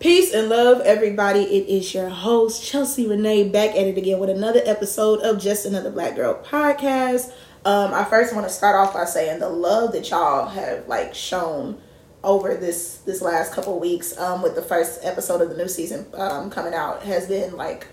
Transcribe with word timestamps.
Peace 0.00 0.32
and 0.32 0.48
love, 0.48 0.80
everybody. 0.82 1.40
It 1.40 1.68
is 1.68 1.92
your 1.92 2.08
host, 2.08 2.64
Chelsea 2.64 3.08
Renee, 3.08 3.48
back 3.48 3.70
at 3.70 3.84
it 3.84 3.98
again 3.98 4.20
with 4.20 4.30
another 4.30 4.62
episode 4.64 5.18
of 5.22 5.40
Just 5.42 5.66
Another 5.66 5.90
Black 5.90 6.14
Girl 6.14 6.40
podcast. 6.40 7.32
Um, 7.64 7.92
I 7.92 8.04
first 8.04 8.32
want 8.32 8.46
to 8.46 8.52
start 8.52 8.76
off 8.76 8.94
by 8.94 9.06
saying 9.06 9.40
the 9.40 9.48
love 9.48 9.90
that 9.94 10.08
y'all 10.08 10.46
have 10.50 10.86
like 10.86 11.16
shown 11.16 11.80
over 12.22 12.54
this 12.54 12.98
this 12.98 13.20
last 13.20 13.52
couple 13.52 13.80
weeks 13.80 14.16
um, 14.18 14.40
with 14.40 14.54
the 14.54 14.62
first 14.62 15.00
episode 15.02 15.40
of 15.40 15.50
the 15.50 15.56
new 15.56 15.66
season 15.66 16.06
um, 16.14 16.48
coming 16.48 16.74
out 16.74 17.02
has 17.02 17.26
been 17.26 17.56
like 17.56 17.88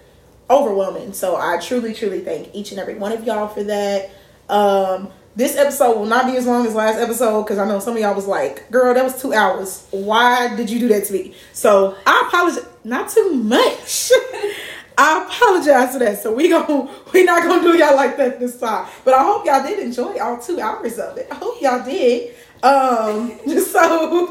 overwhelming. 0.47 1.11
So 1.11 1.35
I 1.35 1.57
truly, 1.57 1.95
truly 1.95 2.19
thank 2.19 2.53
each 2.53 2.69
and 2.69 2.79
every 2.79 2.93
one 2.95 3.13
of 3.13 3.23
y'all 3.23 3.47
for 3.47 3.63
that. 3.63 4.11
Um, 4.47 5.09
this 5.35 5.57
episode 5.57 5.97
will 5.97 6.05
not 6.05 6.25
be 6.25 6.37
as 6.37 6.45
long 6.45 6.65
as 6.65 6.73
last 6.73 6.97
episode 6.97 7.43
because 7.43 7.57
I 7.57 7.67
know 7.67 7.79
some 7.79 7.95
of 7.95 8.01
y'all 8.01 8.15
was 8.15 8.27
like, 8.27 8.69
"Girl, 8.71 8.93
that 8.93 9.03
was 9.03 9.21
two 9.21 9.33
hours. 9.33 9.85
Why 9.91 10.55
did 10.55 10.69
you 10.69 10.79
do 10.79 10.87
that 10.89 11.05
to 11.05 11.13
me?" 11.13 11.33
So 11.53 11.95
I 12.05 12.25
apologize. 12.27 12.65
Not 12.83 13.09
too 13.09 13.33
much. 13.33 14.11
I 14.97 15.25
apologize 15.25 15.93
for 15.93 15.99
that. 15.99 16.21
So 16.21 16.33
we 16.33 16.49
going 16.49 16.89
we 17.13 17.23
not 17.23 17.43
gonna 17.43 17.61
do 17.61 17.77
y'all 17.77 17.95
like 17.95 18.17
that 18.17 18.39
this 18.39 18.59
time. 18.59 18.87
But 19.03 19.13
I 19.13 19.23
hope 19.23 19.45
y'all 19.45 19.63
did 19.63 19.79
enjoy 19.79 20.17
all 20.19 20.37
two 20.37 20.59
hours 20.59 20.97
of 20.99 21.17
it. 21.17 21.27
I 21.31 21.35
hope 21.35 21.61
y'all 21.61 21.83
did. 21.83 22.33
Um, 22.63 23.37
so 23.47 24.27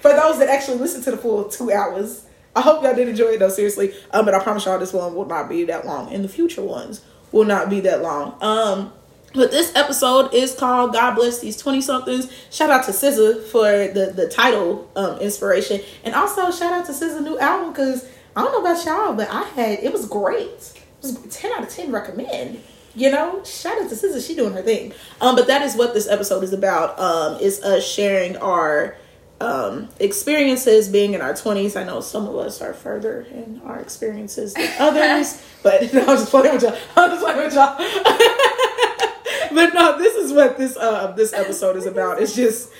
for 0.00 0.12
those 0.12 0.38
that 0.38 0.48
actually 0.48 0.78
listen 0.78 1.02
to 1.02 1.10
the 1.10 1.16
full 1.16 1.44
two 1.44 1.70
hours, 1.70 2.24
I 2.56 2.62
hope 2.62 2.82
y'all 2.82 2.94
did 2.94 3.08
enjoy 3.08 3.32
it 3.32 3.38
though. 3.38 3.50
Seriously, 3.50 3.94
um, 4.12 4.24
but 4.24 4.34
I 4.34 4.42
promise 4.42 4.64
y'all 4.64 4.78
this 4.78 4.92
one 4.92 5.14
will 5.14 5.26
not 5.26 5.48
be 5.48 5.64
that 5.64 5.86
long, 5.86 6.12
and 6.12 6.24
the 6.24 6.28
future 6.28 6.62
ones 6.62 7.02
will 7.32 7.44
not 7.44 7.68
be 7.68 7.80
that 7.80 8.02
long. 8.02 8.36
Um. 8.40 8.92
But 9.34 9.50
this 9.50 9.74
episode 9.74 10.34
is 10.34 10.54
called 10.54 10.92
God 10.92 11.14
Bless 11.14 11.40
These 11.40 11.56
20 11.56 11.80
somethings. 11.80 12.30
Shout 12.50 12.70
out 12.70 12.84
to 12.84 12.90
SZA 12.90 13.44
for 13.44 13.62
the, 13.62 14.12
the 14.14 14.28
title 14.28 14.90
um, 14.94 15.18
inspiration. 15.18 15.80
And 16.04 16.14
also 16.14 16.50
shout 16.50 16.72
out 16.72 16.86
to 16.86 16.92
SZA 16.92 17.22
new 17.22 17.38
album 17.38 17.72
because 17.72 18.08
I 18.36 18.42
don't 18.42 18.52
know 18.52 18.70
about 18.70 18.84
y'all, 18.84 19.14
but 19.14 19.30
I 19.30 19.44
had 19.44 19.78
it 19.80 19.92
was 19.92 20.06
great. 20.06 20.48
It 20.48 21.02
was 21.02 21.18
10 21.30 21.52
out 21.52 21.62
of 21.62 21.70
10 21.70 21.90
recommend. 21.90 22.62
You 22.94 23.10
know, 23.10 23.42
shout 23.44 23.80
out 23.80 23.88
to 23.88 23.94
SZA, 23.94 24.26
she 24.26 24.34
doing 24.34 24.52
her 24.52 24.62
thing. 24.62 24.92
Um, 25.20 25.34
but 25.34 25.46
that 25.46 25.62
is 25.62 25.76
what 25.76 25.94
this 25.94 26.08
episode 26.08 26.44
is 26.44 26.52
about. 26.52 26.98
Um, 26.98 27.40
is 27.40 27.62
us 27.62 27.86
sharing 27.86 28.36
our 28.36 28.96
um, 29.40 29.88
experiences 29.98 30.88
being 30.88 31.14
in 31.14 31.22
our 31.22 31.32
20s. 31.32 31.80
I 31.80 31.84
know 31.84 32.00
some 32.00 32.28
of 32.28 32.36
us 32.36 32.60
are 32.60 32.74
further 32.74 33.22
in 33.22 33.62
our 33.64 33.80
experiences 33.80 34.52
than 34.54 34.70
others, 34.78 35.42
but 35.62 35.92
no, 35.94 36.00
I'm 36.06 36.18
just 36.18 36.30
playing 36.30 36.54
with 36.54 36.62
y'all. 36.62 36.76
I'm 36.96 37.10
just 37.10 37.24
playing 37.24 37.38
with 37.38 37.54
y'all. 37.54 37.78
but 39.54 39.74
no, 39.74 39.98
this 39.98 40.14
is 40.14 40.32
what 40.32 40.56
this 40.56 40.76
uh 40.76 41.12
this 41.12 41.32
episode 41.32 41.76
is 41.76 41.86
about. 41.86 42.20
It's 42.20 42.34
just 42.34 42.70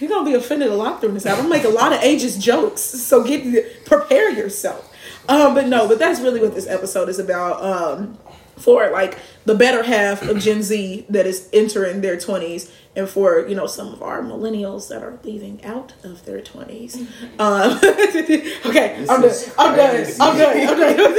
you're 0.00 0.08
gonna 0.08 0.28
be 0.28 0.34
offended 0.34 0.68
a 0.68 0.74
lot 0.74 1.00
during 1.00 1.14
this. 1.14 1.26
I'm 1.26 1.36
gonna 1.36 1.48
make 1.48 1.64
a 1.64 1.68
lot 1.68 1.92
of 1.92 2.02
ages 2.02 2.36
jokes, 2.36 2.80
so 2.80 3.22
get 3.22 3.84
prepare 3.84 4.30
yourself. 4.30 4.88
Um, 5.28 5.54
but 5.54 5.68
no, 5.68 5.86
but 5.86 5.98
that's 5.98 6.20
really 6.20 6.40
what 6.40 6.54
this 6.54 6.66
episode 6.66 7.08
is 7.08 7.18
about. 7.18 7.62
Um, 7.62 8.18
for 8.62 8.88
like 8.90 9.18
the 9.44 9.54
better 9.54 9.82
half 9.82 10.22
of 10.22 10.38
Gen 10.38 10.62
Z 10.62 11.06
that 11.08 11.26
is 11.26 11.48
entering 11.52 12.00
their 12.00 12.16
20s, 12.16 12.70
and 12.94 13.08
for 13.08 13.46
you 13.48 13.54
know 13.54 13.66
some 13.66 13.92
of 13.92 14.02
our 14.02 14.22
millennials 14.22 14.88
that 14.88 15.02
are 15.02 15.18
leaving 15.24 15.64
out 15.64 15.94
of 16.04 16.24
their 16.24 16.40
20s. 16.40 17.06
Um, 17.38 17.78
okay, 18.66 19.04
I'm 19.08 19.20
done. 19.20 19.34
I'm 19.58 19.76
done. 19.76 20.06
I'm 20.20 20.38
done. 20.38 20.56
I'm 20.60 20.76
done. 20.76 21.14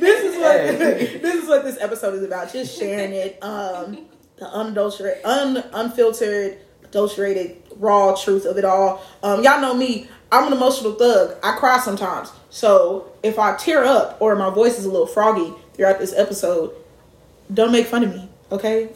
this 0.00 0.24
is 0.24 0.36
what 0.38 0.78
this 0.78 1.34
is 1.34 1.48
what 1.48 1.64
this 1.64 1.78
episode 1.80 2.14
is 2.14 2.22
about. 2.22 2.52
Just 2.52 2.76
sharing 2.76 3.12
it, 3.12 3.38
um, 3.42 4.06
the 4.38 4.46
unadulterated, 4.46 5.24
un, 5.24 5.62
unfiltered, 5.72 6.58
adulterated, 6.84 7.62
raw 7.76 8.14
truth 8.14 8.44
of 8.44 8.56
it 8.56 8.64
all. 8.64 9.02
Um, 9.22 9.44
y'all 9.44 9.60
know 9.60 9.74
me. 9.74 10.08
I'm 10.32 10.48
an 10.48 10.52
emotional 10.52 10.94
thug. 10.94 11.36
I 11.42 11.56
cry 11.56 11.78
sometimes. 11.78 12.32
So 12.50 13.12
if 13.22 13.38
I 13.38 13.56
tear 13.56 13.84
up 13.84 14.16
or 14.20 14.34
my 14.34 14.50
voice 14.50 14.78
is 14.78 14.84
a 14.84 14.90
little 14.90 15.06
froggy 15.06 15.54
throughout 15.76 15.98
this 15.98 16.12
episode, 16.14 16.74
don't 17.52 17.72
make 17.72 17.86
fun 17.86 18.04
of 18.04 18.14
me. 18.14 18.28
Okay? 18.50 18.90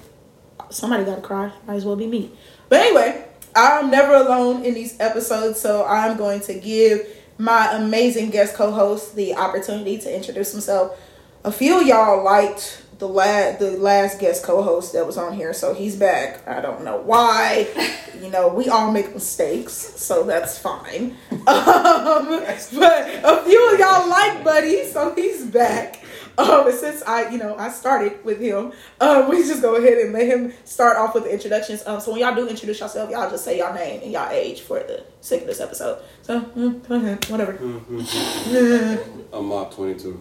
Somebody 0.70 1.04
gotta 1.04 1.20
cry. 1.20 1.52
Might 1.66 1.76
as 1.76 1.84
well 1.84 1.96
be 1.96 2.06
me. 2.06 2.30
But 2.68 2.80
anyway, 2.80 3.24
I'm 3.54 3.90
never 3.90 4.14
alone 4.14 4.64
in 4.64 4.74
these 4.74 4.98
episodes, 5.00 5.60
so 5.60 5.84
I'm 5.84 6.16
going 6.16 6.40
to 6.42 6.54
give 6.54 7.06
my 7.38 7.72
amazing 7.72 8.30
guest 8.30 8.54
co-host 8.54 9.16
the 9.16 9.34
opportunity 9.34 9.98
to 9.98 10.14
introduce 10.14 10.52
himself. 10.52 10.98
A 11.44 11.50
few 11.50 11.82
y'all 11.82 12.22
liked 12.22 12.82
the 12.98 13.08
last 13.08 13.58
the 13.58 13.72
last 13.72 14.20
guest 14.20 14.44
co-host 14.44 14.92
that 14.92 15.06
was 15.06 15.16
on 15.16 15.32
here, 15.32 15.52
so 15.54 15.74
he's 15.74 15.96
back. 15.96 16.46
I 16.46 16.60
don't 16.60 16.84
know 16.84 16.98
why. 16.98 17.66
you 18.22 18.30
know, 18.30 18.48
we 18.48 18.68
all 18.68 18.92
make 18.92 19.12
mistakes, 19.14 19.72
so 19.72 20.22
that's 20.24 20.58
fine. 20.58 21.16
Um, 21.50 22.44
but 22.74 23.08
a 23.24 23.42
few 23.44 23.72
of 23.72 23.78
y'all 23.78 24.08
like 24.08 24.44
Buddy, 24.44 24.84
so 24.84 25.14
he's 25.14 25.44
back. 25.46 26.00
Um, 26.38 26.66
and 26.66 26.74
since 26.74 27.02
I, 27.02 27.28
you 27.30 27.38
know, 27.38 27.56
I 27.56 27.70
started 27.70 28.24
with 28.24 28.40
him, 28.40 28.72
um, 29.00 29.28
we 29.28 29.38
just 29.38 29.62
go 29.62 29.76
ahead 29.76 29.98
and 29.98 30.12
let 30.12 30.26
him 30.26 30.52
start 30.64 30.96
off 30.96 31.14
with 31.14 31.24
the 31.24 31.32
introductions. 31.32 31.86
Um, 31.86 32.00
so 32.00 32.12
when 32.12 32.20
y'all 32.20 32.34
do 32.34 32.48
introduce 32.48 32.80
yourself, 32.80 33.10
y'all 33.10 33.30
just 33.30 33.44
say 33.44 33.58
your 33.58 33.72
name 33.74 34.00
and 34.02 34.12
y'all 34.12 34.30
age 34.30 34.60
for 34.60 34.78
the 34.80 35.04
sake 35.20 35.42
of 35.42 35.46
this 35.48 35.60
episode. 35.60 36.02
So 36.22 36.40
mm, 36.40 36.86
go 36.88 36.94
ahead, 36.96 37.24
whatever. 37.28 37.52
Mm-hmm. 37.54 39.34
I'm 39.34 39.46
Mop 39.46 39.74
22. 39.74 40.20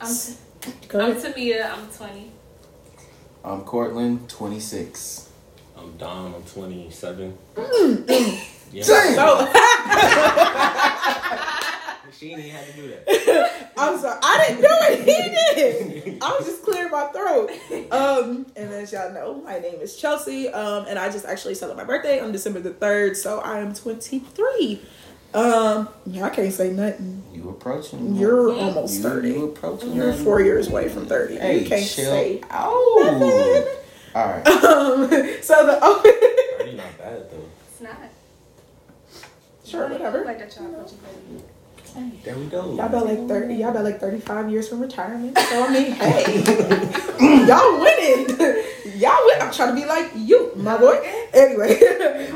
I'm, 0.00 0.14
t- 0.14 0.34
I'm 0.94 1.14
Tamia. 1.14 1.70
I'm 1.72 1.88
20. 1.88 2.30
I'm 3.44 3.62
Cortland, 3.62 4.28
26. 4.28 5.30
I'm 5.78 5.96
Dom. 5.96 6.34
I'm 6.34 6.42
27. 6.42 7.38
Mm. 7.54 8.42
Yeah. 8.72 8.82
So, 8.82 8.94
she 12.18 12.30
ain't 12.30 12.38
even 12.40 12.50
had 12.50 12.66
to 12.66 12.72
do 12.72 12.88
that. 12.88 13.72
I'm 13.76 13.98
sorry, 13.98 14.18
I 14.22 14.44
didn't 14.48 14.62
do 14.62 14.68
it. 14.70 14.98
He 15.00 16.04
did. 16.14 16.22
I 16.22 16.28
was 16.38 16.46
just 16.46 16.62
clearing 16.62 16.90
my 16.90 17.06
throat. 17.08 17.50
Um, 17.92 18.46
and 18.56 18.70
as 18.72 18.92
y'all 18.92 19.12
know, 19.12 19.34
my 19.42 19.58
name 19.58 19.80
is 19.80 19.96
Chelsea. 19.96 20.48
Um, 20.48 20.86
and 20.88 20.98
I 20.98 21.10
just 21.10 21.26
actually 21.26 21.54
celebrate 21.54 21.84
my 21.84 21.86
birthday 21.86 22.20
on 22.20 22.32
December 22.32 22.60
the 22.60 22.72
third, 22.72 23.16
so 23.16 23.40
I 23.40 23.58
am 23.58 23.74
23. 23.74 24.80
Um, 25.34 25.88
yeah, 26.06 26.24
I 26.24 26.30
can't 26.30 26.52
say 26.52 26.70
nothing. 26.72 27.22
You 27.34 27.50
approaching. 27.50 28.16
You're 28.16 28.50
almost 28.54 29.02
30. 29.02 29.28
You 29.28 29.44
approaching. 29.50 29.92
You're 29.92 30.06
nothing. 30.12 30.24
four 30.24 30.40
years 30.40 30.68
away 30.68 30.88
from 30.88 31.04
30. 31.06 31.36
Hey, 31.36 31.58
you 31.62 31.68
can't 31.68 31.86
chill. 31.86 32.10
say 32.10 32.40
Oh. 32.50 33.02
nothing. 33.04 33.82
All 34.14 34.26
right. 34.30 34.46
Um, 34.66 35.10
so 35.42 35.66
the 35.66 35.78
open. 35.84 36.12
Already 36.54 36.76
not 36.76 36.96
bad 36.98 37.30
though. 37.30 37.44
It's 37.70 37.80
not. 37.82 37.98
sure, 39.64 39.88
whatever. 39.88 40.24
Like 40.24 40.38
that 40.38 40.56
y'all 40.56 40.66
approaching 40.66 40.98
thirty. 41.96 42.20
There 42.24 42.36
we 42.36 42.46
go. 42.46 42.74
Y'all 42.74 42.86
about 42.86 43.06
like 43.06 43.26
thirty. 43.26 43.54
Y'all 43.54 43.70
about 43.70 43.84
like 43.84 44.00
thirty-five 44.00 44.50
years 44.50 44.68
from 44.68 44.80
retirement. 44.80 45.38
So 45.38 45.64
I 45.64 45.72
mean, 45.72 45.92
hey, 45.92 46.42
y'all 47.46 47.80
winning. 47.80 48.62
Y'all 48.96 49.26
win. 49.26 49.42
I'm 49.42 49.52
trying 49.52 49.74
to 49.74 49.80
be 49.80 49.86
like 49.86 50.10
you, 50.14 50.52
my 50.56 50.78
boy. 50.78 50.94
Anyway, 51.34 51.72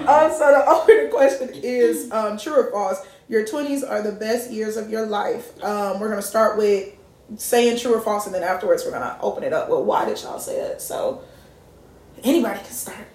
um, 0.06 0.30
so 0.30 0.40
the 0.40 0.62
opening 0.68 1.10
question 1.10 1.48
is 1.54 2.12
um, 2.12 2.36
true 2.36 2.52
or 2.52 2.70
false. 2.70 2.98
Your 3.28 3.46
twenties 3.46 3.82
are 3.82 4.02
the 4.02 4.12
best 4.12 4.50
years 4.50 4.76
of 4.76 4.90
your 4.90 5.06
life. 5.06 5.52
Um, 5.64 6.00
we're 6.00 6.10
gonna 6.10 6.20
start 6.20 6.58
with 6.58 6.92
saying 7.36 7.78
true 7.78 7.94
or 7.94 8.00
false, 8.00 8.26
and 8.26 8.34
then 8.34 8.42
afterwards 8.42 8.84
we're 8.84 8.90
gonna 8.90 9.16
open 9.22 9.42
it 9.42 9.54
up. 9.54 9.70
Well, 9.70 9.84
why 9.84 10.04
did 10.04 10.20
y'all 10.20 10.38
say 10.38 10.60
it? 10.60 10.82
So 10.82 11.22
anybody 12.22 12.58
can 12.58 12.72
start. 12.72 13.06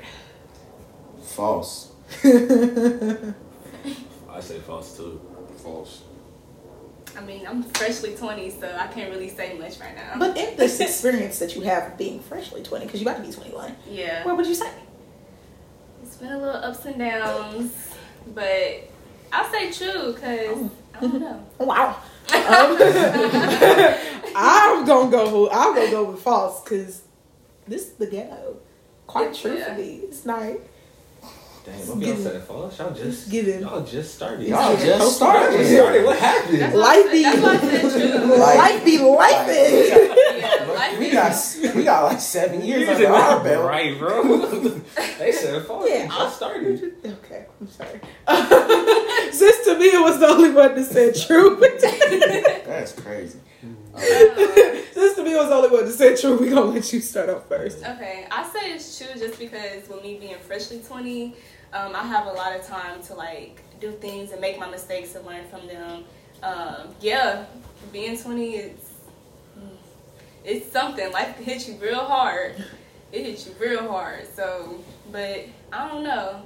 False. 1.22 1.92
I 2.24 3.34
say 4.40 4.58
false 4.60 4.98
too. 4.98 5.22
False. 5.62 6.02
I 7.18 7.22
mean, 7.22 7.46
I'm 7.48 7.64
freshly 7.64 8.14
20, 8.16 8.50
so 8.52 8.76
I 8.78 8.88
can't 8.88 9.10
really 9.10 9.30
say 9.30 9.58
much 9.58 9.80
right 9.80 9.96
now. 9.96 10.14
But 10.20 10.38
in 10.38 10.58
this 10.58 10.80
experience 10.88 11.40
that 11.40 11.56
you 11.56 11.62
have 11.62 11.98
being 11.98 12.20
freshly 12.20 12.62
twenty, 12.64 12.86
because 12.86 13.02
you 13.02 13.08
about 13.08 13.22
to 13.22 13.28
be 13.28 13.34
twenty-one, 13.34 13.76
yeah, 13.90 14.24
what 14.26 14.36
would 14.38 14.46
you 14.48 14.56
say? 14.56 14.70
it's 16.04 16.18
been 16.18 16.32
a 16.32 16.38
little 16.38 16.62
ups 16.62 16.86
and 16.86 17.00
downs, 17.00 17.74
but 18.34 18.90
I'll 19.34 19.52
say 19.52 19.72
true 19.72 20.14
because 20.14 20.70
I 20.94 21.00
don't 21.02 21.20
know. 21.20 21.46
Wow. 21.60 21.98
Um, 22.34 22.78
I'm 24.36 24.86
gonna 24.86 25.12
go. 25.12 25.50
I'm 25.52 25.76
gonna 25.76 25.92
go 25.92 26.04
with 26.12 26.22
false 26.22 26.62
because 26.64 27.04
this 27.68 27.84
is 27.88 27.94
the 27.94 28.08
ghetto. 28.08 28.58
Quite 29.08 29.34
Yeah. 29.36 29.42
truthfully, 29.42 29.96
it's 30.04 30.26
not. 30.26 30.54
Damn, 31.66 31.76
what 31.88 31.98
y'all 32.08 32.16
said 32.18 32.44
false? 32.44 32.78
Y'all 32.78 32.94
just 32.94 33.30
Give 33.32 33.48
it. 33.48 33.62
Y'all 33.62 33.84
just 33.84 34.14
started. 34.14 34.48
Y'all 34.48 34.74
Just 34.76 34.86
just 34.86 35.16
started. 35.16 35.42
started. 35.42 35.58
just 35.58 35.74
started. 35.74 36.06
What 36.06 36.20
happened? 36.20 36.62
That's 36.62 36.74
why 36.76 36.80
Life 36.80 37.12
be- 37.12 37.24
said- 37.24 37.34
that's 37.34 37.44
why 37.44 37.54
I 37.54 37.82
said 37.82 38.12
true. 38.12 38.36
Life- 38.38 38.58
Life 38.58 38.86
be 38.86 38.98
life. 39.00 39.48
Yeah, 39.48 41.00
We 41.00 41.12
got 41.12 41.76
we 41.76 41.84
got 41.84 42.04
like 42.04 42.20
seven 42.20 42.62
years 42.64 42.82
You 42.82 42.90
under 42.94 43.08
our 43.08 43.44
belt. 43.44 43.66
right, 43.66 43.98
bro. 43.98 44.38
they 45.20 45.32
said 45.32 45.66
false. 45.66 45.90
Yeah. 45.90 46.08
I 46.12 46.30
started. 46.30 46.94
Okay, 47.04 47.46
I'm 47.60 47.68
sorry. 47.68 48.00
Since 49.32 49.66
to 49.66 49.78
me 49.80 49.86
it 49.86 50.02
was 50.02 50.20
the 50.20 50.28
only 50.28 50.52
one 50.52 50.76
that 50.76 50.86
said 50.86 51.16
true. 51.16 51.56
That's 52.66 52.92
crazy. 52.94 53.40
Since 53.98 55.16
to 55.16 55.24
me 55.24 55.36
was 55.36 55.50
the 55.50 55.56
only 55.56 55.70
one 55.70 55.86
that 55.86 55.92
said 55.94 56.18
true, 56.20 56.38
we 56.38 56.50
gonna 56.50 56.62
let 56.66 56.92
you 56.94 57.00
start 57.02 57.30
off 57.30 57.48
first. 57.48 57.80
Okay, 57.84 58.28
I 58.30 58.48
say 58.50 58.74
it's 58.74 58.98
true 58.98 59.08
just 59.20 59.40
because 59.40 59.88
with 59.90 60.04
me 60.04 60.18
being 60.20 60.38
freshly 60.40 60.80
20, 60.80 61.34
um, 61.76 61.96
I 61.96 62.04
have 62.04 62.26
a 62.28 62.32
lot 62.32 62.56
of 62.56 62.66
time 62.66 63.02
to 63.04 63.14
like 63.14 63.62
do 63.82 63.92
things 63.92 64.32
and 64.32 64.40
make 64.40 64.58
my 64.58 64.70
mistakes 64.70 65.16
and 65.16 65.26
learn 65.26 65.46
from 65.50 65.68
them. 65.68 66.06
Um, 66.42 66.96
yeah, 67.02 67.46
being 67.92 68.18
20 68.18 68.56
is 68.56 68.86
it's 70.46 70.72
something. 70.72 71.12
Life 71.12 71.38
hits 71.38 71.68
you 71.68 71.76
real 71.76 72.06
hard. 72.06 72.56
It 73.12 73.26
hits 73.26 73.48
you 73.48 73.56
real 73.60 73.88
hard. 73.90 74.28
So, 74.36 74.80
but 75.12 75.46
I 75.74 75.90
don't 75.90 76.04
know. 76.04 76.44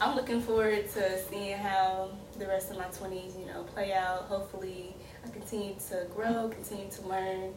I'm 0.00 0.16
looking 0.16 0.40
forward 0.40 0.88
to 0.92 1.22
seeing 1.24 1.58
how 1.58 2.10
the 2.38 2.46
rest 2.46 2.70
of 2.70 2.78
my 2.78 2.84
20s, 2.84 3.38
you 3.38 3.46
know, 3.46 3.64
play 3.74 3.92
out. 3.92 4.22
Hopefully, 4.22 4.94
I 5.24 5.30
continue 5.30 5.74
to 5.88 6.06
grow, 6.14 6.48
continue 6.48 6.90
to 6.90 7.08
learn, 7.08 7.52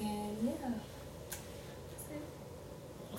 and 0.00 0.36
yeah. 0.44 0.70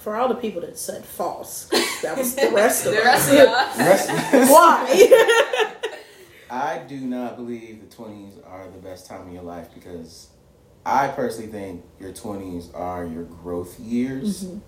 That's 0.03 0.07
it. 0.07 0.11
For 0.11 0.15
all 0.15 0.27
the 0.27 0.35
people 0.35 0.61
that 0.61 0.77
said 0.77 1.05
false, 1.05 1.65
that 2.01 2.17
was 2.17 2.35
the 2.35 2.51
rest 2.51 2.85
of 2.85 2.91
The 2.93 2.99
us. 2.99 3.05
rest 3.05 3.31
of 3.33 3.47
us. 3.47 3.77
Rest 3.77 4.09
of 4.09 4.15
us. 4.41 4.49
Why? 4.49 5.69
I 6.49 6.77
do 6.87 6.97
not 6.97 7.35
believe 7.37 7.81
the 7.87 7.95
twenties 7.95 8.33
are 8.45 8.65
the 8.67 8.77
best 8.79 9.07
time 9.07 9.27
of 9.27 9.33
your 9.33 9.43
life 9.43 9.69
because 9.73 10.27
I 10.85 11.07
personally 11.07 11.51
think 11.51 11.83
your 11.99 12.11
twenties 12.11 12.69
are 12.73 13.05
your 13.05 13.23
growth 13.23 13.79
years 13.79 14.43
Mhm. 14.43 14.59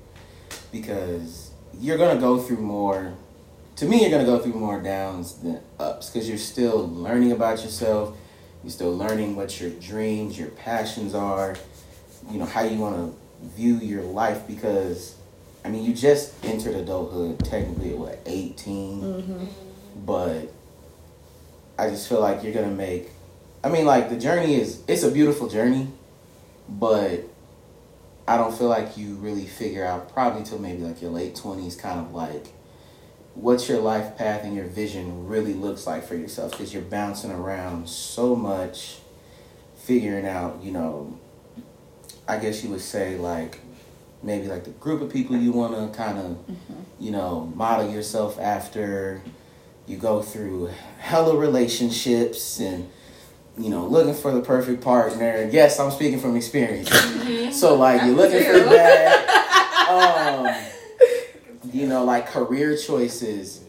because 0.72 1.52
you're 1.80 1.98
gonna 1.98 2.20
go 2.20 2.40
through 2.40 2.58
more. 2.58 3.14
To 3.78 3.86
me, 3.86 4.02
you're 4.02 4.10
gonna 4.10 4.26
go 4.26 4.40
through 4.40 4.54
more 4.54 4.80
downs 4.82 5.34
than 5.36 5.60
ups 5.80 6.10
because 6.10 6.28
you're 6.30 6.38
still 6.38 6.88
learning 6.88 7.32
about 7.34 7.62
yourself. 7.64 8.16
You're 8.64 8.72
still 8.72 8.96
learning 8.98 9.36
what 9.36 9.60
your 9.62 9.70
dreams, 9.72 10.40
your 10.40 10.48
passions 10.50 11.14
are. 11.14 11.56
You 12.32 12.40
know 12.40 12.46
how 12.46 12.62
you 12.64 12.80
want 12.80 12.96
to 12.96 13.48
view 13.50 13.76
your 13.76 14.02
life 14.02 14.48
because, 14.48 15.16
I 15.66 15.70
mean, 15.70 15.84
you 15.84 15.94
just 15.96 16.32
entered 16.46 16.76
adulthood 16.76 17.44
technically 17.44 17.90
at 17.92 17.98
what 17.98 18.20
18 18.28 19.02
Mhm. 19.02 19.48
but 20.06 20.52
I 21.80 21.90
just 21.90 22.08
feel 22.08 22.20
like 22.22 22.44
you're 22.44 22.54
gonna 22.54 22.68
make. 22.68 23.10
I 23.64 23.70
mean, 23.70 23.86
like 23.86 24.10
the 24.10 24.16
journey 24.16 24.56
is 24.62 24.80
it's 24.88 25.02
a 25.02 25.10
beautiful 25.10 25.48
journey, 25.48 25.88
but 26.70 27.24
I 28.28 28.38
don't 28.38 28.56
feel 28.56 28.68
like 28.68 28.96
you 28.96 29.16
really 29.16 29.46
figure 29.48 29.84
out 29.84 30.14
probably 30.14 30.44
till 30.44 30.60
maybe 30.60 30.84
like 30.84 31.02
your 31.02 31.12
late 31.12 31.36
twenties, 31.36 31.76
kind 31.76 32.00
of 32.00 32.14
like 32.14 32.48
what 33.34 33.68
your 33.68 33.80
life 33.82 34.16
path 34.18 34.44
and 34.44 34.56
your 34.56 34.66
vision 34.66 35.28
really 35.28 35.54
looks 35.54 35.86
like 35.88 36.04
for 36.08 36.16
yourself 36.16 36.52
because 36.52 36.74
you're 36.74 36.82
bouncing 36.84 37.32
around 37.32 37.90
so 37.90 38.36
much, 38.36 39.00
figuring 39.76 40.28
out, 40.28 40.60
you 40.64 40.72
know. 40.72 41.16
I 42.28 42.38
guess 42.38 42.64
you 42.64 42.70
would 42.72 42.82
say 42.82 43.18
like 43.18 43.60
maybe 44.26 44.48
like 44.48 44.64
the 44.64 44.72
group 44.72 45.02
of 45.02 45.12
people 45.12 45.38
you 45.38 45.52
want 45.52 45.74
to 45.74 45.98
kind 45.98 46.18
of 46.18 46.26
mm-hmm. 46.26 46.74
you 47.00 47.12
know 47.12 47.52
model 47.56 47.90
yourself 47.90 48.40
after. 48.40 49.22
You 49.88 49.98
go 49.98 50.24
through 50.24 50.72
hella 50.98 51.38
relationships 51.38 52.60
and 52.60 52.90
you 53.56 53.70
know 53.70 53.86
looking 53.86 54.16
for 54.16 54.32
the 54.32 54.42
perfect 54.42 54.84
partner. 54.84 55.48
Yes 55.52 55.80
i'm 55.80 55.92
speaking 55.92 56.20
from 56.20 56.36
experience. 56.36 56.90
Mm-hmm. 56.90 57.52
So 57.52 57.76
like 57.76 58.02
you're 58.02 58.16
looking 58.16 58.44
for 58.44 58.60
True. 58.60 58.70
that 58.70 59.30
um 59.90 61.72
you 61.72 61.88
know 61.88 62.04
like 62.04 62.28
career 62.28 62.76
choices. 62.76 63.62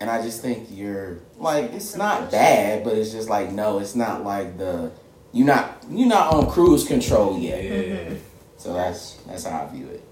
And 0.00 0.08
i 0.08 0.22
just 0.22 0.42
think 0.42 0.68
you're 0.70 1.18
like 1.38 1.72
it's 1.72 1.96
not 1.96 2.30
bad 2.30 2.84
but 2.84 2.96
it's 2.96 3.10
just 3.10 3.28
like 3.28 3.50
no 3.50 3.80
it's 3.80 3.96
not 3.96 4.22
like 4.22 4.56
the 4.56 4.92
you're 5.32 5.46
not 5.46 5.82
you're 5.90 6.08
not 6.08 6.32
on 6.34 6.50
cruise 6.50 6.86
control 6.86 7.38
yet. 7.38 7.64
Yeah. 7.64 7.70
Mm-hmm. 7.70 8.27
So 8.58 8.72
that's 8.74 9.14
that's 9.26 9.44
how 9.44 9.62
i 9.66 9.74
view 9.74 9.88
it 9.88 10.02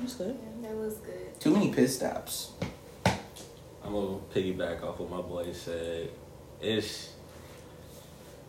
That's 0.00 0.14
good. 0.14 0.36
Yeah, 0.62 0.68
that 0.68 0.76
was 0.76 0.94
good. 0.96 1.38
too 1.40 1.52
many 1.52 1.72
pit 1.72 1.88
stops 1.90 2.52
I'm 3.84 3.92
gonna 3.92 4.18
piggyback 4.34 4.82
off 4.84 5.00
what 5.00 5.10
my 5.10 5.20
boy 5.20 5.52
said. 5.52 6.08
It's 6.60 7.12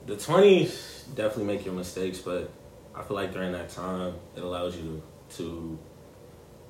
the 0.05 0.15
twenties 0.15 1.05
definitely 1.15 1.45
make 1.55 1.65
your 1.65 1.73
mistakes, 1.73 2.19
but 2.19 2.51
I 2.95 3.01
feel 3.01 3.15
like 3.17 3.33
during 3.33 3.51
that 3.53 3.69
time 3.69 4.13
it 4.37 4.43
allows 4.43 4.77
you 4.77 5.01
to 5.37 5.77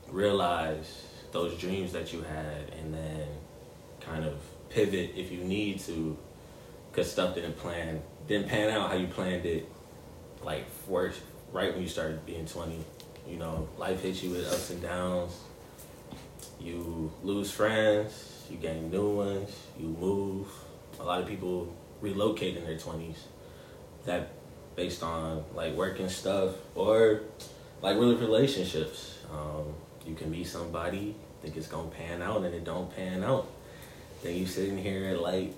realize 0.08 1.06
those 1.34 1.58
dreams 1.58 1.92
that 1.92 2.14
you 2.14 2.22
had 2.22 2.70
and 2.80 2.94
then 2.94 3.28
kind 4.00 4.24
of 4.24 4.36
pivot 4.70 5.12
if 5.18 5.30
you 5.32 5.40
need 5.44 5.80
to 5.82 6.18
because 6.90 7.12
stuff 7.12 7.36
didn't 7.36 7.58
plan 7.58 8.02
didn't 8.28 8.48
pan 8.48 8.70
out 8.70 8.90
how 8.90 8.96
you 8.96 9.08
planned 9.08 9.46
it 9.46 9.68
like 10.42 10.70
first 10.88 11.20
right 11.54 11.72
when 11.72 11.82
you 11.82 11.88
started 11.88 12.26
being 12.26 12.46
20 12.46 12.84
you 13.30 13.38
know 13.38 13.70
life 13.78 14.02
hits 14.02 14.22
you 14.22 14.32
with 14.32 14.46
ups 14.52 14.70
and 14.72 14.82
downs. 14.82 15.40
You 16.60 17.12
lose 17.24 17.52
friends 17.52 18.46
you 18.50 18.58
gain 18.58 18.92
new 18.92 19.16
ones 19.16 19.56
you 19.80 19.88
move. 19.88 20.48
A 21.00 21.04
lot 21.04 21.22
of 21.22 21.28
people 21.28 21.74
relocate 22.02 22.58
in 22.58 22.66
their 22.66 22.78
20s 22.78 23.16
that 24.06 24.30
based 24.76 25.04
on 25.04 25.46
like 25.56 25.74
work 25.76 26.00
and 26.00 26.12
stuff 26.12 26.56
or 26.76 27.22
like 27.82 27.96
really 27.96 28.16
relationships. 28.16 29.20
Um, 29.32 29.74
you 30.06 30.16
can 30.16 30.30
meet 30.30 30.48
somebody 30.48 31.16
think 31.44 31.58
it's 31.58 31.68
gonna 31.68 31.90
pan 31.90 32.22
out 32.22 32.44
and 32.44 32.56
it 32.56 32.64
don't 32.64 32.94
pan 32.96 33.22
out. 33.22 33.48
Then 34.24 34.36
you 34.36 34.46
sitting 34.46 34.78
here 34.78 35.10
at 35.10 35.22
like 35.22 35.54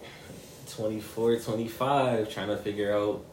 24 0.71 1.37
25 1.37 2.33
trying 2.33 2.47
to 2.47 2.57
figure 2.57 2.91
out 2.91 3.23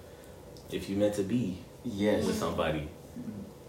if 0.71 0.91
you 0.91 0.97
meant 0.97 1.15
to 1.15 1.23
be 1.23 1.59
yes 1.85 2.25
with 2.27 2.37
somebody 2.39 2.89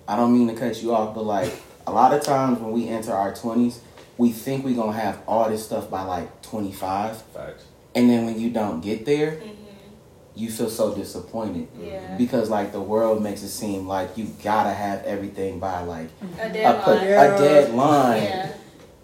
I 0.08 0.16
don't 0.18 0.34
mean 0.34 0.48
to 0.50 0.54
cut 0.56 0.82
you 0.84 0.94
off, 0.94 1.16
but 1.16 1.24
like 1.24 1.52
a 1.88 1.92
lot 1.92 2.14
of 2.14 2.22
times 2.24 2.60
when 2.60 2.74
we 2.74 2.90
enter 2.90 3.14
our 3.14 3.34
twenties, 3.34 3.80
we 4.18 4.32
think 4.34 4.66
we're 4.66 4.76
gonna 4.76 4.92
have 4.98 5.20
all 5.28 5.50
this 5.50 5.64
stuff 5.66 5.90
by 5.90 6.02
like 6.04 6.42
twenty 6.42 6.74
five, 6.74 7.22
facts 7.34 7.64
and 7.96 8.10
then 8.10 8.26
when 8.26 8.38
you 8.40 8.50
don't 8.50 8.82
get 8.82 9.06
there, 9.06 9.32
hmm 9.32 9.50
you 10.36 10.50
feel 10.50 10.68
so 10.68 10.96
disappointed 10.96 11.68
Yeah. 11.80 12.16
because 12.18 12.50
like 12.50 12.72
the 12.72 12.82
world 12.82 13.22
makes 13.22 13.44
it 13.44 13.50
seem 13.50 13.88
like 13.88 14.18
you 14.18 14.26
gotta 14.44 14.74
have 14.74 15.04
everything 15.04 15.60
by 15.60 15.84
like 15.84 16.10
A 16.42 16.48
a, 16.50 16.50
deadline. 16.52 16.82
put, 16.84 17.04
Yeah. 17.04 17.22
a 17.24 17.38
deadline, 17.38 18.24
Yeah. 18.24 18.52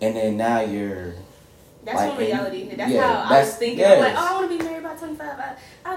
and 0.02 0.16
then 0.16 0.38
now 0.38 0.62
you're 0.62 1.14
That's 1.86 1.96
Like, 1.98 2.18
when 2.18 2.28
reality 2.28 2.66
hit. 2.66 2.78
That's 2.78 2.92
yeah, 2.92 3.02
how 3.02 3.14
I 3.14 3.22
was 3.22 3.30
that's- 3.30 3.58
thinking. 3.58 3.86
I'm 3.86 4.00
like, 4.00 4.16
oh, 4.18 4.28
I 4.28 4.34
want 4.40 4.52
to 4.52 4.58
be 4.58 4.64
married 4.64 4.84
by 4.84 4.94
25. 4.96 5.40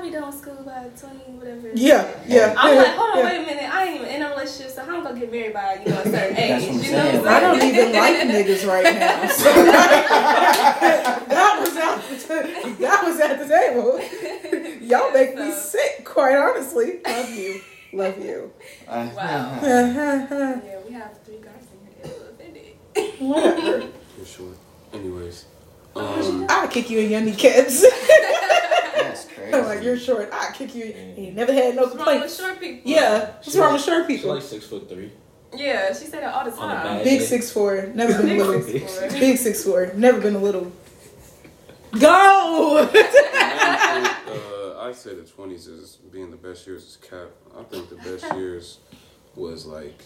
I, 0.02 0.04
I'll 0.04 0.10
be 0.10 0.10
done 0.10 0.26
with 0.26 0.37
school 0.40 0.62
by 0.64 0.88
20, 0.99 1.16
whatever. 1.38 1.70
Yeah, 1.75 2.08
yeah. 2.26 2.54
I'm 2.58 2.76
like, 2.76 2.88
hold 2.88 3.10
on, 3.12 3.19
yeah. 3.19 3.25
wait 3.25 3.37
a 3.43 3.46
minute. 3.46 3.70
I 3.75 3.84
ain't 3.84 3.94
even 4.02 4.08
in 4.14 4.22
a 4.22 4.28
relationship, 4.31 4.70
so 4.72 4.82
how 4.84 4.96
am 4.96 5.00
I 5.00 5.02
gonna 5.10 5.20
get 5.20 5.31
married 5.32 5.54
by 5.54 5.81
you 5.84 5.90
know 5.93 6.00
a 6.00 6.04
certain 6.04 6.37
age? 6.43 6.49
That's 6.49 6.64
what 6.66 6.75
I'm 6.75 6.82
saying. 6.82 7.26
I 7.26 7.40
don't 7.40 7.62
even 7.62 7.93
like 7.93 8.16
niggas 8.46 8.66
right 8.66 8.94
now. 8.99 9.28
So 9.43 9.52
that 9.52 11.56
was 11.60 11.76
out 11.76 12.02
the 12.02 12.16
that 12.81 13.00
was 13.04 13.21
at 13.21 13.38
the 13.38 13.47
table. 13.49 14.00
Y'all 14.87 15.12
make 15.12 15.35
me 15.37 15.52
sick, 15.52 16.04
quite 16.04 16.35
honestly. 16.37 17.00
Love 17.06 17.30
you. 17.30 17.61
Love 17.92 18.18
you. 18.18 18.52
uh, 18.88 19.09
Wow. 19.14 19.59
Yeah, 19.62 20.61
we 20.87 20.92
have 20.94 21.18
three 21.25 21.38
guys 21.38 21.66
in 21.73 21.78
here 21.87 21.94
that 22.02 22.16
are 22.21 22.30
offended. 22.30 22.75
For 24.18 24.25
sure. 24.25 24.54
Anyways, 24.92 25.47
um, 25.96 26.46
I'll 26.49 26.68
kick 26.68 26.90
you 26.90 27.00
in 27.00 27.11
your 27.11 27.20
kneecaps. 27.20 27.82
That's 28.96 29.25
crazy. 29.26 29.52
like 29.52 29.82
you're 29.82 29.99
short. 29.99 30.30
I'll 30.32 30.52
kick 30.52 30.75
you. 30.75 30.87
You 31.16 31.32
never 31.32 31.52
had 31.52 31.75
no 31.76 31.82
What's 31.82 31.94
wrong 31.96 32.06
with 32.06 32.06
complaints. 32.14 32.38
short 32.40 32.61
people? 32.61 32.90
Yeah. 32.90 33.26
What's 33.37 33.56
wrong 33.56 33.72
with 33.75 33.82
short 33.84 34.06
she's 34.06 34.18
people? 34.20 34.34
like 34.34 34.42
six 34.42 34.66
foot 34.66 34.88
three 34.88 35.11
Yeah, 35.54 35.88
she 35.88 36.06
said 36.06 36.22
that 36.22 36.34
all 36.34 36.44
the 36.44 36.50
time. 36.56 36.82
bad- 36.82 37.04
Big 37.04 37.20
six 37.20 37.50
four. 37.52 37.87
Never 37.94 38.14
been 38.18 38.26
Big 38.28 38.38
little. 38.38 38.62
six. 38.62 39.12
Big 39.12 39.37
six 39.38 39.64
four. 39.64 39.92
Never 39.94 40.20
been 40.20 40.34
a 40.34 40.38
little. 40.38 40.72
Go. 41.99 42.88
I 42.90 44.12
think, 44.26 44.37
uh, 44.37 44.80
I 44.80 44.92
say 44.92 45.14
the 45.14 45.25
twenties 45.25 45.66
is 45.66 45.96
being 46.11 46.30
the 46.30 46.37
best 46.38 46.66
years 46.66 46.84
is 46.84 46.96
cap. 46.96 47.28
I 47.58 47.62
think 47.64 47.90
the 47.90 47.96
best 47.96 48.25
years 48.34 48.78
was 49.37 49.66
like 49.66 50.00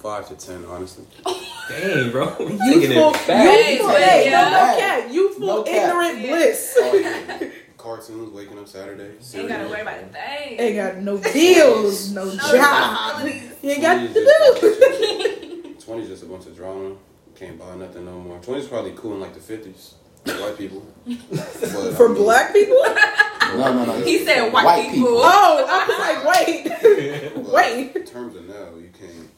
five 0.00 0.28
to 0.28 0.34
ten, 0.36 0.64
honestly. 0.66 1.04
Dang, 1.68 2.10
bro. 2.10 2.34
We 2.40 2.46
taking 2.58 2.82
Youthful, 2.82 3.14
it 3.14 3.26
back. 3.26 3.68
youthful, 3.70 3.88
Hey, 3.90 4.24
hey, 4.24 4.30
no, 4.30 4.38
yeah. 4.38 4.50
no 4.50 4.78
cap, 4.80 5.12
youthful, 5.12 5.46
No 5.46 5.66
ignorant 5.66 6.18
Yeah. 6.20 6.26
bliss. 6.28 6.74
Oh, 6.78 6.94
yeah. 6.94 7.48
Cartoons, 7.76 8.30
waking 8.32 8.58
up 8.58 8.68
Saturday. 8.68 9.12
Ain't 9.34 9.48
gotta 9.48 9.66
worry 9.68 9.80
about 9.82 9.98
a 10.00 10.06
thing. 10.06 10.60
Ain't 10.60 10.76
got 10.76 10.96
no 10.98 11.16
bills, 11.16 12.12
no 12.12 12.24
No 12.24 12.34
job. 12.36 13.26
You 13.62 13.70
ain't 13.70 13.80
got 13.82 13.98
20s 14.00 14.14
to 14.14 14.60
do. 14.60 15.62
bunch 15.62 15.86
20s 15.86 16.06
just 16.08 16.22
a 16.22 16.26
bunch 16.26 16.46
of 16.46 16.56
drama. 16.56 16.94
Can't 17.36 17.58
buy 17.58 17.74
nothing 17.76 18.04
no 18.04 18.12
more. 18.20 18.38
20s 18.38 18.68
probably 18.68 18.92
cool 18.96 19.14
in 19.14 19.20
like 19.20 19.32
the 19.32 19.40
50s. 19.40 19.94
White 20.26 20.58
people. 20.58 20.84
But, 21.06 21.38
For 21.96 22.04
I 22.10 22.12
mean, 22.12 22.22
black 22.22 22.52
people? 22.52 22.76
No, 23.56 23.72
no, 23.72 23.84
no. 23.86 23.92
He 24.04 24.18
said 24.26 24.52
white, 24.52 24.90
people. 24.90 25.08
Oh, 25.16 25.64
I 25.66 25.86
was 25.88 25.98
like, 25.98 27.44
wait, 27.44 27.52
wait. 27.54 27.96
In 27.96 28.04
terms 28.04 28.36
of 28.36 28.46
now, 28.46 28.76
you 28.76 28.90
can't. 28.98 29.29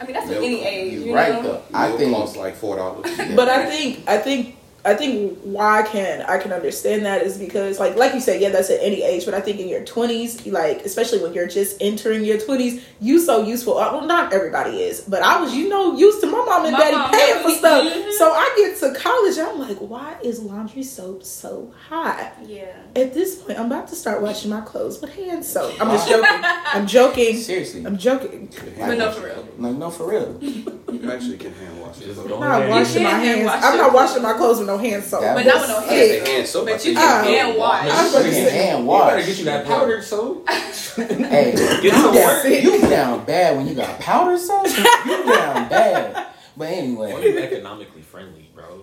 I 0.01 0.05
mean, 0.05 0.15
that's 0.15 0.27
at 0.27 0.33
Milk. 0.33 0.45
any 0.45 0.65
age. 0.65 0.93
You're 0.95 1.03
you 1.03 1.15
right 1.15 1.33
know? 1.35 1.43
though. 1.43 1.63
I 1.75 1.89
Milk 1.89 1.99
think 2.01 2.15
costs 2.17 2.37
like 2.37 2.55
four 2.57 2.77
dollars. 2.77 3.07
But 3.37 3.49
I 3.49 3.67
think, 3.67 4.09
I 4.09 4.19
think 4.19 4.57
I 4.85 4.95
think 4.95 5.39
why 5.45 5.81
I 5.81 5.83
can 5.87 6.23
I 6.23 6.39
can 6.39 6.53
understand 6.53 7.07
that 7.07 7.23
is 7.23 7.39
because 7.39 7.79
like 7.79 7.95
like 7.95 8.15
you 8.15 8.21
said, 8.21 8.41
yeah, 8.41 8.49
that's 8.49 8.69
at 8.69 8.81
any 8.81 9.03
age, 9.05 9.25
but 9.25 9.33
I 9.33 9.41
think 9.41 9.61
in 9.61 9.69
your 9.69 9.85
twenties, 9.85 10.45
like 10.47 10.81
especially 10.85 11.23
when 11.23 11.33
you're 11.35 11.47
just 11.47 11.77
entering 11.81 12.25
your 12.25 12.39
twenties, 12.39 12.85
you 13.01 13.21
so 13.21 13.45
useful. 13.45 13.79
Uh, 13.79 13.93
Well, 13.93 14.07
not 14.07 14.33
everybody 14.33 14.83
is, 14.83 15.03
but 15.03 15.23
I 15.23 15.41
was, 15.41 15.55
you 15.55 15.69
know, 15.69 15.97
used 15.97 16.21
to 16.23 16.27
my 16.27 16.39
mom 16.39 16.65
and 16.65 16.73
My 16.73 16.81
daddy 16.81 16.97
mom 16.97 17.11
paying 17.13 17.43
for 17.45 17.51
stuff. 17.51 17.85
So 18.19 18.33
I 18.33 18.53
get 18.57 18.77
to 18.81 18.99
college, 18.99 19.32
and 19.32 19.32
I'm 19.43 19.59
like, 19.59 19.79
why 19.79 20.17
is 20.23 20.41
laundry 20.41 20.83
soap 20.83 21.25
so 21.25 21.73
hot? 21.89 22.33
Yeah. 22.47 22.75
At 22.97 23.13
this 23.15 23.37
point, 23.43 23.59
I'm 23.59 23.67
about 23.67 23.89
to 23.89 23.97
start 23.97 24.23
washing 24.23 24.51
my 24.51 24.61
clothes 24.61 25.01
with 25.01 25.15
hand 25.15 25.45
soap. 25.45 25.81
I'm 25.81 25.89
just 25.91 26.09
joking. 26.09 26.41
I'm 26.45 26.87
joking. 26.87 27.37
Seriously. 27.37 27.85
I'm 27.87 27.97
joking. 27.99 28.51
But 28.79 28.95
no, 28.99 29.11
for 29.13 29.27
real. 29.27 29.49
No, 29.59 29.73
no, 29.73 29.91
for 29.91 30.09
real. 30.11 30.39
You 30.43 31.11
actually 31.11 31.39
can 31.39 31.53
hand 31.55 31.81
wash 31.81 32.01
it. 32.01 32.05
Just 32.07 32.23
though. 32.23 32.29
go 32.29 32.35
I'm 32.37 32.41
not 32.41 32.61
ahead. 32.63 32.71
washing 32.71 33.03
my 33.03 33.11
can 33.11 33.21
hand 33.21 33.39
hands. 33.41 33.47
wash 33.47 33.65
I'm 33.65 33.77
not 33.79 33.93
washing 33.93 34.13
clothes. 34.21 34.23
my 34.23 34.33
clothes 34.39 34.59
with 34.59 34.67
no 34.69 34.79
hand 34.79 35.05
soap. 35.05 35.21
That 35.23 35.35
But 35.37 35.47
not 35.47 35.61
with 35.61 35.69
no 35.71 35.81
hand. 35.81 35.89
say 35.89 36.33
hand 36.35 36.47
soap. 36.49 36.67
But 36.67 36.85
you 36.85 36.91
you 36.93 36.97
can 36.97 37.25
Oh. 37.25 37.29
hand 37.29 37.59
wash. 37.59 37.83
I'm 37.91 38.05
You 38.05 38.11
about 38.11 38.19
to 38.19 38.25
can 38.25 38.33
say- 38.33 38.51
hand 38.51 38.79
You 38.81 38.85
wash. 38.87 39.11
better 39.13 39.27
get 39.27 39.39
you 39.39 39.45
that 39.47 39.67
powdered 39.67 40.05
soap. 40.05 40.49
Hey, 40.51 41.53
Get 41.57 41.83
you 41.85 41.91
some 41.91 42.15
down, 42.15 42.15
work. 42.15 42.45
you 42.45 42.81
down 42.83 43.25
bad 43.25 43.57
when 43.57 43.67
you 43.67 43.75
got 43.75 43.99
powder 43.99 44.37
soap. 44.39 44.67
You 44.67 45.25
down 45.25 45.69
bad. 45.69 46.27
But 46.55 46.69
anyway, 46.69 47.11
you 47.23 47.39
economically 47.39 48.02
friendly, 48.02 48.02
bro. 48.02 48.02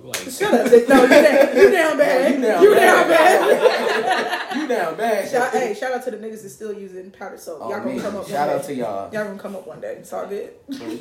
Like, 0.09 0.29
Shut 0.31 0.53
up. 0.53 0.69
Dick. 0.69 0.89
No, 0.89 1.03
you 1.03 1.07
down, 1.09 1.55
you 1.55 1.71
down 1.71 1.97
bad. 1.97 2.33
you 2.33 2.41
down 2.41 2.63
You 2.63 2.73
bad. 2.75 2.79
down 2.79 3.07
bad. 3.09 4.55
you 4.57 4.67
down 4.67 4.97
bad. 4.97 5.29
Shout, 5.29 5.51
hey, 5.53 5.73
shout 5.73 5.91
out 5.93 6.03
to 6.05 6.11
the 6.11 6.17
niggas 6.17 6.41
that's 6.41 6.53
still 6.55 6.73
using 6.73 7.11
powder 7.11 7.37
soap. 7.37 7.59
Oh, 7.61 7.69
Y'all 7.69 7.79
gonna 7.79 7.93
me. 7.95 8.01
come 8.01 8.15
up 8.15 8.27
Shout 8.27 8.47
one 8.47 8.57
out 8.57 8.61
day. 8.63 8.67
to 8.67 8.73
y'all. 8.79 9.13
Y'all 9.13 9.25
gonna 9.25 9.39
come 9.39 9.55
up 9.55 9.67
one 9.67 9.79
day. 9.81 9.97
It's 9.99 10.11
all 10.11 10.25
good. 10.27 10.51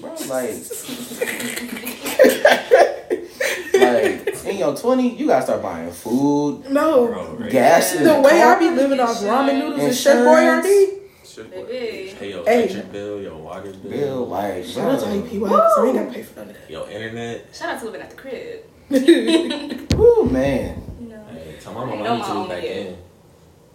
Bro, 0.01 0.15
like, 0.29 0.29
like 3.75 4.45
in 4.45 4.59
your 4.59 4.77
twenty, 4.77 5.17
you 5.17 5.27
gotta 5.29 5.45
start 5.45 5.63
buying 5.63 5.91
food, 5.91 6.69
No. 6.71 7.07
bro, 7.07 7.49
gas. 7.51 7.95
in 7.95 8.05
The 8.05 8.21
way 8.21 8.41
car. 8.41 8.57
I 8.57 8.59
be 8.59 8.71
living 8.71 9.01
off 9.01 9.17
ramen 9.21 9.59
noodles 9.59 9.81
and 9.81 9.89
Insurance. 9.89 10.01
Chef 10.01 10.17
Boyardee. 10.65 10.99
Shit, 11.25 11.51
boy. 11.55 11.65
Baby. 11.67 12.15
Pay 12.19 12.31
your 12.31 12.45
Hey. 12.45 12.59
electric 12.65 12.93
bill, 12.93 13.21
your 13.23 13.37
water 13.37 13.73
bill, 13.73 13.91
bill, 13.91 14.27
like, 14.27 14.65
Shout 14.65 14.91
out 14.91 15.01
to 15.01 15.07
bro. 15.07 15.15
IUP 15.15 15.31
because 15.41 15.79
I 15.79 15.87
ain't 15.87 15.95
gotta 15.97 16.11
pay 16.13 16.23
for 16.23 16.41
none 16.41 16.51
of 16.51 16.71
your 16.71 16.91
internet. 16.91 17.45
Shout 17.53 17.69
out 17.75 17.79
to 17.81 17.85
living 17.87 18.01
at 18.03 18.11
the 18.11 18.17
crib. 18.17 18.61
Woo, 18.91 20.25
man. 20.31 20.83
Know. 21.01 21.23
Hey, 21.31 21.57
tell 21.61 21.75
my 21.75 21.83
I 21.83 21.85
mama 21.85 22.05
I 22.05 22.17
need 22.17 22.25
to 22.25 22.35
move 22.35 22.49
back 22.49 22.65
in. 22.65 22.97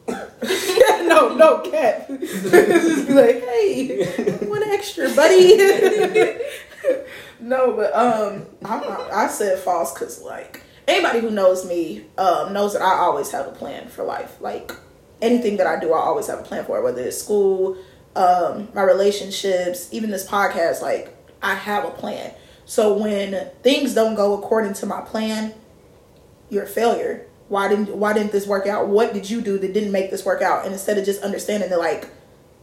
no, 1.07 1.35
no, 1.35 1.59
cat. 1.59 2.07
Just 2.19 3.07
be 3.07 3.13
like, 3.13 3.43
hey, 3.43 4.05
one 4.47 4.63
extra, 4.63 5.09
buddy. 5.13 5.57
no, 7.39 7.73
but 7.73 7.95
um, 7.95 8.47
I 8.65 9.27
said 9.27 9.59
false 9.59 9.93
because 9.93 10.19
like 10.23 10.63
anybody 10.87 11.19
who 11.19 11.29
knows 11.29 11.65
me 11.67 12.05
um 12.17 12.51
knows 12.51 12.73
that 12.73 12.81
I 12.81 12.95
always 12.95 13.29
have 13.31 13.47
a 13.47 13.51
plan 13.51 13.89
for 13.89 14.03
life. 14.03 14.41
Like 14.41 14.71
anything 15.21 15.57
that 15.57 15.67
I 15.67 15.79
do, 15.79 15.93
I 15.93 15.99
always 15.99 16.25
have 16.25 16.39
a 16.39 16.43
plan 16.43 16.65
for 16.65 16.79
it. 16.79 16.83
Whether 16.83 17.03
it's 17.03 17.21
school, 17.21 17.77
um, 18.15 18.67
my 18.73 18.81
relationships, 18.81 19.89
even 19.91 20.09
this 20.09 20.27
podcast. 20.27 20.81
Like 20.81 21.15
I 21.43 21.53
have 21.53 21.85
a 21.85 21.91
plan. 21.91 22.33
So 22.65 22.97
when 22.97 23.49
things 23.61 23.93
don't 23.93 24.15
go 24.15 24.37
according 24.37 24.73
to 24.75 24.85
my 24.85 25.01
plan, 25.01 25.53
you're 26.49 26.63
a 26.63 26.67
failure. 26.67 27.27
Why 27.49 27.67
didn't 27.67 27.95
why 27.95 28.13
didn't 28.13 28.31
this 28.31 28.47
work 28.47 28.67
out? 28.67 28.87
What 28.87 29.13
did 29.13 29.29
you 29.29 29.41
do 29.41 29.57
that 29.57 29.73
didn't 29.73 29.91
make 29.91 30.11
this 30.11 30.25
work 30.25 30.41
out? 30.41 30.63
And 30.63 30.73
instead 30.73 30.97
of 30.97 31.05
just 31.05 31.21
understanding 31.21 31.69
that 31.69 31.79
like 31.79 32.09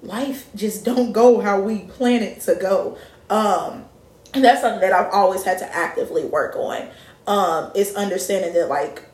life 0.02 0.48
just 0.54 0.84
don't 0.84 1.12
go 1.12 1.40
how 1.40 1.60
we 1.60 1.80
plan 1.80 2.22
it 2.22 2.40
to 2.42 2.54
go. 2.54 2.96
Um 3.28 3.84
and 4.32 4.44
that's 4.44 4.60
something 4.60 4.80
that 4.80 4.92
I've 4.92 5.12
always 5.12 5.44
had 5.44 5.58
to 5.58 5.76
actively 5.76 6.24
work 6.24 6.56
on. 6.56 6.88
Um 7.26 7.70
is 7.74 7.94
understanding 7.94 8.54
that 8.54 8.68
like 8.68 9.04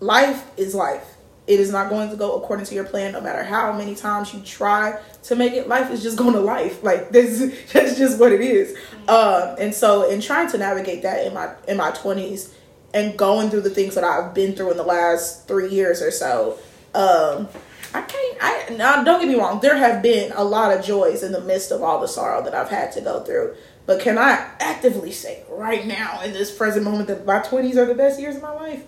life 0.00 0.46
is 0.56 0.74
life. 0.74 1.17
It 1.48 1.60
is 1.60 1.72
not 1.72 1.88
going 1.88 2.10
to 2.10 2.16
go 2.16 2.36
according 2.36 2.66
to 2.66 2.74
your 2.74 2.84
plan 2.84 3.12
no 3.12 3.22
matter 3.22 3.42
how 3.42 3.72
many 3.72 3.94
times 3.94 4.34
you 4.34 4.40
try 4.40 5.00
to 5.24 5.34
make 5.34 5.54
it. 5.54 5.66
Life 5.66 5.90
is 5.90 6.02
just 6.02 6.18
going 6.18 6.34
to 6.34 6.40
life. 6.40 6.82
Like 6.88 7.10
this 7.10 7.38
that's 7.72 7.98
just 7.98 8.18
what 8.20 8.32
it 8.32 8.40
is. 8.40 8.76
Um 9.08 9.56
and 9.58 9.74
so 9.74 10.08
in 10.08 10.20
trying 10.20 10.50
to 10.50 10.58
navigate 10.58 11.02
that 11.02 11.26
in 11.26 11.34
my 11.34 11.54
in 11.66 11.76
my 11.76 11.90
20s 11.90 12.52
and 12.94 13.18
going 13.18 13.50
through 13.50 13.62
the 13.62 13.70
things 13.70 13.94
that 13.94 14.04
I've 14.04 14.34
been 14.34 14.54
through 14.54 14.70
in 14.70 14.76
the 14.76 14.84
last 14.84 15.48
3 15.48 15.70
years 15.70 16.02
or 16.02 16.10
so, 16.10 16.58
um 16.94 17.48
I 17.94 18.02
can't 18.02 18.38
I 18.40 18.74
now 18.76 19.02
don't 19.02 19.20
get 19.20 19.28
me 19.28 19.34
wrong, 19.34 19.60
there 19.60 19.76
have 19.76 20.02
been 20.02 20.32
a 20.32 20.44
lot 20.44 20.76
of 20.76 20.84
joys 20.84 21.22
in 21.22 21.32
the 21.32 21.40
midst 21.40 21.70
of 21.72 21.82
all 21.82 22.00
the 22.00 22.08
sorrow 22.08 22.42
that 22.44 22.54
I've 22.54 22.70
had 22.70 22.92
to 22.92 23.00
go 23.00 23.20
through. 23.20 23.54
But 23.86 24.00
can 24.00 24.18
I 24.18 24.50
actively 24.60 25.12
say 25.12 25.44
right 25.48 25.86
now 25.86 26.20
in 26.20 26.34
this 26.34 26.54
present 26.54 26.84
moment 26.84 27.08
that 27.08 27.24
my 27.24 27.38
20s 27.38 27.76
are 27.76 27.86
the 27.86 27.94
best 27.94 28.20
years 28.20 28.36
of 28.36 28.42
my 28.42 28.52
life? 28.52 28.84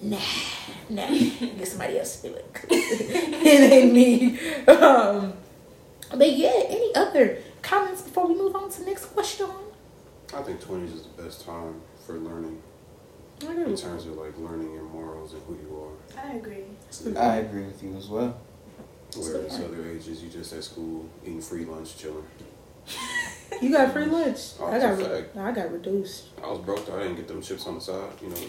Nah, 0.00 0.18
nah. 0.88 1.08
Get 1.08 1.66
somebody 1.68 1.98
else 1.98 2.20
to 2.20 2.28
do 2.28 2.34
it. 2.34 2.56
it 2.70 3.72
ain't 3.72 3.92
me. 3.92 4.38
Um, 4.66 5.32
but 6.14 6.32
yeah, 6.36 6.52
any 6.68 6.94
other 6.94 7.38
comments 7.62 8.02
before 8.02 8.26
we 8.28 8.34
move 8.34 8.54
on 8.54 8.70
to 8.70 8.80
the 8.80 8.86
next 8.86 9.06
question? 9.06 9.48
I 10.34 10.42
think 10.42 10.60
20s 10.60 10.94
is 10.94 11.02
the 11.02 11.22
best 11.22 11.44
time 11.44 11.80
for 12.06 12.14
learning 12.14 12.62
I 13.42 13.52
agree 13.52 13.64
in 13.64 13.76
terms 13.76 14.06
of 14.06 14.16
like 14.16 14.36
learning 14.38 14.72
your 14.74 14.84
morals 14.84 15.32
and 15.32 15.42
who 15.42 15.54
you 15.54 15.82
are. 15.82 16.24
I 16.24 16.34
agree. 16.34 16.64
I 17.16 17.36
agree 17.36 17.64
with 17.64 17.82
you 17.82 17.96
as 17.96 18.08
well. 18.08 18.38
Whereas 19.16 19.60
other 19.60 19.88
ages, 19.88 20.22
you 20.22 20.28
just 20.28 20.52
at 20.52 20.64
school 20.64 21.06
eating 21.22 21.40
free 21.40 21.64
lunch, 21.64 21.96
chilling. 21.96 22.26
You 23.62 23.70
got 23.72 23.92
free 23.92 24.04
lunch. 24.04 24.38
Oh, 24.60 24.66
I 24.66 24.78
got 24.78 24.98
re- 24.98 25.04
fact. 25.04 25.36
I 25.36 25.52
got 25.52 25.72
reduced. 25.72 26.26
I 26.44 26.48
was 26.50 26.58
broke 26.60 26.86
though. 26.86 26.96
I 26.96 27.02
didn't 27.04 27.16
get 27.16 27.26
them 27.28 27.40
chips 27.42 27.66
on 27.66 27.74
the 27.76 27.80
side. 27.80 28.10
You 28.22 28.28
know, 28.28 28.36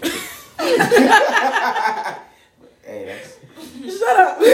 Hey, 2.84 3.06
that's 3.06 3.38
Shut 4.00 4.20
up. 4.20 4.38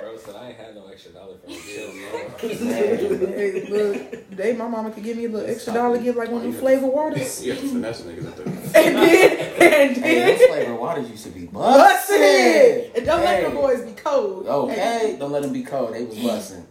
Bro 0.00 0.16
said 0.18 0.36
I 0.36 0.48
ain't 0.48 0.56
had 0.58 0.74
no 0.74 0.86
extra 0.88 1.12
dollar 1.12 1.36
for 1.38 1.48
chill, 1.50 1.90
bro. 1.92 2.28
hey, 2.38 3.66
look, 3.68 4.30
they 4.30 4.52
my 4.54 4.66
mama 4.68 4.90
could 4.90 5.04
give 5.04 5.16
me 5.16 5.26
a 5.26 5.28
little 5.28 5.48
extra 5.48 5.72
dollar, 5.72 5.98
give 5.98 6.16
like 6.16 6.30
one 6.30 6.44
of 6.44 6.52
them 6.52 6.60
flavor 6.60 6.86
waters. 6.86 7.44
you 7.44 7.52
have 7.52 7.60
to 7.62 7.68
finesse 7.68 8.02
niggas 8.02 8.26
at 8.26 8.36
the. 8.36 8.42
And 8.44 8.96
then 8.96 8.98
and 8.98 9.96
Hey, 9.96 10.14
then 10.20 10.38
those 10.38 10.48
flavor 10.48 10.74
waters 10.74 11.10
used 11.10 11.24
to 11.24 11.30
be 11.30 11.46
busted. 11.46 12.16
busted. 12.16 12.96
And 12.96 13.06
don't 13.06 13.20
let 13.20 13.42
Hey. 13.42 13.48
the 13.50 13.54
boys 13.56 13.82
be 13.82 13.92
cold. 13.92 14.46
Okay, 14.46 15.16
don't 15.18 15.32
let 15.32 15.42
them 15.42 15.52
be 15.52 15.62
cold. 15.62 15.94
They 15.94 16.04
was 16.04 16.18
busting. 16.18 16.66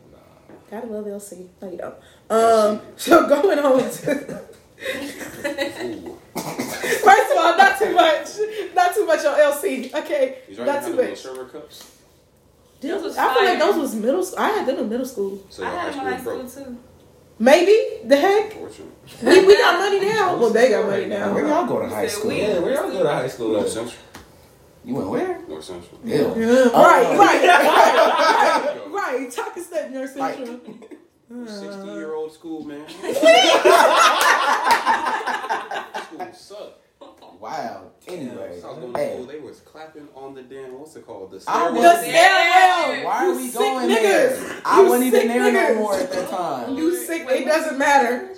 Gotta 0.71 0.87
love 0.87 1.05
LC. 1.05 1.49
No, 1.61 1.69
you 1.69 1.77
don't. 1.77 1.95
Um, 2.29 2.81
so 2.95 3.27
going 3.27 3.59
on 3.59 3.77
to 3.77 3.89
first 6.33 7.31
of 7.31 7.37
all, 7.37 7.57
not 7.57 7.77
too 7.77 7.93
much, 7.93 8.27
not 8.73 8.95
too 8.95 9.05
much 9.05 9.25
on 9.25 9.37
LC. 9.37 9.93
Okay, 9.93 10.37
not 10.57 10.83
too 10.85 10.95
much. 10.95 11.17
server 11.17 11.45
cups. 11.45 11.97
Those 12.79 13.03
was 13.03 13.17
I 13.17 13.33
feel 13.33 13.43
like 13.43 13.59
those 13.59 13.75
was 13.75 13.93
middle. 13.95 14.23
school. 14.23 14.39
I 14.39 14.49
had 14.51 14.65
them 14.65 14.77
in 14.77 14.89
middle 14.89 15.05
school. 15.05 15.45
So 15.49 15.65
I 15.65 15.69
had 15.71 15.93
them 15.93 15.99
in 15.99 16.13
high 16.13 16.19
school 16.21 16.47
school 16.47 16.63
too. 16.65 16.77
Maybe 17.37 17.75
the 18.05 18.15
heck 18.15 18.55
we, 18.55 19.45
we 19.45 19.57
got 19.57 19.77
money 19.77 19.99
now. 19.99 20.37
Well, 20.37 20.51
they 20.51 20.69
got 20.69 20.87
money 20.87 21.05
now. 21.05 21.33
Where 21.33 21.47
y'all 21.47 21.67
go 21.67 21.81
to 21.81 21.89
high 21.89 22.07
school? 22.07 22.31
Yeah, 22.31 22.59
where 22.59 22.75
y'all 22.75 22.89
go 22.89 23.03
to 23.03 23.09
high 23.09 23.27
school? 23.27 23.61
North 24.83 24.89
at? 24.89 24.89
Central. 24.89 24.89
You 24.89 24.95
went 24.95 25.09
where? 25.09 25.41
North 25.47 25.63
Central. 25.63 25.99
Ew. 26.03 26.11
Yeah, 26.37 26.47
uh, 26.47 26.69
Oh. 26.73 26.83
right, 26.83 27.17
right, 27.17 27.43
right, 27.47 28.91
right, 28.91 29.19
right. 29.19 29.31
Talk 29.31 29.55
a 29.57 29.61
step, 29.61 29.91
North 29.91 30.15
Like- 30.15 30.35
Central. 30.35 30.59
Sixty 31.47 31.87
year 31.87 32.13
old 32.13 32.33
school 32.33 32.65
man. 32.65 32.89
school 32.89 33.09
sucked. 36.33 36.77
Wow. 37.39 37.91
Anyway, 38.07 38.59
I 38.63 38.67
was 38.67 38.77
going 38.77 38.93
to 38.93 38.99
hey, 38.99 39.13
school. 39.13 39.25
They 39.25 39.39
was 39.39 39.59
clapping 39.61 40.07
on 40.13 40.35
the 40.35 40.43
damn. 40.43 40.77
What's 40.77 40.95
it 40.95 41.05
called? 41.07 41.31
The 41.31 41.37
I 41.37 41.39
stairwell. 41.39 41.73
The 41.73 41.79
was- 41.79 41.99
stairwell. 42.01 43.05
why 43.05 43.15
are 43.15 43.27
You 43.29 43.35
we 43.37 43.51
going 43.51 43.89
niggas. 43.89 44.01
there? 44.01 44.61
I 44.65 44.81
You 44.81 44.89
wasn't 44.89 45.07
even 45.07 45.19
sick 45.21 45.27
there 45.29 45.51
no 45.53 45.75
more 45.75 45.95
at 45.95 46.11
that 46.11 46.29
time. 46.29 46.75
You 46.77 46.95
sick? 46.97 47.27
It 47.29 47.45
doesn't 47.45 47.77
matter. 47.79 48.29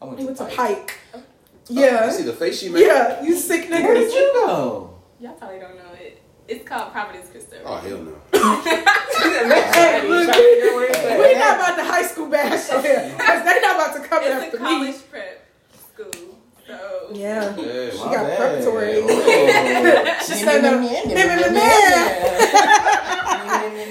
I 0.00 0.04
went 0.04 0.18
He 0.20 0.24
went 0.26 0.36
to 0.36 0.44
Pike. 0.44 0.56
Pike. 0.56 0.94
Oh, 1.14 1.22
you 1.70 1.80
Yeah, 1.82 2.10
see 2.10 2.22
the 2.24 2.32
face 2.34 2.58
she 2.60 2.68
made? 2.68 2.86
yeah. 2.86 3.22
You 3.22 3.34
sick 3.36 3.68
Where 3.70 3.94
did 3.94 4.12
you 4.12 4.30
go? 4.34 4.97
Y'all 5.20 5.32
probably 5.34 5.58
don't 5.58 5.76
know 5.76 5.92
it. 5.94 6.22
It's 6.46 6.66
called 6.66 6.92
Providence 6.92 7.28
Cristo 7.30 7.56
Rey. 7.56 7.62
Oh 7.66 7.76
hell 7.76 7.98
no. 7.98 8.14
Hey, 9.18 10.08
look, 10.08 10.30
Hey, 10.34 11.18
we 11.18 11.34
not 11.38 11.56
about 11.56 11.76
the 11.76 11.84
high 11.84 12.02
school 12.06 12.28
bash 12.28 12.68
here 12.82 13.12
because 13.16 13.44
they're 13.44 13.60
not 13.60 13.74
about 13.76 13.92
to 14.00 14.08
come 14.08 14.22
it's 14.22 14.30
a 14.30 14.46
after 14.46 14.58
college 14.58 14.94
me. 14.94 15.00
prep 15.10 15.46
school. 15.92 16.38
So 16.66 16.76
Yeah. 17.12 17.56
Yeah. 17.56 17.90
She 17.90 17.96
got 17.98 18.26
bad. 18.26 18.38
preparatory. 18.38 18.94
Oh. 19.02 20.14
She 20.26 20.34
stand 20.34 20.66
up. 20.66 20.80
Meh, 20.80 21.04
meh, 21.06 21.14
meh, 21.14 21.50
meh. 21.50 21.64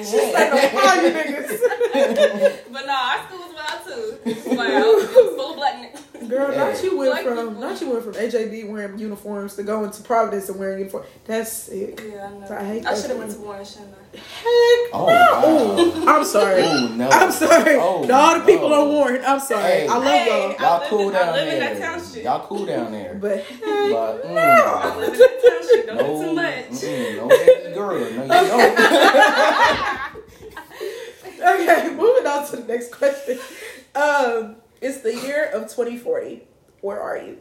She 0.04 0.18
stand 0.32 0.54
up 0.54 0.74
all 0.74 0.96
you 1.04 1.10
niggas. 1.12 1.60
But 2.72 2.84
no, 2.86 2.94
our 2.94 3.20
school 3.28 3.40
was 3.40 3.54
wild 3.54 3.80
too. 3.86 4.06
Like, 4.56 4.70
I 4.70 4.72
was, 4.80 5.04
it 5.04 5.06
was 5.16 5.36
full 5.36 5.50
of 5.52 5.56
black 5.58 5.76
niggas. 5.76 6.04
Girl, 6.28 6.52
Yeah. 6.52 6.58
not 6.72 6.84
you 6.84 6.98
went 6.98 7.12
Black 7.12 7.24
from 7.26 7.38
people. 7.38 7.52
not 7.62 7.82
you 7.82 7.90
went 7.92 8.04
from 8.04 8.14
AJB 8.14 8.70
wearing 8.70 8.98
uniforms 8.98 9.56
to 9.56 9.64
going 9.64 9.92
to 9.92 10.02
Providence 10.02 10.50
and 10.50 10.58
wearing 10.60 10.80
uniform. 10.80 11.04
That's 11.26 11.52
sick. 11.52 12.02
Yeah, 12.12 12.26
I 12.26 12.50
know. 12.50 12.58
I 12.58 12.64
hate 12.66 12.86
I 12.86 12.96
should 12.96 13.10
have 13.12 13.20
went 13.20 13.32
to 13.32 13.38
Warren, 13.40 13.66
shouldn't 13.66 13.94
I? 13.94 14.18
Heck 14.18 14.94
Oh, 14.94 15.06
no. 15.08 16.00
wow. 16.06 16.16
I'm 16.18 16.26
sorry. 16.26 16.64
Ooh, 16.64 16.90
no. 16.96 17.10
I'm 17.10 17.32
sorry. 17.32 17.76
Oh, 17.80 18.06
to 18.06 18.14
all 18.14 18.40
the 18.40 18.46
people 18.46 18.70
no. 18.70 18.82
on 18.88 18.94
Warren, 18.94 19.22
I'm 19.26 19.40
sorry. 19.40 19.62
Hey. 19.64 19.88
I 19.88 19.94
love 19.96 20.04
Hey. 20.06 20.28
y'all. 20.28 20.56
I 20.58 20.64
Y'all 20.80 20.90
cool 20.90 21.10
in- 21.10 21.16
I 21.16 21.20
down 21.20 21.34
live 21.34 21.48
in 21.54 21.60
there. 21.60 21.76
that 21.76 21.82
township. 22.00 22.24
Y'all 22.24 22.48
cool 22.48 22.66
down 22.66 22.92
there. 22.92 23.14
But 23.22 23.38
heck 23.44 23.60
But, 23.62 24.24
mm, 24.26 24.34
no. 24.34 24.42
I 24.42 24.98
live 24.98 25.14
in 25.14 25.20
that 25.20 25.42
township. 25.48 25.88
Don't 25.88 25.98
no, 25.98 26.04
do 26.22 26.26
too 26.26 26.34
much. 26.34 26.70
mm-mm, 26.72 27.16
no 27.18 27.74
girl. 27.76 28.00
No, 28.00 28.24
you 28.24 28.48
don't. 28.50 30.18
Okay, 31.40 31.90
moving 31.94 32.26
on 32.28 32.46
to 32.50 32.56
the 32.58 32.64
next 32.68 32.92
question. 32.92 33.40
Um, 33.96 34.56
it's 34.82 35.02
the 35.02 35.16
year 35.16 35.46
of 35.54 35.64
2040. 35.64 36.44
Where 36.82 37.00
are 37.02 37.18
you? 37.18 37.38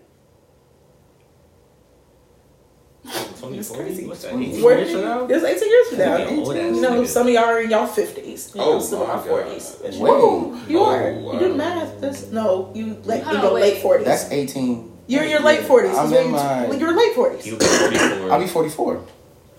2040? 3.04 4.06
What's 4.06 4.22
that? 4.22 4.32
Where- 4.34 4.42
18 4.42 4.62
Where 4.64 4.78
years 4.78 4.90
from 4.92 5.00
now? 5.02 5.26
It's 5.26 5.44
18 5.44 5.68
years 5.70 5.88
from 5.88 5.98
now. 5.98 6.16
Yeah, 6.16 6.24
old 6.30 6.56
ass 6.56 6.74
you 6.74 6.80
know, 6.80 6.90
nigga. 7.02 7.06
some 7.06 7.26
of 7.28 7.32
y'all 7.32 7.44
are 7.44 7.60
in 7.60 7.70
y'all 7.70 7.86
50s. 7.86 8.54
You 8.54 8.60
know, 8.60 8.66
Oh, 8.66 8.74
I'm 8.76 8.80
still 8.82 9.02
in 9.02 9.08
my 9.08 9.14
my 9.16 9.22
40s. 9.22 9.82
God. 9.82 9.94
Whoa, 10.00 10.60
you 10.68 10.80
Oh, 10.80 10.84
are. 10.86 11.12
wow. 11.12 11.32
You 11.34 11.38
do 11.38 11.54
math. 11.54 12.00
That's, 12.00 12.26
no, 12.32 12.72
you 12.74 13.00
like 13.04 13.22
Hold 13.22 13.36
in 13.36 13.40
on, 13.40 13.46
your 13.46 13.52
late 13.60 13.74
wait. 13.74 13.82
40s. 14.00 14.04
That's 14.04 14.30
18. 14.32 14.92
you're 15.06 15.22
in 15.22 15.30
your 15.30 15.40
late 15.42 15.60
40s. 15.60 15.94
I'm 15.96 16.06
is 16.06 16.12
in 16.18 16.24
you- 16.26 16.32
my. 16.32 16.66
like, 16.66 16.80
You're 16.80 16.96
late 16.96 17.14
40s. 17.14 17.42
He'll 17.44 17.58
be 17.58 17.64
44. 17.64 18.32
I'll 18.32 18.40
be 18.40 18.46
44. 18.48 19.00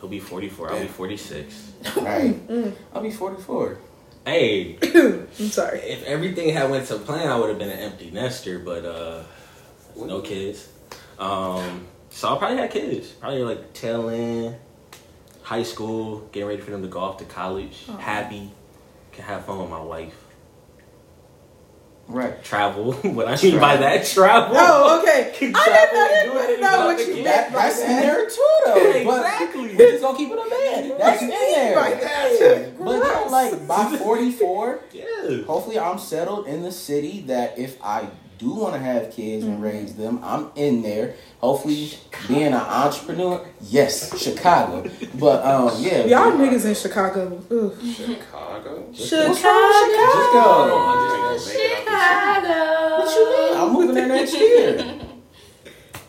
He'll 0.01 0.09
be 0.09 0.19
44. 0.19 0.71
I'll 0.73 0.79
be 0.81 0.87
46. 0.87 1.71
Right. 1.97 2.47
Mm. 2.49 2.73
I'll 2.93 3.01
be 3.01 3.11
44. 3.11 3.77
Hey, 4.27 4.77
I'm 4.83 5.29
sorry. 5.29 5.79
if 5.79 6.03
everything 6.03 6.49
had 6.49 6.69
went 6.69 6.85
to 6.87 6.97
plan, 6.97 7.29
I 7.29 7.39
would 7.39 7.47
have 7.47 7.57
been 7.57 7.69
an 7.69 7.79
empty 7.79 8.11
nester, 8.11 8.59
but 8.59 8.83
uh, 8.83 9.23
no 9.95 10.19
kids. 10.19 10.67
Um, 11.17 11.87
so 12.09 12.35
I 12.35 12.37
probably 12.37 12.57
had 12.57 12.69
kids. 12.69 13.07
Probably 13.07 13.43
like 13.43 13.71
tail 13.71 14.09
end, 14.09 14.57
high 15.43 15.63
school, 15.63 16.27
getting 16.33 16.49
ready 16.49 16.61
for 16.61 16.71
them 16.71 16.81
to 16.81 16.89
go 16.89 16.99
off 16.99 17.19
to 17.19 17.23
college. 17.23 17.85
Happy, 17.99 18.51
can 19.13 19.23
have 19.23 19.45
fun 19.45 19.59
with 19.59 19.69
my 19.69 19.79
wife. 19.79 20.13
Right. 22.07 22.41
Travel. 22.43 22.93
what 22.93 23.27
I 23.27 23.41
mean 23.43 23.59
by 23.59 23.75
that, 23.77 24.05
travel. 24.05 24.55
Oh, 24.57 25.01
okay. 25.01 25.31
I 25.35 25.39
didn't, 25.39 25.55
I 25.55 26.07
didn't, 26.07 26.31
doing 26.31 26.43
I 26.43 26.47
didn't 26.47 26.61
know 26.61 26.85
what 26.85 26.99
you 27.07 27.13
meant 27.15 27.25
That, 27.25 27.51
that's 27.51 27.81
in 27.81 27.87
that. 27.87 28.01
there 28.01 28.29
too, 28.29 28.53
though. 28.65 29.03
But 29.05 29.19
Exactly. 29.25 29.75
we're 29.75 29.91
just 29.91 30.01
gonna 30.03 30.17
keep 30.17 30.29
it 30.31 30.39
a 30.39 30.49
man. 30.49 30.97
That's 30.97 31.21
in 31.21 31.27
there. 31.29 31.73
Yeah. 31.73 32.27
it. 32.27 32.79
But 32.79 33.03
yeah, 33.05 33.19
like 33.29 33.67
by 33.67 33.97
44, 33.97 34.79
Yeah. 34.93 35.41
hopefully 35.43 35.77
I'm 35.79 35.99
settled 35.99 36.47
in 36.47 36.63
the 36.63 36.71
city 36.71 37.21
that 37.27 37.59
if 37.59 37.77
I 37.83 38.07
do 38.37 38.53
want 38.53 38.73
to 38.73 38.79
have 38.79 39.11
kids 39.11 39.43
Mm-hmm. 39.43 39.53
and 39.53 39.63
raise 39.63 39.95
them, 39.95 40.19
I'm 40.23 40.49
in 40.55 40.81
there. 40.81 41.15
Hopefully, 41.39 41.91
being 42.27 42.47
an 42.47 42.53
entrepreneur, 42.53 43.45
yes, 43.61 44.17
Chicago. 44.21 44.89
But 45.15 45.45
um, 45.45 45.71
yeah, 45.77 46.05
Y'all 46.05 46.31
niggas 46.31 46.65
in 46.65 46.75
Chicago. 46.75 47.41
Ugh. 47.51 47.73
Chicago. 47.93 48.91
Chicago. 48.93 49.29
What's 49.29 49.39
Chicago? 49.39 50.77
I 50.77 51.33
just 51.37 51.55
ain't 51.55 51.85
gonna 51.85 51.97
make 52.37 52.45
it 52.45 52.47
out 52.47 52.47
this 52.47 52.47
Chicago. 52.47 52.97
What 52.97 53.15
you 53.15 53.23
mean? 53.31 53.57
I'm 53.61 53.73
moving 53.73 53.95
there 53.95 54.07
next 54.07 54.33
year. 54.33 54.77
shit. 54.77 55.01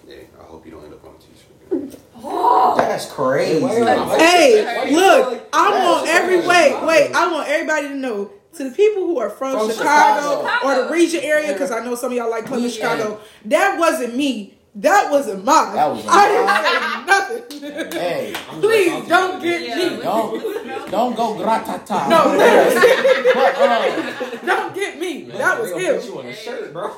Yeah, 0.09 0.17
I 0.41 0.45
hope 0.45 0.65
you 0.65 0.73
don't 0.73 0.85
end 0.85 0.95
up 0.95 1.05
on 1.05 1.15
a 1.15 1.19
t-shirt. 1.19 2.79
That's 2.79 3.13
crazy. 3.13 3.61
Hey, 3.67 4.91
look, 4.95 5.49
I 5.53 5.71
that? 5.71 5.85
want 5.85 6.09
every 6.09 6.37
That's 6.37 6.49
wait, 6.49 6.87
wait. 6.87 7.15
I 7.15 7.31
want 7.31 7.49
everybody 7.49 7.89
to 7.89 7.95
know 7.95 8.31
to 8.55 8.65
the 8.65 8.71
people 8.75 9.07
who 9.07 9.19
are 9.19 9.31
from, 9.31 9.59
From 9.59 9.71
Chicago, 9.71 10.43
Chicago. 10.45 10.67
or 10.67 10.85
the 10.87 10.91
region 10.93 11.23
area, 11.23 11.53
because 11.53 11.71
I 11.71 11.85
know 11.85 11.95
some 11.95 12.11
of 12.13 12.17
y'all 12.17 12.31
like 12.31 12.47
coming 12.47 12.65
to 12.65 12.71
Chicago. 12.71 13.21
That 13.45 13.79
wasn't 13.79 14.17
me. 14.17 14.55
That 14.75 15.11
wasn't 15.11 15.45
mine. 15.45 15.75
That 15.75 15.91
was 15.91 16.05
I 16.07 16.29
didn't 16.29 17.51
say 17.61 17.81
nothing. 17.81 18.01
Hey, 18.01 18.33
Please 18.61 19.09
don't 19.09 19.43
get 19.43 19.63
Yeah, 19.69 19.77
me. 19.97 20.03
don't 20.03 20.91
don't 20.91 21.17
go 21.17 21.35
gratata. 21.35 22.09
No, 22.09 22.37
literally, 22.37 23.33
but 23.35 23.57
um, 23.61 24.41
don't 24.47 24.75
get 24.75 24.99
me. 25.01 25.23
That 25.25 25.61
was 25.61 25.73
They 25.73 25.87
Put 25.87 26.03
him. 26.05 26.13
you 26.13 26.19
on 26.21 26.27
a 26.27 26.35
shirt, 26.35 26.73
bro. 26.73 26.91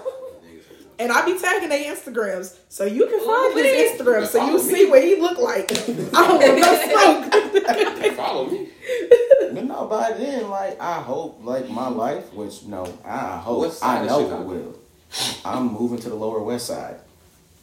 And 1.01 1.11
I 1.11 1.25
be 1.25 1.39
tagging 1.39 1.71
their 1.71 1.95
Instagrams, 1.95 2.59
so 2.69 2.85
you 2.85 3.07
can 3.07 3.21
find 3.21 3.55
Ooh, 3.55 3.63
his 3.63 3.65
wee. 3.65 4.05
Instagram, 4.05 4.27
so 4.27 4.39
you 4.45 4.59
Follow 4.59 4.63
see 4.63 4.91
what 4.91 5.03
he 5.03 5.17
look 5.17 5.39
like. 5.39 5.73
I 6.15 6.29
don't 6.29 6.43
want 6.43 6.61
no 6.61 7.31
smoke. 7.33 8.15
Follow 8.17 8.47
me. 8.51 8.69
but 9.53 9.65
no, 9.65 9.87
by 9.87 10.13
then, 10.13 10.51
like 10.51 10.79
I 10.79 11.01
hope, 11.01 11.41
like 11.43 11.71
my 11.71 11.89
life, 11.89 12.31
which 12.35 12.65
no, 12.65 12.85
I 13.03 13.39
hope, 13.39 13.73
I 13.83 14.05
know 14.05 14.41
it 14.41 14.45
will. 14.47 14.79
I'm 15.43 15.73
moving 15.73 15.99
to 16.01 16.11
the 16.11 16.15
Lower 16.15 16.43
West 16.43 16.67
Side. 16.67 16.97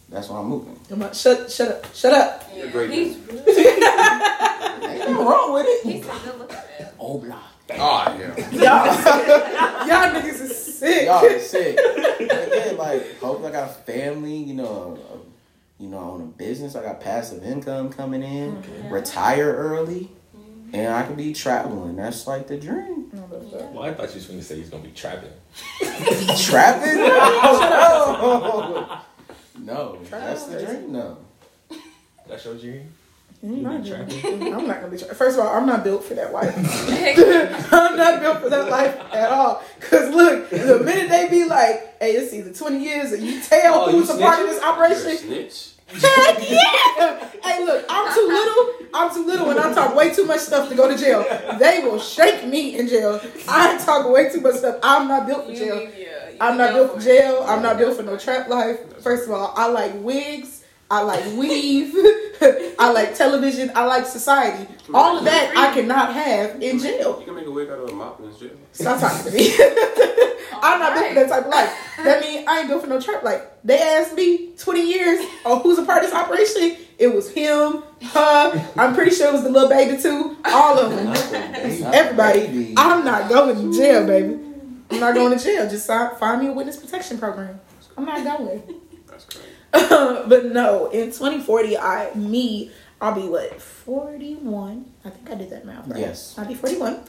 That's 0.09 0.29
where 0.29 0.39
I'm 0.39 0.47
moving. 0.47 0.79
Come 0.89 1.03
on, 1.03 1.13
shut, 1.13 1.51
shut 1.51 1.67
up, 1.67 1.93
shut 1.93 2.13
up. 2.13 2.43
Yeah, 2.55 2.67
great 2.67 2.89
he's, 2.91 3.17
Ain't 3.17 4.99
nothing 4.99 5.15
wrong 5.15 5.53
with 5.53 5.65
it. 5.67 5.83
he's 5.85 6.05
a 6.05 6.09
good 6.09 6.39
looking 6.39 6.55
man. 6.55 6.89
Oh, 6.99 7.19
blah. 7.19 7.43
Oh 7.71 8.17
yeah. 8.17 8.49
Y'all, 8.51 9.87
y'all 9.87 10.21
niggas 10.21 10.41
is 10.41 10.77
sick. 10.77 11.05
Y'all 11.05 11.25
are 11.25 11.39
sick. 11.39 11.75
But 11.75 12.19
yeah, 12.19 12.73
like 12.77 13.19
hope 13.19 13.43
I 13.43 13.51
got 13.51 13.85
family. 13.85 14.37
You 14.37 14.53
know, 14.53 14.99
you 15.79 15.89
know, 15.89 15.97
on 15.97 16.21
a 16.21 16.25
business. 16.25 16.75
I 16.75 16.83
got 16.83 17.01
passive 17.01 17.43
income 17.43 17.89
coming 17.89 18.23
in. 18.23 18.63
Retire 18.89 19.53
early, 19.53 20.11
mm-hmm. 20.35 20.75
and 20.75 20.93
I 20.93 21.03
could 21.03 21.17
be 21.17 21.33
traveling. 21.33 21.97
That's 21.97 22.25
like 22.25 22.47
the 22.47 22.57
dream. 22.57 23.09
Well, 23.11 23.83
I 23.83 23.93
thought 23.93 24.09
you 24.09 24.15
was 24.15 24.27
going 24.27 24.39
to 24.39 24.45
say 24.45 24.57
he's 24.57 24.69
going 24.69 24.83
to 24.83 24.89
be 24.89 24.95
trapping. 24.95 25.31
Trapping? 26.37 26.97
no, 26.97 28.99
no, 29.59 29.97
that's 30.09 30.45
the 30.45 30.63
dream. 30.63 30.91
No. 30.91 31.17
That's 32.27 32.45
your 32.45 32.55
dream? 32.55 32.93
I'm 33.43 33.61
not, 33.63 33.85
You 33.85 33.93
I'm 33.95 34.67
not 34.67 34.81
gonna 34.81 34.87
be. 34.89 34.97
Tra- 34.97 35.13
First 35.13 35.37
of 35.37 35.45
all, 35.45 35.55
I'm 35.55 35.65
not 35.67 35.83
built 35.83 36.03
for 36.03 36.15
that 36.15 36.33
life. 36.33 36.55
I'm 37.73 37.95
not 37.95 38.19
built 38.21 38.41
for 38.41 38.49
that 38.49 38.69
life 38.69 38.97
at 39.13 39.29
all. 39.29 39.61
Cause 39.79 40.13
look, 40.13 40.49
the 40.49 40.79
minute 40.83 41.09
they 41.09 41.29
be 41.29 41.45
like, 41.45 41.99
"Hey, 42.01 42.13
it's 42.13 42.33
either 42.33 42.51
20 42.51 42.83
years," 42.83 43.11
and 43.11 43.23
you 43.23 43.39
tell 43.41 43.83
Oh, 43.83 43.91
who's 43.91 44.09
you 44.09 44.15
a 44.15 44.19
part 44.19 44.39
of 44.39 44.47
snitching? 44.47 44.49
this 44.49 44.61
You're 44.61 44.69
a 44.69 44.73
operation, 44.73 45.17
snitch. 45.17 45.69
heck 45.87 46.49
yeah! 46.49 47.29
hey, 47.43 47.63
look, 47.65 47.85
I'm 47.87 48.13
too 48.13 48.27
little. 48.27 48.87
I'm 48.93 49.13
too 49.13 49.25
little, 49.25 49.49
and 49.51 49.59
I 49.59 49.71
talk 49.73 49.95
way 49.95 50.11
too 50.13 50.25
much 50.25 50.39
stuff 50.39 50.67
to 50.69 50.75
go 50.75 50.87
to 50.87 50.97
jail. 50.97 51.23
They 51.59 51.81
will 51.83 51.99
shake 51.99 52.45
me 52.47 52.77
in 52.77 52.87
jail. 52.87 53.21
I 53.47 53.77
talk 53.77 54.09
way 54.09 54.29
too 54.31 54.41
much 54.41 54.55
stuff. 54.55 54.77
I'm 54.81 55.07
not 55.07 55.27
built 55.27 55.45
for 55.45 55.53
jail. 55.53 55.75
need- 55.77 55.89
yeah, 55.95 56.29
you 56.31 56.37
I'm 56.41 56.57
not 56.57 56.73
built 56.73 56.95
for 56.95 56.99
jail. 57.01 57.43
I'm 57.47 57.61
not 57.61 57.77
built 57.77 57.95
for 57.97 58.03
no 58.03 58.17
trap 58.17 58.49
life. 58.49 58.79
First 59.03 59.25
of 59.27 59.31
all, 59.31 59.53
I 59.55 59.67
like 59.67 59.93
wigs. 60.01 60.56
I 60.89 61.01
like 61.01 61.25
weave. 61.37 61.93
I 62.79 62.91
like 62.91 63.15
television. 63.15 63.71
I 63.75 63.85
like 63.85 64.05
society. 64.05 64.67
All 64.93 65.17
of 65.17 65.25
that 65.25 65.57
I 65.57 65.73
cannot 65.73 66.13
have 66.13 66.61
in 66.61 66.79
jail. 66.79 67.17
You 67.19 67.25
can 67.25 67.35
make 67.35 67.45
a 67.45 67.51
wig 67.51 67.69
out 67.69 67.79
of 67.79 67.89
a 67.89 67.93
mop 67.93 68.19
in 68.21 68.37
jail. 68.37 68.51
Stop 68.71 68.99
talking 68.99 69.31
to 69.31 69.37
me. 69.37 69.53
I'm 70.61 70.79
not 70.79 70.93
built 70.95 71.07
for 71.09 71.13
that 71.15 71.29
type 71.29 71.45
of 71.45 71.51
life. 71.51 71.97
That 72.03 72.21
means 72.21 72.45
I 72.47 72.59
ain't 72.59 72.67
built 72.67 72.81
for 72.81 72.87
no 72.87 73.01
trap 73.01 73.23
Like 73.23 73.61
They 73.63 73.79
asked 73.79 74.15
me 74.15 74.53
20 74.57 74.81
years, 74.81 75.25
oh, 75.45 75.59
who's 75.59 75.77
a 75.77 75.83
part 75.83 76.03
of 76.03 76.09
this 76.09 76.17
operation? 76.17 76.77
It 76.97 77.13
was 77.13 77.29
him, 77.29 77.83
her. 78.01 78.71
I'm 78.77 78.95
pretty 78.95 79.11
sure 79.11 79.27
it 79.27 79.33
was 79.33 79.43
the 79.43 79.49
little 79.49 79.69
baby 79.69 80.01
too. 80.01 80.37
All 80.45 80.79
of 80.79 80.95
them. 80.95 81.93
Everybody. 81.93 82.73
I'm 82.77 83.03
not 83.03 83.29
going 83.29 83.71
to 83.71 83.77
jail, 83.77 84.07
baby. 84.07 84.39
I'm 84.91 84.99
not 84.99 85.13
going 85.13 85.37
to 85.37 85.43
jail. 85.43 85.69
Just 85.69 85.87
find 85.87 86.41
me 86.41 86.47
a 86.47 86.53
witness 86.53 86.77
protection 86.77 87.17
program. 87.17 87.59
I'm 87.97 88.05
not 88.05 88.23
going. 88.23 88.63
That's 89.07 89.25
crazy. 89.25 89.56
but 89.71 90.45
no, 90.45 90.89
in 90.91 91.07
2040, 91.07 91.77
I 91.77 92.13
me, 92.15 92.71
I'll 93.01 93.13
be 93.15 93.27
what 93.27 93.61
41. 93.61 94.85
I 95.05 95.09
think 95.09 95.29
I 95.29 95.35
did 95.35 95.49
that 95.51 95.65
math 95.65 95.87
right. 95.87 95.99
Yes. 95.99 96.35
I'll 96.37 96.45
be 96.47 96.55
41. 96.55 96.99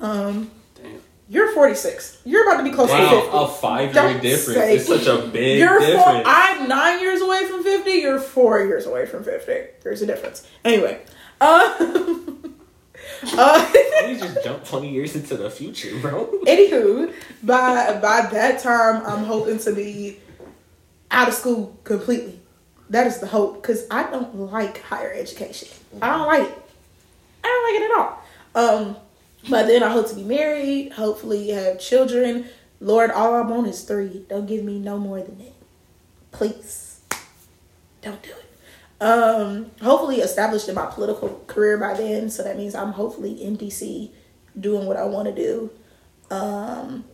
Um, 0.00 0.50
Damn. 0.80 1.00
you're 1.28 1.52
46. 1.52 2.20
You're 2.24 2.48
about 2.48 2.58
to 2.58 2.64
be 2.64 2.70
close 2.74 2.90
to 2.90 2.96
50. 2.96 3.14
Wow, 3.28 3.44
a 3.44 3.48
five 3.48 3.94
year 3.94 4.20
difference. 4.20 4.58
say- 4.58 4.76
It's 4.76 4.86
such 4.86 5.06
a 5.06 5.26
big 5.28 5.58
You're 5.58 5.80
four. 5.80 6.22
I'm 6.24 6.68
nine 6.68 7.00
years 7.00 7.20
away 7.22 7.46
from 7.46 7.62
50. 7.64 7.90
You're 7.90 8.20
four 8.20 8.60
years 8.62 8.86
away 8.86 9.06
from 9.06 9.24
50. 9.24 9.52
There's 9.82 10.02
a 10.02 10.06
difference. 10.06 10.46
Anyway, 10.64 11.00
uh, 11.40 11.74
uh, 13.36 13.72
we 14.06 14.16
just 14.16 14.42
jumped 14.44 14.66
20 14.66 14.90
years 14.90 15.14
into 15.16 15.36
the 15.36 15.50
future, 15.50 15.96
bro. 16.00 16.26
Anywho, 16.46 17.12
by 17.42 17.98
by 18.00 18.28
that 18.32 18.60
time, 18.62 19.02
I'm 19.06 19.24
hoping 19.24 19.58
to 19.60 19.72
be 19.74 20.18
out 21.12 21.28
of 21.28 21.34
school 21.34 21.78
completely. 21.84 22.40
That 22.90 23.06
is 23.06 23.20
the 23.20 23.26
hope, 23.26 23.62
because 23.62 23.86
I 23.90 24.10
don't 24.10 24.34
like 24.34 24.82
higher 24.82 25.12
education. 25.12 25.68
I 26.00 26.08
don't 26.10 26.26
like 26.26 26.48
it. 26.48 26.62
I 27.44 27.48
don't 27.48 27.74
like 27.74 27.82
it 27.82 27.90
at 27.90 27.98
all. 27.98 28.22
Um, 28.54 28.96
but 29.48 29.66
then 29.66 29.82
I 29.82 29.90
hope 29.90 30.08
to 30.08 30.14
be 30.14 30.24
married. 30.24 30.92
Hopefully, 30.92 31.48
have 31.50 31.78
children. 31.80 32.46
Lord, 32.80 33.10
all 33.10 33.34
I 33.34 33.42
want 33.42 33.66
is 33.68 33.82
three. 33.82 34.26
Don't 34.28 34.46
give 34.46 34.64
me 34.64 34.78
no 34.78 34.98
more 34.98 35.20
than 35.22 35.38
that, 35.38 35.54
please. 36.32 37.00
Don't 38.02 38.22
do 38.22 38.30
it. 38.30 39.02
Um, 39.02 39.70
hopefully 39.80 40.16
established 40.16 40.68
in 40.68 40.74
my 40.74 40.86
political 40.86 41.42
career 41.46 41.78
by 41.78 41.94
then. 41.94 42.30
So 42.30 42.42
that 42.42 42.56
means 42.56 42.74
I'm 42.74 42.92
hopefully 42.92 43.42
in 43.42 43.56
DC 43.56 44.10
doing 44.58 44.86
what 44.86 44.96
I 44.96 45.04
want 45.04 45.28
to 45.28 45.34
do. 45.34 45.70
Um, 46.30 47.04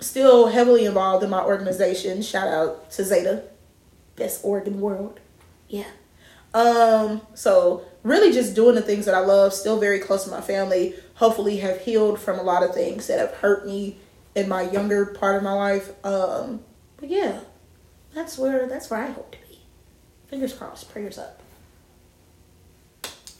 still 0.00 0.48
heavily 0.48 0.84
involved 0.84 1.24
in 1.24 1.30
my 1.30 1.42
organization. 1.42 2.22
Shout 2.22 2.48
out 2.48 2.90
to 2.92 3.04
Zeta, 3.04 3.44
best 4.16 4.44
org 4.44 4.66
in 4.66 4.76
the 4.76 4.82
world. 4.82 5.20
Yeah. 5.68 5.90
Um. 6.52 7.22
So 7.34 7.84
really, 8.02 8.32
just 8.32 8.54
doing 8.54 8.74
the 8.74 8.82
things 8.82 9.06
that 9.06 9.14
I 9.14 9.20
love. 9.20 9.52
Still 9.52 9.78
very 9.78 9.98
close 9.98 10.24
to 10.24 10.30
my 10.30 10.40
family. 10.40 10.94
Hopefully, 11.14 11.58
have 11.58 11.80
healed 11.80 12.20
from 12.20 12.38
a 12.38 12.42
lot 12.42 12.62
of 12.62 12.74
things 12.74 13.06
that 13.06 13.18
have 13.18 13.32
hurt 13.32 13.66
me 13.66 13.98
in 14.34 14.48
my 14.48 14.62
younger 14.62 15.06
part 15.06 15.36
of 15.36 15.42
my 15.42 15.52
life. 15.52 15.92
Um. 16.04 16.60
But 16.96 17.10
yeah, 17.10 17.40
that's 18.14 18.38
where 18.38 18.68
that's 18.68 18.90
where 18.90 19.00
I 19.00 19.10
hope 19.10 19.32
to 19.32 19.38
be. 19.48 19.58
Fingers 20.28 20.52
crossed. 20.52 20.90
Prayers 20.92 21.18
up. 21.18 21.40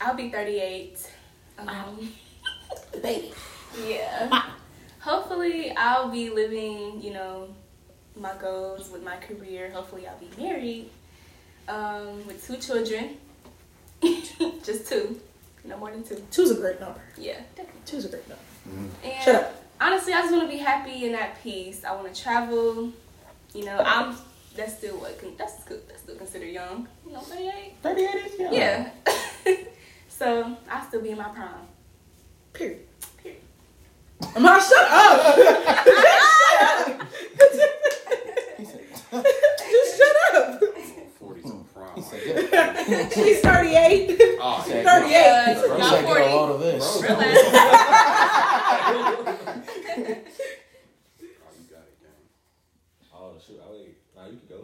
I'll 0.01 0.15
be 0.15 0.29
38. 0.29 1.09
Um, 1.57 2.13
Baby. 3.01 3.33
yeah. 3.87 4.43
Hopefully, 5.05 5.71
I'll 5.77 6.09
be 6.09 6.31
living, 6.31 6.99
you 6.99 7.13
know, 7.13 7.49
my 8.19 8.33
goals 8.41 8.89
with 8.91 9.03
my 9.03 9.17
career. 9.17 9.69
Hopefully, 9.69 10.07
I'll 10.07 10.17
be 10.17 10.31
married 10.35 10.89
um, 11.67 12.25
with 12.25 12.43
two 12.45 12.57
children. 12.57 13.17
Just 14.63 14.89
two. 14.89 15.21
No 15.63 15.77
more 15.77 15.91
than 15.91 16.03
two. 16.03 16.23
Two's 16.31 16.49
a 16.49 16.55
great 16.55 16.79
number. 16.79 17.01
Yeah, 17.19 17.37
definitely. 17.55 17.81
Two's 17.85 18.05
a 18.05 18.09
great 18.09 18.27
number. 18.27 18.89
And 19.03 19.23
Shut 19.23 19.35
up. 19.35 19.63
honestly, 19.79 20.11
I 20.11 20.21
just 20.21 20.31
want 20.31 20.49
to 20.49 20.49
be 20.49 20.57
happy 20.57 21.05
and 21.05 21.15
at 21.15 21.39
peace. 21.43 21.83
I 21.85 21.93
want 21.93 22.11
to 22.11 22.19
travel. 22.19 22.91
You 23.53 23.65
know, 23.65 23.77
I'm. 23.77 24.17
That's 24.55 24.75
still 24.75 24.95
what. 24.97 25.21
That's 25.37 25.63
good. 25.65 25.87
That's 25.87 26.01
still 26.01 26.15
considered 26.15 26.49
young. 26.49 26.87
You 27.05 27.13
know, 27.13 27.19
38. 27.19 27.73
38 27.83 28.07
is 28.07 28.39
young. 28.39 28.53
Yeah. 28.55 28.89
so 30.09 30.57
I'll 30.67 30.87
still 30.87 31.01
be 31.03 31.11
in 31.11 31.17
my 31.17 31.29
prime. 31.29 31.67
Period. 32.53 32.79
Period. 34.33 34.41
Ma, 34.43 34.59
shut 34.59 34.87
up. 34.91 35.35
He 38.57 38.65
said, 38.65 38.81
Just 39.71 39.97
shut 39.97 40.15
up. 40.35 40.61
40's 41.21 41.49
a 41.49 41.53
prime. 41.73 41.95
he 41.95 42.01
said, 42.01 42.21
get, 42.87 43.13
She's 43.13 43.39
38. 43.41 44.17
Oh, 44.41 44.61
he 44.65 44.69
said, 44.71 44.85
38. 44.85 44.87
Uh, 44.87 45.45
he 45.55 45.81
y'all 45.81 45.89
said, 45.89 46.05
get 46.05 46.05
40. 46.05 46.21
a 46.21 46.23
load 46.35 46.51
of 46.51 46.59
this. 46.61 47.01
Bro. 47.01 47.09
Relax. 47.15 47.37
Oh, 49.97 51.51
you 51.57 51.65
got 51.69 51.83
it, 51.85 51.97
gang. 52.01 52.23
Oh 53.13 53.33
shoot! 53.45 53.61
I 53.65 53.71
wait. 53.71 53.97
Nah, 54.15 54.25
you 54.27 54.37
can 54.37 54.47
go. 54.49 54.59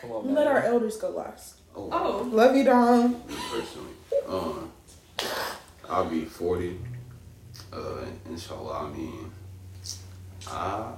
Come 0.00 0.10
on, 0.12 0.34
Let 0.34 0.46
our 0.46 0.60
elders 0.62 0.96
go 0.96 1.10
last. 1.10 1.60
Oh, 1.74 1.88
Oh. 1.92 2.22
Love 2.30 2.56
you, 2.56 2.64
Dom. 2.64 3.12
me 3.12 3.34
personally. 3.50 3.92
Um, 4.28 4.72
I'll 5.88 6.04
be 6.08 6.24
40. 6.24 6.78
Uh, 7.72 8.04
inshallah, 8.28 8.86
I 8.86 8.96
mean, 8.96 9.30
I, 10.48 10.92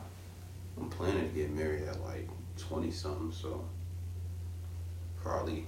I'm 0.79 0.89
planning 0.91 1.29
to 1.29 1.35
get 1.35 1.51
married 1.51 1.85
at 1.85 2.01
like 2.05 2.29
20 2.59 2.91
something, 2.91 3.33
so 3.33 3.65
probably 5.23 5.67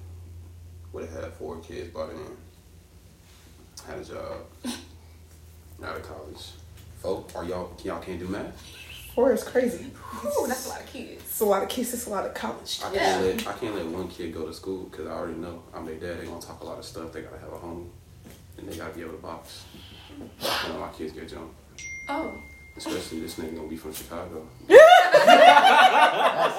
would 0.92 1.08
have 1.08 1.22
had 1.24 1.32
four 1.34 1.58
kids 1.58 1.90
by 1.92 2.06
then. 2.06 2.36
Had 3.86 3.98
a 3.98 4.04
job. 4.04 4.36
Out 5.82 5.96
of 5.96 6.02
college. 6.02 6.50
Folk, 7.00 7.30
are 7.34 7.44
y'all, 7.44 7.72
y'all 7.82 8.00
can't 8.02 8.18
do 8.18 8.28
math? 8.28 8.60
Four 9.14 9.32
is 9.32 9.42
crazy. 9.42 9.86
Ooh, 10.24 10.46
that's 10.46 10.66
a 10.66 10.68
lot 10.68 10.80
of 10.82 10.86
kids. 10.86 11.22
It's 11.22 11.40
a 11.40 11.44
lot 11.46 11.62
of 11.62 11.68
kids. 11.70 11.94
It's 11.94 12.06
a 12.06 12.10
lot 12.10 12.26
of 12.26 12.34
college. 12.34 12.80
I 12.84 12.94
can't 12.94 12.94
Yeah. 12.96 13.18
let 13.18 13.46
I 13.48 13.52
can't 13.58 13.74
let 13.74 13.86
one 13.86 14.08
kid 14.08 14.32
go 14.34 14.46
to 14.46 14.52
school 14.54 14.84
because 14.84 15.06
I 15.06 15.10
already 15.12 15.38
know 15.38 15.62
I'm 15.74 15.86
their 15.86 15.94
dad. 15.96 16.18
They're 16.18 16.26
gonna 16.26 16.40
talk 16.40 16.60
a 16.60 16.66
lot 16.66 16.78
of 16.78 16.84
stuff. 16.84 17.10
They 17.12 17.22
gotta 17.22 17.38
have 17.38 17.52
a 17.52 17.58
home, 17.58 17.90
and 18.58 18.68
they 18.68 18.76
gotta 18.76 18.94
be 18.94 19.00
able 19.00 19.12
to 19.12 19.18
box. 19.18 19.64
You 20.20 20.68
know, 20.72 20.80
my 20.80 20.88
kids 20.88 21.12
get 21.12 21.28
jumped. 21.28 21.54
Oh. 22.08 22.34
Especially 22.76 23.20
this 23.20 23.34
nigga 23.36 23.56
gonna 23.56 23.68
be 23.68 23.76
from 23.76 23.92
Chicago. 23.92 24.46
That's 24.68 26.56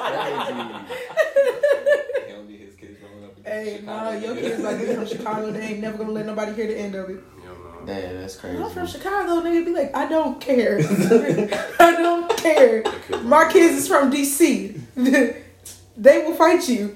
crazy. 0.48 0.64
He 2.28 2.32
don't 2.34 2.48
need 2.50 2.60
his 2.60 2.76
kids 2.76 2.98
growing 3.00 3.24
up. 3.26 3.38
in 3.38 3.44
Hey, 3.44 3.78
Chicago, 3.80 4.12
nah, 4.12 4.12
your 4.18 4.36
kids 4.36 4.60
like 4.64 4.80
be 4.80 4.86
from 4.94 5.06
Chicago. 5.08 5.52
They 5.52 5.62
ain't 5.62 5.80
never 5.80 5.98
gonna 5.98 6.12
let 6.12 6.26
nobody 6.26 6.54
hear 6.54 6.68
the 6.68 6.78
end 6.78 6.96
of 6.96 7.10
it. 7.10 7.14
You 7.14 7.46
know, 7.46 7.56
Yeah, 7.88 8.14
that's 8.14 8.36
crazy. 8.36 8.58
I'm 8.62 8.70
from 8.70 8.88
Chicago. 8.88 9.42
Nigga 9.42 9.66
be 9.66 9.72
like, 9.74 9.96
I 9.96 10.08
don't 10.08 10.40
care. 10.40 10.78
I 11.80 11.92
don't 11.98 12.38
care. 12.38 12.84
Your 13.10 13.20
My 13.22 13.52
kids 13.52 13.76
is 13.76 13.88
from 13.88 14.12
DC. 14.12 14.80
they 15.98 16.18
will 16.26 16.36
fight 16.36 16.68
you, 16.70 16.96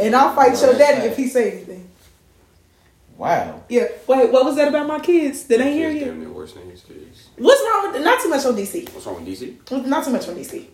and 0.00 0.14
I'll 0.16 0.34
fight 0.34 0.60
your 0.60 0.74
daddy 0.76 1.06
if 1.08 1.16
he 1.16 1.26
say 1.28 1.52
anything. 1.52 1.90
Wow. 3.16 3.62
Yeah. 3.68 3.86
Wait, 4.08 4.30
what 4.32 4.44
was 4.44 4.56
that 4.56 4.68
about 4.68 4.86
my 4.86 4.98
kids? 5.00 5.44
Did 5.44 5.60
Your 5.60 5.68
I 5.68 5.72
hear 5.72 5.90
you? 5.90 6.04
damn 6.06 6.20
near 6.20 6.30
worse 6.30 6.52
than 6.54 6.68
his 6.70 6.82
kids. 6.82 7.28
What's 7.36 7.60
wrong 7.62 7.92
with 7.92 8.02
not 8.02 8.20
too 8.20 8.28
much 8.28 8.44
on 8.44 8.56
DC? 8.56 8.92
What's 8.92 9.06
wrong 9.06 9.24
with 9.24 9.26
DC? 9.40 9.86
Not 9.86 10.04
too 10.04 10.10
much 10.10 10.28
on 10.28 10.34
DC. 10.34 10.66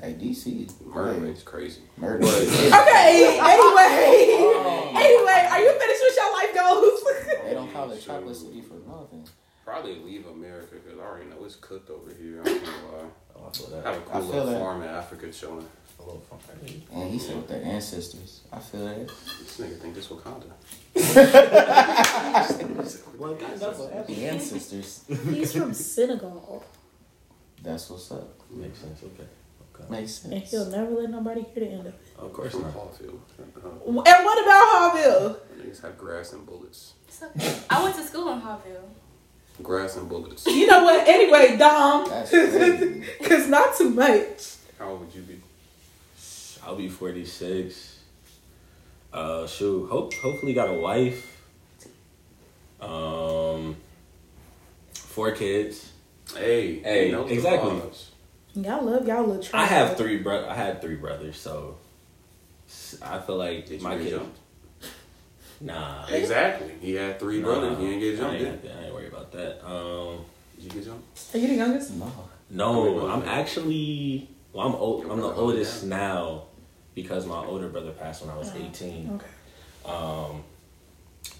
Hey, 0.00 0.14
DC. 0.14 0.68
Murder 0.86 1.16
is 1.16 1.22
rate's 1.22 1.42
crazy. 1.42 1.80
Murder. 1.96 2.20
But 2.20 2.32
Okay. 2.32 3.38
Anyway. 3.42 4.48
Oh, 4.64 4.92
anyway, 4.94 5.48
are 5.50 5.60
you 5.60 5.72
finished 5.78 6.02
with 6.02 6.16
your 6.16 6.32
life 6.32 6.54
goals? 6.54 7.02
They 7.44 7.54
don't 7.54 7.72
call 7.72 7.90
it 7.90 8.00
Chocolate 8.00 8.36
City 8.36 8.60
for 8.62 8.74
nothing. 8.88 9.26
probably 9.64 9.96
leave 10.00 10.26
America 10.26 10.76
because 10.82 10.98
I 10.98 11.02
already 11.02 11.26
know 11.30 11.44
it's 11.44 11.56
cooked 11.56 11.90
over 11.90 12.12
here. 12.14 12.40
I 12.42 12.44
can't 12.44 12.64
lie. 12.64 13.08
Oh, 13.36 13.48
I 13.48 13.56
feel 13.56 13.74
I 13.84 13.88
have 13.90 13.96
a 13.96 14.00
cool 14.00 14.20
feel 14.20 14.30
little 14.30 14.46
that. 14.52 14.60
farm 14.60 14.82
in 14.82 14.88
Africa 14.88 15.30
chilling. 15.32 15.68
A 16.02 16.04
little 16.04 16.20
fun. 16.20 16.38
And 16.92 17.10
he 17.12 17.18
said 17.18 17.36
with 17.36 17.48
their 17.48 17.62
ancestors. 17.64 18.40
I 18.52 18.58
feel 18.58 18.84
that. 18.86 19.06
This 19.08 19.58
nigga 19.58 19.78
think 19.78 19.94
this 19.94 20.08
Wakanda. 20.08 20.50
Well, 23.18 23.34
that's 23.34 23.78
what 23.78 23.92
happened. 23.92 24.16
The 24.16 24.26
ancestors. 24.28 25.04
He's 25.30 25.52
from 25.52 25.72
Senegal, 25.72 26.64
That's 27.62 27.88
what's 27.90 28.10
up. 28.10 28.28
Makes 28.50 28.78
sense. 28.80 29.00
Okay. 29.02 29.28
Okay. 29.74 29.90
Makes 29.90 30.12
sense. 30.14 30.34
and 30.34 30.42
he'll 30.42 30.66
never 30.66 30.90
let 30.90 31.10
nobody 31.10 31.42
hear 31.42 31.64
the 31.64 31.70
end 31.70 31.80
of 31.80 31.86
it. 31.86 31.94
Of 32.18 32.32
course 32.32 32.54
not. 32.54 32.74
Hallfield. 32.74 33.18
Uh, 33.38 33.68
And 33.86 33.94
what 33.96 34.06
about 34.42 34.92
Harville? 34.94 35.36
niggas 35.58 35.82
have 35.82 35.96
grass 35.96 36.32
and 36.32 36.44
bullets. 36.44 36.94
Okay. 37.22 37.58
I 37.70 37.82
went 37.82 37.94
to 37.96 38.02
school 38.02 38.30
in 38.32 38.40
Harville. 38.40 38.90
Grass 39.62 39.96
and 39.96 40.08
bullets. 40.08 40.46
You 40.46 40.66
know 40.66 40.82
what? 40.84 41.06
Anyway, 41.06 41.56
Dom, 41.56 42.04
because 42.04 43.48
not 43.56 43.76
too 43.76 43.90
much. 43.90 44.56
How 44.78 44.88
old 44.90 45.00
would 45.00 45.14
you 45.14 45.22
be? 45.22 45.40
I'll 46.64 46.76
be 46.76 46.88
46. 46.88 47.98
Uh, 49.12 49.46
shoot. 49.46 49.88
Hope, 49.90 50.14
hopefully 50.14 50.54
got 50.54 50.68
a 50.68 50.74
wife. 50.74 51.40
Um, 52.80 53.76
four 54.94 55.32
kids. 55.32 55.90
Hey, 56.34 56.78
Hey, 56.80 57.10
you 57.10 57.22
exactly. 57.26 57.70
vibes. 57.70 58.06
Y'all 58.54 58.84
love 58.84 59.06
y'all 59.06 59.26
little. 59.26 59.44
I 59.56 59.64
have 59.66 59.96
three 59.96 60.18
bro. 60.18 60.46
I 60.48 60.54
had 60.54 60.80
three 60.82 60.96
brothers, 60.96 61.38
so 61.38 61.76
I 63.02 63.18
feel 63.18 63.36
like 63.36 63.66
Did 63.66 63.80
my 63.82 63.94
get 63.96 64.04
kid. 64.04 64.10
jumped? 64.10 64.38
Nah. 65.60 66.06
Exactly. 66.08 66.72
He 66.80 66.94
had 66.94 67.18
three 67.18 67.38
Nah, 67.40 67.44
brothers. 67.46 67.78
He 67.78 67.84
didn't 67.86 68.00
get 68.00 68.14
I 68.14 68.16
jumped. 68.18 68.42
ain't, 68.42 68.62
Did 68.62 68.70
I 68.76 68.84
ain't 68.84 68.94
worried 68.94 69.12
about 69.12 69.32
that. 69.32 69.66
Um, 69.66 70.18
Did 70.56 70.64
you 70.64 70.70
get 70.70 70.84
jumped? 70.84 71.34
Are 71.34 71.38
you 71.38 71.48
the 71.48 71.54
youngest? 71.54 71.94
No. 71.94 72.12
no, 72.50 73.08
I'm 73.08 73.22
actually. 73.22 74.28
Well, 74.52 74.66
I'm 74.66 74.74
old. 74.74 75.02
Your 75.04 75.12
I'm 75.12 75.16
the 75.18 75.22
brother 75.28 75.34
hold 75.40 75.50
it 75.54 75.56
oldest 75.58 75.80
down. 75.82 75.90
now 75.90 76.42
because 76.94 77.26
my 77.26 77.44
older 77.44 77.68
brother 77.68 77.90
passed 77.92 78.22
when 78.22 78.30
I 78.30 78.36
was 78.38 78.52
18. 78.54 79.20
Okay. 79.20 79.90
Um, 79.92 80.44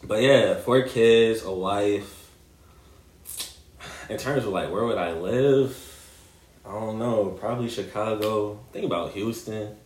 but 0.04 0.22
yeah, 0.22 0.54
four 0.54 0.82
kids, 0.82 1.42
a 1.44 1.52
wife. 1.52 2.18
In 4.08 4.18
terms 4.18 4.44
of 4.44 4.52
like 4.52 4.70
where 4.70 4.84
would 4.84 4.98
I 4.98 5.12
live? 5.12 5.76
I 6.64 6.72
don't 6.72 6.98
know. 6.98 7.36
Probably 7.40 7.68
Chicago. 7.68 8.60
Think 8.72 8.84
about 8.86 9.12
Houston. 9.12 9.76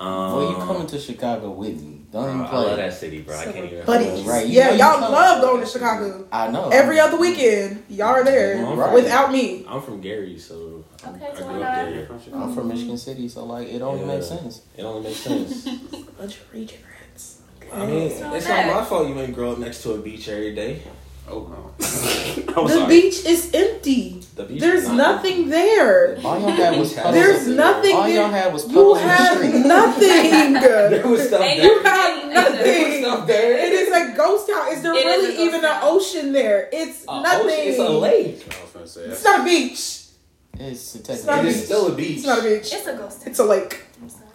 Um, 0.00 0.08
well, 0.32 0.50
you 0.50 0.56
coming 0.56 0.86
to 0.88 0.98
Chicago 0.98 1.50
with 1.50 1.80
me? 1.80 2.00
Don't 2.10 2.24
even 2.24 2.38
bro, 2.38 2.46
I 2.46 2.50
play. 2.50 2.58
love 2.66 2.76
that 2.78 2.92
city, 2.94 3.20
bro. 3.22 3.38
I 3.38 3.44
can't 3.44 3.56
even. 3.66 3.86
Buddies. 3.86 4.24
Right, 4.24 4.46
you 4.46 4.54
yeah, 4.56 4.66
know 4.66 4.72
you 4.72 4.78
y'all 4.78 5.00
love 5.12 5.40
going 5.42 5.60
to 5.60 5.66
Chicago. 5.66 6.26
I 6.32 6.48
know. 6.50 6.70
Every 6.70 6.98
other 6.98 7.16
weekend, 7.18 7.84
y'all 7.88 8.08
are 8.08 8.24
there 8.24 8.64
Right. 8.64 8.92
without 8.92 9.30
me. 9.30 9.64
I'm 9.68 9.80
from 9.80 10.00
Gary, 10.00 10.38
so 10.38 10.54
I'm- 10.54 10.71
Okay, 11.04 11.26
I 11.26 11.34
so 11.34 11.44
grew 11.44 11.46
why 11.46 11.54
up 11.54 11.60
not? 11.60 11.84
You're 11.88 11.96
there. 11.96 12.06
from 12.06 12.22
Chicago. 12.22 12.44
I'm 12.44 12.54
from 12.54 12.68
Michigan 12.68 12.98
City, 12.98 13.28
so 13.28 13.44
like 13.44 13.68
it 13.68 13.82
only 13.82 14.00
Yeah. 14.00 14.06
makes 14.06 14.26
sense. 14.28 14.60
It 14.76 14.82
only 14.82 15.08
makes 15.08 15.20
sense. 15.20 15.64
Bunch 16.18 16.36
of 16.36 16.52
region 16.52 16.78
rats. 17.10 17.38
I 17.72 17.86
mean, 17.86 18.02
It's 18.10 18.20
not 18.20 18.36
it's 18.36 18.46
bad. 18.46 18.66
not 18.66 18.82
my 18.82 18.84
fault 18.84 19.08
you 19.08 19.18
ain't 19.18 19.34
grow 19.34 19.52
up 19.52 19.58
next 19.58 19.82
to 19.84 19.92
a 19.94 19.98
beach 19.98 20.28
every 20.28 20.54
day. 20.54 20.82
Oh 21.28 21.46
no. 21.48 21.70
The 22.52 22.68
sorry. 22.68 22.86
beach 23.00 23.24
is 23.24 23.50
empty. 23.54 24.22
The 24.36 24.44
beach 24.44 24.60
There's 24.60 24.86
not 24.88 24.96
nothing 24.96 25.48
there. 25.48 26.18
All 26.22 26.38
y'all 26.38 26.50
had 26.50 26.78
was 26.78 26.92
puddles. 26.92 27.14
There's 27.14 27.46
nothing 27.48 27.96
All 27.96 28.02
there. 28.04 28.14
y'all 28.14 28.28
had 28.30 28.52
was 28.52 28.64
You 28.66 28.74
puddles 28.74 28.98
in 28.98 29.04
the 29.06 29.12
have 29.14 29.66
nothing. 29.66 30.52
There 30.92 31.06
was 31.06 31.26
stuff 31.28 31.40
Ain't 31.40 31.62
there. 31.62 31.72
You 31.72 31.82
have 31.82 32.32
nothing. 32.32 33.02
stuff 33.02 33.26
there. 33.26 33.58
It 33.58 33.72
is 33.72 33.88
a 33.88 34.14
ghost 34.16 34.48
town. 34.50 34.72
Is 34.72 34.82
there 34.82 34.92
It 34.94 34.98
is 34.98 35.04
a 35.04 35.08
really 35.08 35.36
ghost 35.36 35.40
even 35.48 35.64
an 35.64 35.78
ocean 35.82 36.32
there? 36.32 36.68
It's 36.72 37.04
A 37.08 37.22
nothing. 37.22 37.46
ocean, 37.48 37.58
It's 37.60 37.78
a 37.78 37.88
lake. 37.88 38.44
I 38.58 38.62
was 38.62 38.70
gonna 38.72 38.86
say 38.86 39.00
It's 39.02 39.24
not 39.24 39.40
a 39.40 39.44
beach. 39.44 40.01
It's 40.58 40.94
a 40.94 40.98
not 40.98 41.04
technical. 41.06 41.34
It 41.34 41.40
a 41.40 41.42
beach. 41.44 41.56
still 41.64 41.86
a 41.92 41.94
beach. 41.96 42.16
It's 42.18 42.26
not 42.26 42.38
a 42.38 42.42
beach. 42.42 42.72
It's 42.72 42.86
a 42.86 42.96
ghost 42.96 43.20
town. 43.22 43.30
It's 43.30 43.38
a 43.38 43.44
lake. 43.44 43.80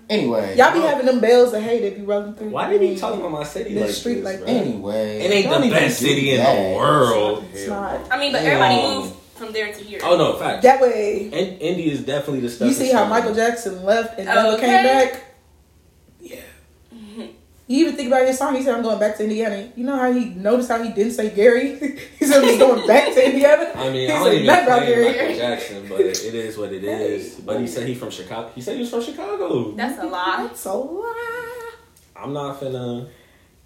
Anyway. 0.10 0.56
Y'all 0.58 0.74
be 0.74 0.80
having 0.80 1.06
them 1.06 1.20
bells 1.20 1.54
of 1.54 1.62
hate 1.62 1.82
that 1.82 1.98
be 1.98 2.02
rolling 2.04 2.34
through. 2.34 2.50
Why 2.50 2.70
did 2.70 2.82
he 2.82 2.96
talk 2.96 3.16
about 3.16 3.32
my 3.32 3.44
city 3.44 3.74
This 3.74 3.84
like 3.84 3.92
street 3.92 4.16
this, 4.16 4.24
like 4.26 4.38
bro? 4.38 4.46
that. 4.46 4.54
Anyway. 4.54 5.20
It 5.20 5.32
ain't 5.32 5.64
the 5.64 5.70
best 5.70 6.00
city 6.00 6.32
in 6.32 6.38
that. 6.38 6.56
the 6.72 6.76
world. 6.78 7.44
It's 7.54 7.68
not. 7.68 8.12
I 8.12 8.18
mean, 8.18 8.32
but 8.32 8.40
Damn. 8.40 8.62
everybody 8.62 8.96
moves 9.00 9.14
from 9.36 9.52
there 9.52 9.74
to 9.74 9.84
here. 9.84 10.00
Oh 10.04 10.18
no, 10.18 10.38
fact. 10.38 10.64
That 10.64 10.80
way, 10.82 11.30
In- 11.32 11.58
Indy 11.60 11.92
is 11.92 12.04
definitely 12.06 12.40
the 12.40 12.50
stuff. 12.50 12.70
you 12.70 12.74
see 12.74 12.92
how 12.92 13.06
Michael 13.06 13.36
Jackson 13.36 13.84
left 13.84 14.18
and 14.18 14.30
oh, 14.30 14.34
never 14.34 14.48
Okay. 14.58 14.66
came 14.66 14.84
back. 14.84 15.24
Yeah. 17.68 17.78
You 17.78 17.84
even 17.86 17.96
think 17.98 18.08
about 18.08 18.26
his 18.26 18.38
song. 18.38 18.56
He 18.56 18.64
said, 18.64 18.76
"I'm 18.76 18.82
going 18.84 18.98
back 19.00 19.18
to 19.18 19.24
Indiana." 19.24 19.70
You 19.76 19.84
know 19.84 19.96
how 19.98 20.12
he 20.12 20.26
noticed 20.26 20.70
how 20.70 20.82
he 20.82 20.92
didn't 20.92 21.14
say 21.14 21.30
Gary. 21.30 21.76
he 22.20 22.26
said 22.26 22.44
he's 22.44 22.58
going 22.58 22.88
back 22.88 23.14
to 23.14 23.26
Indiana. 23.26 23.72
I 23.76 23.90
mean, 23.90 23.94
He 23.94 24.08
I 24.08 24.18
said 24.18 24.24
don't 24.24 24.34
even 24.34 24.46
nothing 24.46 24.66
about 24.66 24.78
claim 24.80 24.90
Gary. 24.90 25.06
Michael 25.18 25.36
Jackson, 25.38 25.86
but 25.90 26.00
it 26.00 26.36
is 26.36 26.58
what 26.58 26.72
it 26.74 26.84
is. 26.84 27.36
But 27.36 27.60
he 27.60 27.68
said 27.68 27.88
he 27.88 27.96
from 27.96 28.10
Chicago. 28.10 28.52
He 28.56 28.62
said 28.62 28.76
he 28.76 28.82
was 28.82 28.90
from 28.90 29.04
Chicago. 29.04 29.72
That's 29.72 30.00
a 30.02 30.06
lie. 30.08 30.48
That's 30.48 30.66
a 30.66 30.74
lie. 30.74 31.72
I'm 32.16 32.34
not 32.34 32.60
finna. 32.60 33.10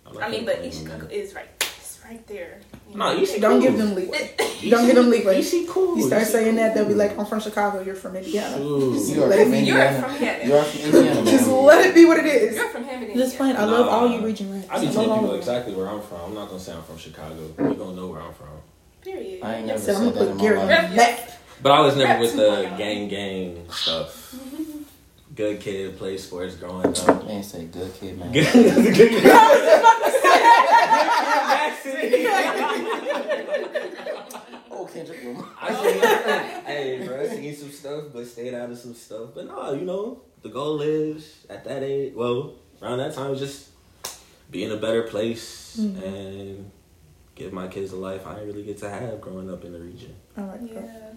I'm 0.06 0.14
not 0.16 0.24
I 0.24 0.30
mean, 0.30 0.42
finna 0.42 0.46
but 0.48 0.56
claim 0.58 0.68
East 0.70 0.84
Chicago 0.84 1.08
is 1.08 1.34
right. 1.36 1.48
It's 1.62 2.00
right 2.04 2.26
there. 2.28 2.60
You 2.92 2.98
No, 2.98 3.14
know? 3.14 3.20
East 3.22 3.40
Don't 3.42 3.52
cool. 3.54 3.62
give 3.62 3.78
them 3.78 3.96
leeway. 3.96 4.32
Don't 4.70 4.86
give 4.86 4.96
them 4.96 5.10
leeway. 5.10 5.40
Easy 5.40 5.66
cool. 5.68 5.98
You 5.98 6.04
start 6.08 6.24
Easy 6.24 6.32
saying 6.32 6.56
that, 6.56 6.76
they'll 6.76 6.88
be 6.88 6.94
like, 6.94 7.18
"I'm 7.18 7.26
from 7.26 7.40
Chicago. 7.40 7.82
You're 7.82 7.96
from 7.96 8.16
Indiana." 8.16 8.58
Ooh. 8.62 8.94
You 8.96 9.24
are 9.24 9.28
Let 9.28 9.40
it 9.40 9.44
from 9.44 9.52
be. 9.52 9.58
You're 9.60 9.78
Indiana. 9.80 10.02
from 10.02 10.12
Hammond. 10.12 10.50
You 10.50 10.56
are 10.56 10.64
from 10.64 10.82
Indiana. 11.00 11.32
Just 11.32 11.48
let 11.50 11.86
it 11.86 11.96
be 11.96 12.06
what 12.06 12.18
it 12.20 12.26
is. 12.26 12.56
You're 12.58 12.70
from 12.70 12.84
Hammond. 12.84 13.14
Just 13.14 13.34
Indiana. 13.40 13.56
plain. 13.60 13.70
I 13.70 13.72
love 13.72 13.86
Nah. 13.88 13.92
all 13.92 14.08
you 14.12 14.26
region 14.26 14.54
rats. 14.54 14.68
I 14.70 14.80
be 14.80 14.86
love 14.88 14.94
telling 14.96 15.10
all 15.12 15.20
people 15.22 15.36
exactly 15.36 15.74
where 15.74 15.88
I'm 15.90 16.02
from. 16.02 16.20
I'm 16.22 16.34
not 16.36 16.48
gonna 16.50 16.60
say 16.60 16.74
I'm 16.74 16.84
from 16.84 16.98
Chicago. 16.98 17.36
You 17.58 17.74
gonna 17.76 17.96
know 17.96 18.08
where 18.08 18.22
I'm 18.22 18.34
from. 18.34 18.48
Period. 19.02 19.40
I 19.44 19.56
ain't 19.56 19.68
never 19.68 19.80
said, 19.80 19.96
said 19.96 20.04
I'm 20.04 20.14
that 20.14 20.20
gonna 20.20 20.32
in 20.32 20.38
put 20.38 20.42
Gary 20.44 20.58
my 20.58 20.62
on 20.86 20.96
life. 20.96 21.38
But 21.64 21.72
I 21.72 21.80
was 21.82 21.96
never 21.96 22.20
with 22.20 22.36
the 22.36 22.72
gang 22.78 23.08
gang 23.08 23.66
stuff. 23.72 24.36
Mm-hmm. 24.36 24.61
Good 25.42 25.60
kid, 25.60 25.98
play 25.98 26.20
sports 26.20 26.54
growing 26.54 26.86
up. 26.86 27.26
Man, 27.26 27.42
say 27.42 27.66
good 27.66 27.92
kid, 27.96 28.16
man. 28.20 28.32
Good 28.32 28.46
kid. 28.46 29.24
Oh, 34.74 34.86
Kendrick 34.86 35.24
Lamar. 35.24 35.46
I 35.60 35.74
seen, 35.74 36.66
hey, 36.66 37.08
bro, 37.08 37.22
I 37.22 37.28
seen 37.28 37.56
some 37.56 37.72
stuff, 37.72 38.04
but 38.14 38.28
stayed 38.28 38.54
out 38.54 38.70
of 38.70 38.78
some 38.78 38.94
stuff. 38.94 39.30
But 39.34 39.48
no, 39.48 39.74
you 39.74 39.86
know, 39.86 40.22
the 40.44 40.50
goal 40.50 40.82
is 40.82 41.46
at 41.50 41.64
that 41.66 41.82
age, 41.82 42.14
well, 42.16 42.54
around 42.82 43.00
that 43.00 43.16
time, 43.16 43.36
just 43.36 43.70
be 44.52 44.64
in 44.64 44.72
a 44.72 44.78
better 44.78 45.02
place 45.04 45.78
Mhm. 45.80 46.04
and 46.06 46.72
give 47.34 47.52
my 47.52 47.68
kids 47.68 47.94
a 47.94 47.98
life 47.98 48.28
I 48.28 48.36
didn't 48.36 48.48
really 48.50 48.64
get 48.64 48.78
to 48.80 48.90
have 48.90 49.20
growing 49.22 49.50
up 49.52 49.66
in 49.66 49.74
the 49.74 49.80
region. 49.80 50.14
All 50.38 50.46
right. 50.46 50.62
Yeah. 50.62 51.11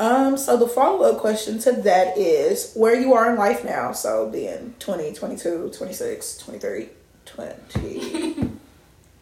Um, 0.00 0.36
so 0.36 0.56
the 0.56 0.68
follow 0.68 1.10
up 1.10 1.18
question 1.20 1.58
to 1.60 1.72
that 1.72 2.16
is 2.16 2.72
where 2.74 2.94
you 2.94 3.14
are 3.14 3.30
in 3.30 3.36
life 3.36 3.64
now. 3.64 3.92
So 3.92 4.28
being 4.30 4.74
20, 4.78 5.12
22, 5.12 5.72
26, 5.76 6.38
23, 6.38 6.88
20. 7.26 8.48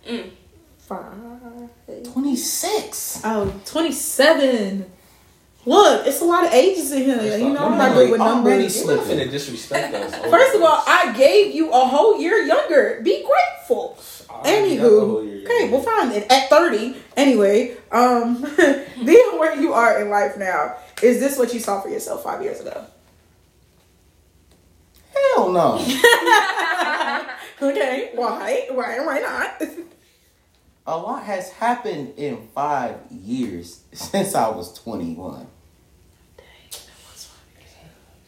Mm. 0.06 0.30
Five. 0.78 2.12
26. 2.12 3.20
Oh, 3.24 3.52
27. 3.64 4.86
Look, 5.64 6.06
it's 6.06 6.20
a 6.20 6.24
lot 6.24 6.46
of 6.46 6.52
ages 6.52 6.92
in 6.92 7.02
here. 7.02 7.16
That's 7.16 7.42
You 7.42 7.52
know, 7.52 7.66
I'm 7.66 7.72
I'm 7.72 7.78
not 7.78 7.94
good 7.94 8.12
with 8.12 8.20
already 8.20 8.62
numbers. 8.62 8.84
You're 8.84 8.96
not 8.96 9.04
finna 9.04 9.28
disrespect 9.28 9.94
us. 9.94 10.14
First 10.30 10.54
of 10.54 10.62
all, 10.62 10.80
I 10.86 11.12
gave 11.16 11.52
you 11.56 11.72
a 11.72 11.84
whole 11.86 12.20
year 12.20 12.36
younger. 12.38 13.00
Be 13.02 13.26
grateful. 13.26 13.98
I 14.46 14.76
the 14.76 14.76
whole 14.80 15.24
year 15.24 15.36
Anywho, 15.40 15.44
okay, 15.44 15.60
younger. 15.60 15.76
well, 15.76 15.82
fine. 15.82 16.08
then. 16.10 16.24
At 16.30 16.48
30, 16.50 16.96
anyway, 17.16 17.76
um, 17.92 18.42
being 19.04 19.38
where 19.38 19.60
you 19.60 19.72
are 19.72 20.00
in 20.00 20.10
life 20.10 20.36
now, 20.36 20.76
is 21.02 21.20
this 21.20 21.38
what 21.38 21.52
you 21.54 21.60
saw 21.60 21.80
for 21.80 21.88
yourself 21.88 22.22
five 22.24 22.42
years 22.42 22.60
ago? 22.60 22.84
Hell 25.34 25.50
no. 25.52 25.78
Okay, 27.62 28.10
why? 28.14 28.66
Why? 28.70 29.00
Why 29.00 29.18
not? 29.20 29.62
A 30.86 30.96
lot 30.96 31.22
has 31.24 31.50
happened 31.52 32.12
in 32.18 32.46
five 32.54 32.98
years 33.10 33.80
since 33.92 34.34
I 34.34 34.48
was 34.50 34.74
21. 34.74 35.46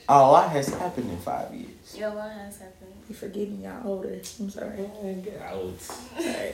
A 0.08 0.18
lot 0.18 0.50
has 0.50 0.68
happened 0.68 1.10
in 1.10 1.18
five 1.18 1.52
years. 1.54 1.94
Yeah, 1.94 2.14
what 2.14 2.32
has 2.32 2.58
happened? 2.58 2.94
You 3.08 3.14
forgetting 3.14 3.60
y'all 3.62 3.86
older. 3.86 4.20
I'm 4.40 4.50
sorry. 4.50 4.76
Man, 5.02 5.22
get 5.22 5.40
out. 5.40 5.80
Sorry. 5.80 6.52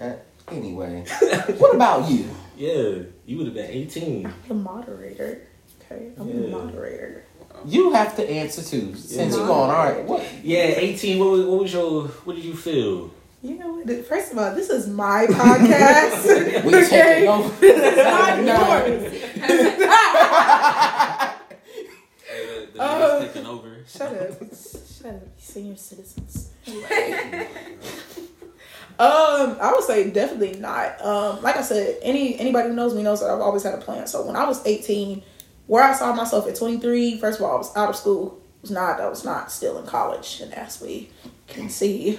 Uh, 0.00 0.12
anyway, 0.50 1.04
what 1.58 1.74
about 1.74 2.10
you? 2.10 2.28
Yeah, 2.56 3.02
you 3.26 3.36
would 3.38 3.46
have 3.46 3.54
been 3.54 3.70
18. 3.70 4.26
I'm 4.26 4.34
The 4.48 4.54
moderator. 4.54 5.42
Okay, 5.82 6.10
I'm 6.18 6.26
the 6.42 6.48
moderator. 6.48 7.24
You 7.66 7.92
have 7.92 8.14
to 8.16 8.28
answer 8.30 8.62
too, 8.62 8.94
since 8.94 9.12
Yeah. 9.32 9.38
you're 9.38 9.46
going, 9.46 9.70
all 9.70 9.84
right, 9.84 10.04
what? 10.04 10.22
Yeah, 10.42 10.58
18. 10.76 11.18
What 11.18 11.30
was, 11.30 11.46
what 11.46 11.60
was 11.62 11.72
your, 11.72 12.02
what 12.24 12.36
did 12.36 12.44
you 12.44 12.54
feel? 12.54 13.10
You 13.42 13.58
know 13.58 13.74
what? 13.74 14.06
First 14.06 14.32
of 14.32 14.38
all, 14.38 14.54
this 14.54 14.68
is 14.70 14.86
my 14.88 15.26
podcast. 15.26 16.64
We 16.64 16.72
taking 16.88 17.28
over. 17.28 17.48
This 17.60 17.92
is 17.92 17.96
not 18.04 18.40
No. 18.42 18.86
yours. 18.86 19.12
Hey, 22.28 22.66
the, 22.66 22.72
the 22.72 22.78
niggas 22.78 23.20
taking 23.32 23.46
over. 23.46 23.76
Shut 23.86 24.12
up. 24.20 24.32
Senior 25.38 25.76
citizens. 25.76 26.50
Um, 28.98 29.58
I 29.60 29.72
would 29.72 29.84
say 29.84 30.10
definitely 30.10 30.58
not. 30.58 31.02
Um, 31.04 31.42
like 31.42 31.56
I 31.56 31.62
said, 31.62 31.98
any 32.00 32.38
anybody 32.40 32.70
who 32.70 32.74
knows 32.74 32.94
me 32.94 33.02
knows 33.02 33.20
that 33.20 33.28
I've 33.30 33.40
always 33.40 33.62
had 33.62 33.74
a 33.74 33.78
plan. 33.78 34.06
So 34.06 34.24
when 34.24 34.36
I 34.36 34.46
was 34.46 34.66
18, 34.66 35.22
where 35.66 35.84
I 35.84 35.92
saw 35.92 36.14
myself 36.14 36.48
at 36.48 36.56
23, 36.56 37.18
first 37.18 37.38
of 37.38 37.44
all, 37.44 37.52
I 37.52 37.58
was 37.58 37.76
out 37.76 37.90
of 37.90 37.96
school. 37.96 38.40
Was 38.62 38.70
not 38.70 38.98
I 38.98 39.08
was 39.08 39.22
not 39.22 39.52
still 39.52 39.78
in 39.78 39.84
college, 39.84 40.40
and 40.40 40.52
as 40.54 40.80
we 40.80 41.10
can 41.46 41.68
see, 41.68 42.18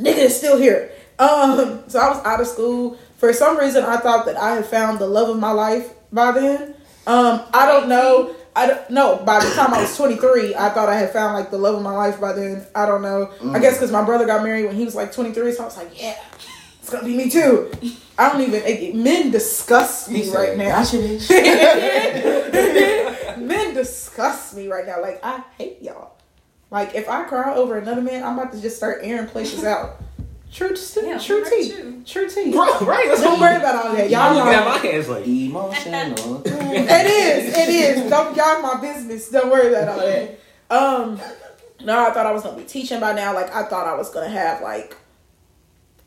nigga 0.00 0.18
is 0.18 0.36
still 0.36 0.58
here. 0.58 0.90
Um, 1.20 1.84
so 1.86 2.00
I 2.00 2.08
was 2.08 2.24
out 2.24 2.40
of 2.40 2.48
school. 2.48 2.98
For 3.18 3.32
some 3.32 3.56
reason, 3.56 3.84
I 3.84 3.98
thought 3.98 4.26
that 4.26 4.36
I 4.36 4.56
had 4.56 4.66
found 4.66 4.98
the 4.98 5.06
love 5.06 5.28
of 5.28 5.38
my 5.38 5.52
life 5.52 5.92
by 6.12 6.32
then. 6.32 6.74
Um, 7.06 7.42
I 7.54 7.66
don't 7.66 7.88
know. 7.88 8.34
I 8.56 8.66
don't 8.66 8.90
know. 8.90 9.16
By 9.24 9.44
the 9.44 9.50
time 9.54 9.72
I 9.74 9.80
was 9.82 9.96
23, 9.96 10.54
I 10.54 10.70
thought 10.70 10.88
I 10.88 10.96
had 10.96 11.10
found 11.12 11.34
like 11.34 11.50
the 11.50 11.58
love 11.58 11.74
of 11.76 11.82
my 11.82 11.92
life 11.92 12.20
by 12.20 12.32
then. 12.32 12.66
I 12.74 12.86
don't 12.86 13.02
know. 13.02 13.30
I 13.52 13.58
guess 13.58 13.74
because 13.74 13.92
my 13.92 14.04
brother 14.04 14.26
got 14.26 14.42
married 14.42 14.66
when 14.66 14.76
he 14.76 14.84
was 14.84 14.94
like 14.94 15.12
23, 15.12 15.52
so 15.52 15.62
I 15.62 15.66
was 15.66 15.76
like, 15.76 16.00
yeah, 16.00 16.16
it's 16.80 16.90
gonna 16.90 17.04
be 17.04 17.16
me 17.16 17.30
too. 17.30 17.70
I 18.18 18.32
don't 18.32 18.40
even. 18.42 18.62
it- 18.64 18.94
men 18.96 19.30
disgust 19.30 20.10
me 20.10 20.28
right 20.30 20.56
now. 20.56 20.78
"Gotcha, 20.80 20.96
bitch." 20.96 21.30
men 23.38 23.74
disgust 23.74 24.56
me 24.56 24.68
right 24.68 24.86
now. 24.86 25.00
Like 25.00 25.20
I 25.22 25.42
hate 25.56 25.82
y'all. 25.82 26.12
Like 26.70 26.94
if 26.94 27.08
I 27.08 27.24
cry 27.24 27.54
over 27.54 27.78
another 27.78 28.02
man, 28.02 28.22
I'm 28.24 28.38
about 28.38 28.52
to 28.52 28.60
just 28.60 28.76
start 28.76 29.00
airing 29.02 29.28
places 29.28 29.64
out. 29.64 30.00
True, 30.52 30.74
tea, 30.74 31.00
Yeah, 31.06 31.18
true 31.18 31.44
tea, 31.44 31.68
too. 31.70 32.02
true 32.06 32.28
tea. 32.28 32.50
Bro, 32.52 32.80
right? 32.80 33.06
Let's 33.08 33.20
Don't 33.20 33.38
worry 33.40 33.56
about 33.56 33.86
all 33.86 33.92
that. 33.94 34.08
Y'all 34.10 34.20
I'm 34.22 34.34
looking 34.36 34.52
at 34.54 34.64
know. 34.64 34.70
my 34.70 34.78
hands 34.78 35.08
like, 35.08 35.26
Emotional. 35.26 36.42
It 36.46 37.06
is, 37.06 37.56
it 37.56 37.68
is. 37.68 38.10
Don't 38.10 38.34
y'all 38.36 38.62
my 38.62 38.80
business. 38.80 39.28
Don't 39.28 39.50
worry 39.50 39.68
about 39.74 39.88
all 39.88 39.98
that. 40.06 40.40
Um, 40.70 41.20
no, 41.84 42.06
I 42.08 42.10
thought 42.12 42.26
I 42.26 42.32
was 42.32 42.42
gonna 42.42 42.56
be 42.56 42.64
teaching 42.64 42.98
by 43.00 43.12
now. 43.12 43.34
Like 43.34 43.54
I 43.54 43.64
thought 43.64 43.86
I 43.86 43.94
was 43.94 44.10
gonna 44.10 44.28
have 44.30 44.62
like, 44.62 44.96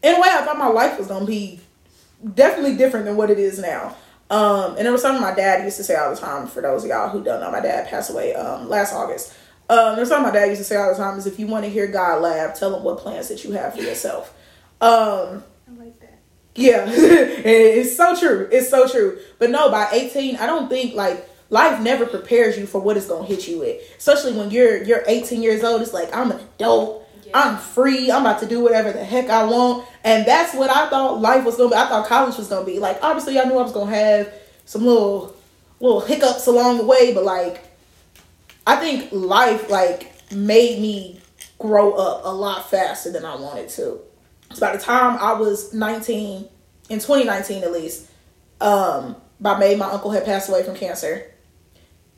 in 0.04 0.15
a 0.15 0.19
way, 0.19 0.27
I 0.32 0.41
thought 0.43 0.58
my 0.58 0.67
life 0.67 0.97
was 0.97 1.08
gonna 1.08 1.25
be 1.25 1.60
definitely 2.36 2.75
different 2.77 3.06
than 3.06 3.15
what 3.17 3.30
it 3.30 3.39
is 3.39 3.60
now. 3.60 3.95
Um, 4.30 4.75
and 4.77 4.88
it 4.88 4.91
was 4.91 5.01
something 5.01 5.21
my 5.21 5.34
dad 5.36 5.63
used 5.63 5.77
to 5.77 5.84
say 5.84 5.95
all 5.95 6.10
the 6.13 6.19
time. 6.19 6.47
For 6.47 6.62
those 6.62 6.84
of 6.84 6.89
y'all 6.89 7.10
who 7.10 7.23
don't 7.23 7.41
know, 7.41 7.51
my 7.51 7.60
dad 7.60 7.89
passed 7.89 8.10
away 8.12 8.34
um 8.34 8.67
last 8.69 8.93
August. 8.93 9.34
Um, 9.71 9.95
there's 9.95 10.10
something 10.10 10.34
my 10.34 10.38
dad 10.38 10.47
used 10.47 10.60
to 10.60 10.65
say 10.65 10.75
all 10.75 10.91
the 10.91 10.97
time 10.97 11.17
is 11.17 11.25
if 11.25 11.39
you 11.39 11.47
want 11.47 11.63
to 11.63 11.71
hear 11.71 11.88
God 11.88 12.21
laugh, 12.21 12.60
tell 12.60 12.75
him 12.75 12.84
what 12.84 12.97
plans 12.97 13.29
that 13.29 13.45
you 13.45 13.53
have 13.53 13.73
for 13.73 13.79
yourself. 13.79 14.34
Um, 14.81 15.45
I 15.65 15.71
like 15.77 15.97
that. 16.01 16.19
yeah, 16.55 16.86
it's 16.89 17.95
so 17.95 18.13
true. 18.19 18.49
It's 18.51 18.69
so 18.69 18.86
true. 18.86 19.19
But 19.39 19.49
no, 19.49 19.71
by 19.71 19.88
18, 19.93 20.36
I 20.36 20.45
don't 20.45 20.67
think 20.67 20.93
like 20.93 21.25
life 21.49 21.79
never 21.79 22.05
prepares 22.05 22.57
you 22.57 22.65
for 22.65 22.81
what 22.81 22.97
it's 22.97 23.07
gonna 23.07 23.25
hit 23.25 23.47
you 23.47 23.60
with. 23.60 23.81
Especially 23.97 24.34
when 24.34 24.51
you're 24.51 24.84
you're 24.84 25.05
18 25.07 25.41
years 25.41 25.63
old. 25.63 25.81
It's 25.81 25.93
like 25.93 26.13
I'm 26.13 26.31
an 26.31 26.41
adult. 26.55 27.07
Yeah. 27.23 27.31
I'm 27.34 27.57
free. 27.57 28.12
I'm 28.12 28.23
about 28.23 28.41
to 28.41 28.47
do 28.47 28.62
whatever 28.62 28.91
the 28.91 29.05
heck 29.05 29.29
I 29.29 29.45
want. 29.45 29.88
And 30.03 30.25
that's 30.25 30.53
what 30.53 30.69
I 30.69 30.89
thought 30.89 31.21
life 31.21 31.45
was 31.45 31.55
gonna 31.55 31.69
be. 31.69 31.75
I 31.75 31.88
thought 31.88 32.07
college 32.07 32.36
was 32.36 32.49
gonna 32.49 32.65
be. 32.65 32.79
Like 32.79 33.01
obviously 33.01 33.39
I 33.39 33.45
knew 33.45 33.57
I 33.57 33.62
was 33.62 33.71
gonna 33.71 33.95
have 33.95 34.34
some 34.65 34.86
little 34.86 35.34
little 35.79 36.01
hiccups 36.01 36.47
along 36.47 36.79
the 36.79 36.86
way, 36.86 37.13
but 37.13 37.23
like 37.23 37.70
I 38.65 38.76
think 38.76 39.10
life 39.12 39.69
like 39.69 40.12
made 40.32 40.80
me 40.80 41.19
grow 41.60 41.93
up 41.93 42.21
a 42.26 42.34
lot 42.34 42.69
faster 42.69 43.12
than 43.12 43.26
I 43.26 43.36
wanted 43.36 43.69
to. 43.69 44.00
So 44.54 44.60
by 44.60 44.76
the 44.76 44.82
time 44.82 45.17
I 45.19 45.34
was 45.34 45.74
19, 45.74 46.47
in 46.89 47.00
2019 47.00 47.63
at 47.63 47.71
least, 47.71 48.10
um, 48.60 49.15
by 49.39 49.58
May 49.58 49.76
my 49.76 49.89
uncle 49.89 50.12
had 50.12 50.26
passed 50.26 50.50
away 50.50 50.63
from 50.63 50.76
cancer. 50.76 51.32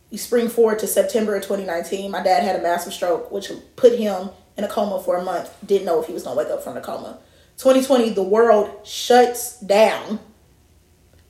You 0.09 0.17
spring 0.17 0.49
forward 0.49 0.79
to 0.79 0.87
September 0.87 1.35
of 1.35 1.43
2019, 1.43 2.11
my 2.11 2.21
dad 2.21 2.43
had 2.43 2.55
a 2.55 2.61
massive 2.61 2.93
stroke, 2.93 3.31
which 3.31 3.51
put 3.75 3.97
him 3.97 4.29
in 4.57 4.63
a 4.63 4.67
coma 4.67 5.01
for 5.01 5.17
a 5.17 5.23
month. 5.23 5.51
Didn't 5.65 5.85
know 5.85 6.01
if 6.01 6.07
he 6.07 6.13
was 6.13 6.23
gonna 6.23 6.37
wake 6.37 6.49
up 6.49 6.63
from 6.63 6.75
the 6.75 6.81
coma. 6.81 7.19
2020, 7.57 8.09
the 8.09 8.23
world 8.23 8.85
shuts 8.85 9.59
down. 9.59 10.19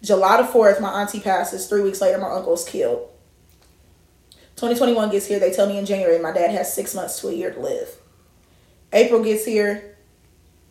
July 0.01 0.41
the 0.41 0.47
4th, 0.47 0.81
my 0.81 1.01
auntie 1.01 1.19
passes. 1.19 1.67
Three 1.67 1.81
weeks 1.81 2.01
later, 2.01 2.17
my 2.17 2.29
uncle's 2.29 2.67
killed. 2.67 3.09
2021 4.55 5.09
gets 5.09 5.25
here. 5.25 5.39
They 5.39 5.51
tell 5.51 5.67
me 5.67 5.77
in 5.77 5.85
January 5.85 6.19
my 6.19 6.31
dad 6.31 6.51
has 6.51 6.73
six 6.73 6.93
months 6.93 7.19
to 7.21 7.29
a 7.29 7.33
year 7.33 7.51
to 7.51 7.59
live. 7.59 7.89
April 8.91 9.23
gets 9.23 9.45
here. 9.45 9.95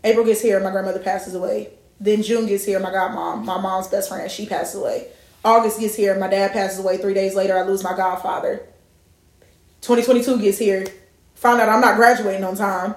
April 0.04 0.24
gets 0.24 0.40
here. 0.40 0.60
My 0.60 0.70
grandmother 0.70 1.00
passes 1.00 1.34
away. 1.34 1.70
Then 2.02 2.24
June 2.24 2.46
gets 2.46 2.64
here, 2.64 2.80
my 2.80 2.90
godmom, 2.90 3.44
my 3.44 3.60
mom's 3.60 3.86
best 3.86 4.08
friend, 4.08 4.28
she 4.28 4.44
passes 4.44 4.74
away. 4.74 5.06
August 5.44 5.78
gets 5.78 5.94
here, 5.94 6.18
my 6.18 6.26
dad 6.26 6.52
passes 6.52 6.80
away. 6.80 6.96
Three 6.96 7.14
days 7.14 7.36
later, 7.36 7.56
I 7.56 7.62
lose 7.62 7.84
my 7.84 7.96
godfather. 7.96 8.66
2022 9.82 10.40
gets 10.40 10.58
here, 10.58 10.84
find 11.34 11.60
out 11.60 11.68
I'm 11.68 11.80
not 11.80 11.94
graduating 11.94 12.42
on 12.42 12.56
time. 12.56 12.96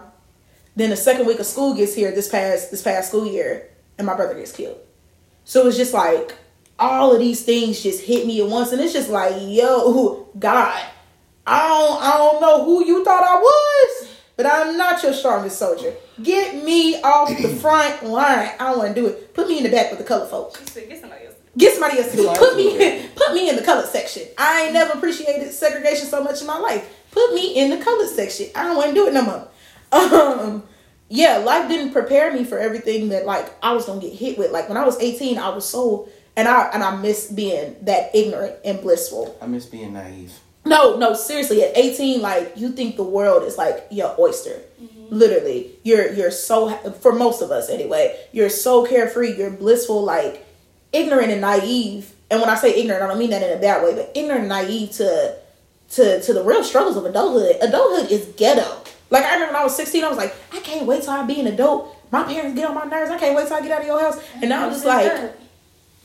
Then 0.75 0.89
the 0.89 0.97
second 0.97 1.27
week 1.27 1.39
of 1.39 1.45
school 1.45 1.75
gets 1.75 1.93
here 1.93 2.11
this 2.11 2.27
past 2.27 2.71
this 2.71 2.81
past 2.81 3.09
school 3.09 3.27
year, 3.27 3.69
and 3.99 4.07
my 4.07 4.15
brother 4.15 4.33
gets 4.33 4.51
killed. 4.51 4.79
So 5.43 5.67
it's 5.67 5.77
just 5.77 5.93
like 5.93 6.35
all 6.79 7.13
of 7.13 7.19
these 7.19 7.43
things 7.43 7.81
just 7.81 8.03
hit 8.03 8.27
me 8.27 8.41
at 8.41 8.47
once, 8.47 8.71
and 8.71 8.81
it's 8.81 8.93
just 8.93 9.09
like, 9.09 9.33
yo, 9.39 10.27
God, 10.37 10.83
I 11.47 11.67
don't 11.67 12.03
I 12.03 12.17
don't 12.17 12.41
know 12.41 12.65
who 12.65 12.85
you 12.85 13.03
thought 13.03 13.23
I 13.23 13.35
was, 13.35 14.09
but 14.35 14.45
I'm 14.45 14.77
not 14.77 15.01
your 15.03 15.13
strongest 15.13 15.57
soldier. 15.57 15.93
Get 16.21 16.63
me 16.63 17.01
off 17.01 17.29
the 17.29 17.49
front 17.61 18.03
line. 18.03 18.51
I 18.59 18.69
don't 18.69 18.79
want 18.79 18.95
to 18.95 19.01
do 19.01 19.07
it. 19.07 19.33
Put 19.33 19.47
me 19.47 19.57
in 19.57 19.63
the 19.63 19.69
back 19.69 19.91
with 19.91 19.99
the 19.99 20.05
color 20.05 20.25
folk. 20.25 20.57
She 20.57 20.65
said, 20.65 20.89
get 20.89 21.01
somebody 21.01 21.25
else. 21.25 21.35
Get 21.57 21.73
somebody 21.73 21.99
else 21.99 22.11
to 22.11 22.17
do 22.17 22.29
it. 22.31 22.37
Put 22.37 22.57
me 22.57 23.09
put 23.15 23.33
me 23.33 23.49
in 23.49 23.55
the 23.55 23.61
color 23.61 23.85
section. 23.85 24.23
I 24.37 24.63
ain't 24.63 24.73
never 24.73 24.93
appreciated 24.93 25.51
segregation 25.51 26.07
so 26.07 26.23
much 26.23 26.41
in 26.41 26.47
my 26.47 26.57
life. 26.57 26.89
Put 27.11 27.33
me 27.33 27.55
in 27.55 27.69
the 27.69 27.83
color 27.83 28.07
section. 28.07 28.47
I 28.55 28.63
don't 28.63 28.75
want 28.75 28.89
to 28.89 28.93
do 28.93 29.07
it 29.07 29.13
no 29.13 29.21
more. 29.21 29.47
Um 29.91 30.63
yeah, 31.07 31.37
life 31.37 31.69
didn't 31.69 31.91
prepare 31.93 32.33
me 32.33 32.43
for 32.43 32.57
everything 32.57 33.09
that 33.09 33.25
like 33.25 33.53
I 33.63 33.73
was 33.73 33.85
gonna 33.85 34.01
get 34.01 34.13
hit 34.13 34.37
with. 34.37 34.51
Like 34.51 34.67
when 34.67 34.77
I 34.77 34.83
was 34.83 34.99
18, 34.99 35.37
I 35.37 35.49
was 35.49 35.67
so 35.67 36.09
and 36.37 36.47
I 36.47 36.69
and 36.73 36.83
I 36.83 36.95
miss 36.95 37.31
being 37.31 37.75
that 37.81 38.13
ignorant 38.13 38.55
and 38.63 38.81
blissful. 38.81 39.37
I 39.41 39.47
miss 39.47 39.65
being 39.65 39.93
naive. 39.93 40.33
No, 40.65 40.97
no, 40.97 41.13
seriously. 41.13 41.63
At 41.63 41.77
18, 41.77 42.21
like 42.21 42.53
you 42.55 42.69
think 42.69 42.97
the 42.97 43.03
world 43.03 43.43
is 43.43 43.57
like 43.57 43.85
your 43.91 44.15
oyster. 44.19 44.61
Literally, 45.09 45.71
you're 45.83 46.11
you're 46.11 46.31
so 46.31 46.75
for 47.01 47.13
most 47.13 47.41
of 47.41 47.51
us 47.51 47.69
anyway. 47.69 48.19
You're 48.31 48.49
so 48.49 48.85
carefree. 48.85 49.37
You're 49.37 49.51
blissful, 49.51 50.03
like 50.03 50.45
ignorant 50.91 51.31
and 51.31 51.41
naive. 51.41 52.13
And 52.31 52.41
when 52.41 52.49
I 52.49 52.55
say 52.55 52.75
ignorant, 52.75 53.03
I 53.03 53.07
don't 53.07 53.19
mean 53.19 53.29
that 53.29 53.43
in 53.43 53.55
a 53.55 53.61
bad 53.61 53.83
way, 53.83 53.93
but 53.93 54.11
ignorant 54.15 54.41
and 54.41 54.49
naive 54.49 54.91
to 54.93 55.37
to 55.91 56.21
to 56.21 56.33
the 56.33 56.43
real 56.43 56.63
struggles 56.63 56.97
of 56.97 57.05
adulthood. 57.05 57.57
Adulthood 57.61 58.11
is 58.11 58.25
ghetto. 58.35 58.81
Like 59.11 59.23
I 59.23 59.35
remember 59.35 59.53
when 59.53 59.61
I 59.61 59.63
was 59.63 59.75
16, 59.75 60.03
I 60.03 60.09
was 60.09 60.17
like, 60.17 60.35
I 60.51 60.59
can't 60.61 60.87
wait 60.87 61.03
till 61.03 61.11
I 61.11 61.23
be 61.23 61.39
an 61.39 61.47
adult. 61.47 61.95
My 62.11 62.23
parents 62.23 62.55
get 62.55 62.67
on 62.67 62.73
my 62.73 62.85
nerves. 62.85 63.11
I 63.11 63.19
can't 63.19 63.35
wait 63.35 63.47
till 63.47 63.57
I 63.57 63.61
get 63.61 63.71
out 63.71 63.81
of 63.81 63.87
your 63.87 63.99
house. 63.99 64.19
And 64.41 64.49
now 64.49 64.65
I'm 64.65 64.71
just 64.71 64.85
like 64.85 65.35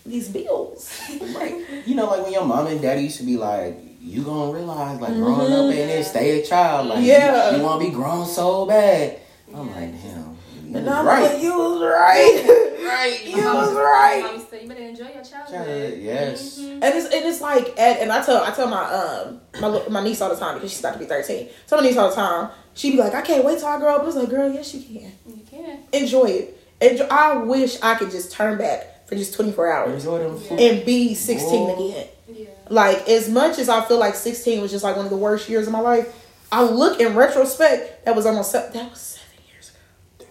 these 0.07 0.29
bills. 0.29 0.91
Right. 1.35 1.57
You 1.87 1.95
know, 1.95 2.07
like 2.07 2.23
when 2.25 2.33
your 2.33 2.45
mom 2.45 2.67
and 2.67 2.81
daddy 2.81 3.03
used 3.03 3.19
to 3.19 3.25
be 3.25 3.37
like, 3.37 3.77
you 4.01 4.23
gonna 4.23 4.53
realize, 4.53 5.01
like, 5.01 5.15
growing 5.15 5.53
up 5.53 5.65
in 5.75 5.89
this, 5.89 6.09
stay 6.11 6.41
a 6.43 6.47
child. 6.47 6.89
Like, 6.89 7.05
Yeah. 7.05 7.51
you, 7.53 7.57
you 7.59 7.63
wanna 7.63 7.85
be 7.85 7.91
grown 7.91 8.27
so 8.27 8.67
bad. 8.67 9.19
I'm 9.55 9.69
like, 9.69 9.93
damn. 10.03 10.37
You 10.65 10.77
And 10.77 10.87
was 10.87 10.95
I'm 10.95 11.07
right. 11.07 11.33
like, 11.33 11.43
you 11.43 11.59
was 11.59 11.83
right. 11.83 12.85
right. 12.85 13.21
you 13.27 13.37
was 13.45 13.75
right. 13.75 14.23
Mom 14.25 14.47
said, 14.49 14.63
you 14.63 14.69
better 14.69 14.81
enjoy 14.83 15.05
your 15.13 15.25
childhood. 15.25 15.55
Childhood, 15.55 15.99
yes. 16.01 16.59
Mhm. 16.61 16.73
And 16.75 16.85
it's 16.85 17.07
and 17.15 17.25
it's 17.25 17.41
like 17.41 17.69
and, 17.79 17.99
and 17.99 18.13
I 18.13 18.23
tell 18.25 18.43
I 18.45 18.51
tell 18.53 18.69
my 18.69 18.85
um 18.85 19.41
my 19.61 19.89
my 19.89 20.05
niece 20.05 20.21
all 20.21 20.29
the 20.31 20.37
time 20.37 20.55
because 20.55 20.71
she's 20.71 20.81
about 20.81 20.93
to 20.95 20.99
be 21.01 21.07
thirteen. 21.07 21.49
Tell 21.67 21.81
my 21.81 21.87
niece 21.87 21.97
all 21.97 22.09
the 22.11 22.15
time. 22.15 22.51
she'd 22.75 22.93
be 22.93 22.99
like, 22.99 23.15
I 23.15 23.23
can't 23.23 23.45
wait 23.45 23.59
till 23.59 23.69
I 23.69 23.79
grow 23.79 23.97
up. 23.97 24.03
I 24.03 24.05
was 24.05 24.17
like, 24.17 24.29
girl, 24.31 24.53
yes 24.53 24.75
you 24.75 24.83
can. 24.83 25.13
You 25.27 25.43
can. 25.51 25.81
Enjoy 25.93 26.25
it. 26.27 26.57
Enjoy. 26.81 27.07
I 27.11 27.37
wish 27.37 27.81
I 27.83 27.95
could 27.97 28.11
just 28.11 28.31
turn 28.33 28.57
back 28.59 29.00
for 29.11 29.17
just 29.17 29.35
twenty 29.35 29.51
four 29.51 29.71
hours 29.71 30.07
Enjoy 30.07 30.25
and 30.57 30.87
be 30.87 31.15
sixteen 31.15 31.67
Whoa. 31.67 31.91
again. 31.91 32.09
Yeah. 32.29 32.47
Like 32.69 33.09
as 33.09 33.29
much 33.29 33.59
as 33.59 33.69
I 33.69 33.85
feel 33.85 33.99
like 33.99 34.15
sixteen 34.15 34.63
was 34.63 34.71
just 34.71 34.85
like 34.85 34.95
one 34.95 35.05
of 35.05 35.11
the 35.11 35.17
worst 35.17 35.49
years 35.49 35.67
of 35.67 35.73
my 35.73 35.81
life, 35.81 36.29
I 36.53 36.63
look 36.63 37.01
in 37.01 37.17
retrospect 37.17 38.05
that 38.05 38.15
was 38.15 38.25
almost 38.25 38.53
se- 38.53 38.71
that 38.73 38.89
was 38.89 39.01
seven 39.01 39.45
years 39.53 39.73
ago. 40.19 40.29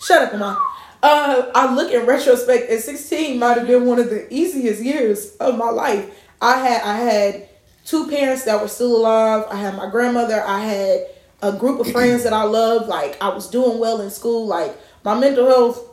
Shut 0.00 0.22
up, 0.22 0.32
Mama. 0.32 0.58
Uh, 1.02 1.52
I 1.54 1.74
look 1.74 1.92
in 1.92 2.06
retrospect 2.06 2.70
at 2.70 2.80
sixteen 2.80 3.38
might 3.38 3.58
have 3.58 3.66
been 3.66 3.84
one 3.84 3.98
of 3.98 4.08
the 4.08 4.32
easiest 4.32 4.82
years 4.82 5.36
of 5.36 5.58
my 5.58 5.68
life. 5.68 6.10
I 6.40 6.56
had 6.58 6.82
I 6.82 6.96
had 6.96 7.48
two 7.84 8.08
parents 8.08 8.44
that 8.46 8.60
were 8.62 8.68
still 8.68 8.96
alive. 8.96 9.44
I 9.50 9.56
had 9.56 9.76
my 9.76 9.90
grandmother. 9.90 10.42
I 10.42 10.60
had 10.60 11.06
a 11.42 11.52
group 11.52 11.78
of 11.78 11.92
friends 11.92 12.24
that 12.24 12.32
I 12.32 12.44
loved. 12.44 12.88
Like 12.88 13.22
I 13.22 13.28
was 13.28 13.50
doing 13.50 13.78
well 13.78 14.00
in 14.00 14.08
school. 14.10 14.46
Like 14.46 14.74
my 15.04 15.18
mental 15.18 15.46
health 15.46 15.84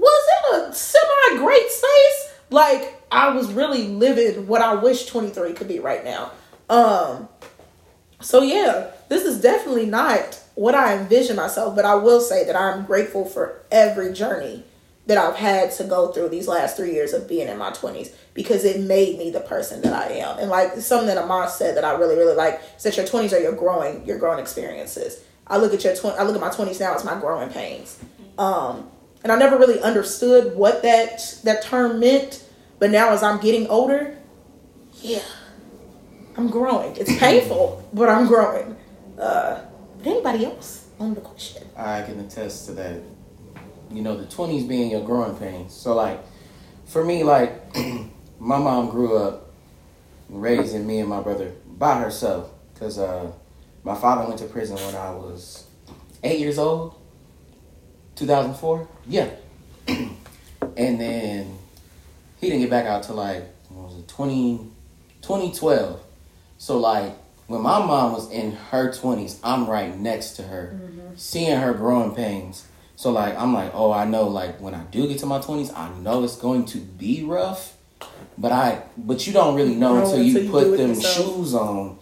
was 0.00 0.54
in 0.54 0.60
a 0.70 0.74
semi 0.74 1.38
great 1.38 1.70
space. 1.70 2.34
Like 2.50 3.00
I 3.12 3.30
was 3.30 3.52
really 3.52 3.88
living 3.88 4.46
what 4.46 4.62
I 4.62 4.74
wish 4.74 5.06
23 5.06 5.52
could 5.52 5.68
be 5.68 5.78
right 5.78 6.04
now. 6.04 6.32
Um 6.68 7.28
so 8.20 8.42
yeah, 8.42 8.90
this 9.08 9.24
is 9.24 9.40
definitely 9.40 9.86
not 9.86 10.40
what 10.54 10.74
I 10.74 10.96
envision 10.98 11.36
myself, 11.36 11.74
but 11.74 11.84
I 11.84 11.94
will 11.94 12.20
say 12.20 12.44
that 12.44 12.56
I'm 12.56 12.84
grateful 12.84 13.24
for 13.24 13.62
every 13.70 14.12
journey 14.12 14.64
that 15.06 15.18
I've 15.18 15.36
had 15.36 15.72
to 15.72 15.84
go 15.84 16.12
through 16.12 16.28
these 16.28 16.46
last 16.46 16.76
three 16.76 16.92
years 16.92 17.12
of 17.12 17.28
being 17.28 17.48
in 17.48 17.58
my 17.58 17.70
20s 17.70 18.12
because 18.34 18.64
it 18.64 18.80
made 18.80 19.18
me 19.18 19.30
the 19.30 19.40
person 19.40 19.80
that 19.82 19.92
I 19.92 20.12
am. 20.18 20.38
And 20.38 20.50
like 20.50 20.76
something 20.76 21.08
that 21.08 21.18
Amar 21.18 21.48
said 21.48 21.76
that 21.76 21.84
I 21.84 21.92
really, 21.96 22.14
really 22.14 22.36
like 22.36 22.60
is 22.76 22.84
that 22.84 22.96
your 22.96 23.06
20s 23.06 23.32
are 23.32 23.40
your 23.40 23.52
growing, 23.52 24.06
your 24.06 24.18
growing 24.18 24.38
experiences. 24.38 25.20
I 25.46 25.56
look 25.56 25.74
at 25.74 25.82
your 25.82 25.96
tw- 25.96 26.16
I 26.16 26.22
look 26.22 26.36
at 26.36 26.40
my 26.40 26.50
20s 26.50 26.78
now 26.78 26.94
as 26.94 27.04
my 27.04 27.18
growing 27.18 27.48
pains. 27.48 27.98
Um, 28.38 28.88
and 29.22 29.32
I 29.32 29.38
never 29.38 29.56
really 29.58 29.80
understood 29.80 30.56
what 30.56 30.82
that 30.82 31.38
that 31.44 31.62
term 31.62 32.00
meant, 32.00 32.44
but 32.78 32.90
now 32.90 33.10
as 33.10 33.22
I'm 33.22 33.40
getting 33.40 33.66
older, 33.68 34.16
yeah, 35.00 35.22
I'm 36.36 36.48
growing. 36.48 36.96
It's 36.96 37.16
painful, 37.18 37.88
but 37.92 38.08
I'm 38.08 38.26
growing. 38.26 38.76
Uh, 39.18 39.62
but 39.98 40.06
anybody 40.06 40.46
else 40.46 40.88
on 40.98 41.14
the 41.14 41.20
question? 41.20 41.66
I 41.76 42.02
can 42.02 42.20
attest 42.20 42.66
to 42.66 42.72
that. 42.72 43.00
You 43.90 44.02
know, 44.02 44.16
the 44.16 44.26
twenties 44.26 44.64
being 44.64 44.90
your 44.90 45.04
growing 45.04 45.36
pains. 45.36 45.74
So 45.74 45.94
like, 45.94 46.20
for 46.86 47.04
me, 47.04 47.24
like, 47.24 47.74
my 48.38 48.58
mom 48.58 48.88
grew 48.88 49.16
up 49.16 49.50
raising 50.28 50.86
me 50.86 51.00
and 51.00 51.08
my 51.08 51.20
brother 51.20 51.52
by 51.66 51.98
herself 51.98 52.50
because 52.72 52.98
uh, 52.98 53.30
my 53.82 53.94
father 53.94 54.26
went 54.26 54.38
to 54.38 54.46
prison 54.46 54.76
when 54.76 54.94
I 54.94 55.10
was 55.10 55.66
eight 56.22 56.38
years 56.38 56.58
old. 56.58 56.94
Two 58.20 58.26
thousand 58.26 58.52
four. 58.56 58.86
Yeah. 59.06 59.30
and 59.88 60.20
then 60.76 61.56
he 62.38 62.50
didn't 62.50 62.60
get 62.60 62.68
back 62.68 62.84
out 62.84 63.02
till 63.02 63.14
like 63.14 63.44
what 63.70 63.86
was 63.86 63.96
it 63.96 64.08
20, 64.08 64.58
2012. 65.22 65.98
So 66.58 66.76
like 66.76 67.16
when 67.46 67.62
my 67.62 67.78
mom 67.78 68.12
was 68.12 68.30
in 68.30 68.52
her 68.52 68.92
twenties, 68.92 69.40
I'm 69.42 69.66
right 69.66 69.98
next 69.98 70.32
to 70.32 70.42
her, 70.42 70.74
mm-hmm. 70.74 71.14
seeing 71.16 71.58
her 71.58 71.72
growing 71.72 72.14
pains. 72.14 72.66
So 72.94 73.10
like 73.10 73.38
I'm 73.38 73.54
like, 73.54 73.70
oh, 73.72 73.90
I 73.90 74.04
know. 74.04 74.28
Like 74.28 74.60
when 74.60 74.74
I 74.74 74.84
do 74.84 75.08
get 75.08 75.18
to 75.20 75.26
my 75.26 75.40
twenties, 75.40 75.72
I 75.72 75.88
know 76.00 76.22
it's 76.22 76.36
going 76.36 76.66
to 76.66 76.78
be 76.78 77.24
rough. 77.24 77.74
But 78.36 78.52
I, 78.52 78.82
but 78.98 79.26
you 79.26 79.32
don't 79.32 79.54
really 79.54 79.76
know 79.76 79.94
No, 79.94 80.04
until 80.04 80.22
you 80.22 80.36
until 80.40 80.44
you 80.44 80.50
put 80.50 80.76
them 80.76 81.00
shoes 81.00 81.54
on 81.54 81.98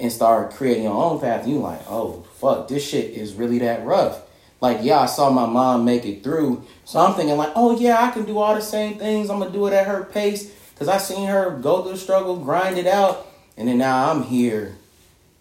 and 0.00 0.10
start 0.10 0.52
creating 0.54 0.84
your 0.84 0.94
own 0.94 1.20
path. 1.20 1.46
you're 1.46 1.60
like, 1.60 1.82
oh 1.90 2.24
fuck, 2.40 2.68
this 2.68 2.88
shit 2.88 3.10
is 3.10 3.34
really 3.34 3.58
that 3.58 3.84
rough. 3.84 4.22
Like 4.62 4.78
yeah, 4.82 5.00
I 5.00 5.06
saw 5.06 5.28
my 5.28 5.44
mom 5.44 5.84
make 5.84 6.06
it 6.06 6.22
through, 6.22 6.64
so 6.84 7.00
I'm 7.00 7.14
thinking 7.14 7.36
like, 7.36 7.50
oh 7.56 7.76
yeah, 7.76 8.00
I 8.00 8.12
can 8.12 8.24
do 8.24 8.38
all 8.38 8.54
the 8.54 8.62
same 8.62 8.96
things. 8.96 9.28
I'm 9.28 9.40
gonna 9.40 9.50
do 9.50 9.66
it 9.66 9.72
at 9.72 9.88
her 9.88 10.04
pace 10.04 10.54
because 10.72 10.86
I 10.86 10.98
seen 10.98 11.26
her 11.26 11.58
go 11.58 11.82
through 11.82 11.92
the 11.92 11.98
struggle, 11.98 12.36
grind 12.36 12.78
it 12.78 12.86
out, 12.86 13.26
and 13.56 13.66
then 13.66 13.78
now 13.78 14.12
I'm 14.12 14.22
here, 14.22 14.76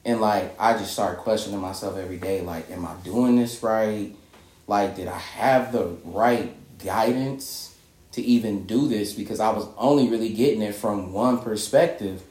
and 0.03 0.19
like 0.19 0.55
I 0.59 0.73
just 0.73 0.93
start 0.93 1.19
questioning 1.19 1.59
myself 1.59 1.97
every 1.97 2.17
day. 2.17 2.41
Like, 2.41 2.71
am 2.71 2.83
I 2.83 2.95
doing 3.03 3.35
this 3.35 3.61
right? 3.61 4.11
Like, 4.65 4.95
did 4.95 5.07
I 5.07 5.19
have 5.19 5.71
the 5.71 5.95
right 6.03 6.55
guidance 6.83 7.77
to 8.13 8.23
even 8.23 8.65
do 8.65 8.87
this? 8.87 9.13
Because 9.13 9.39
I 9.39 9.51
was 9.51 9.67
only 9.77 10.09
really 10.09 10.33
getting 10.33 10.63
it 10.63 10.73
from 10.73 11.13
one 11.13 11.37
perspective, 11.37 12.23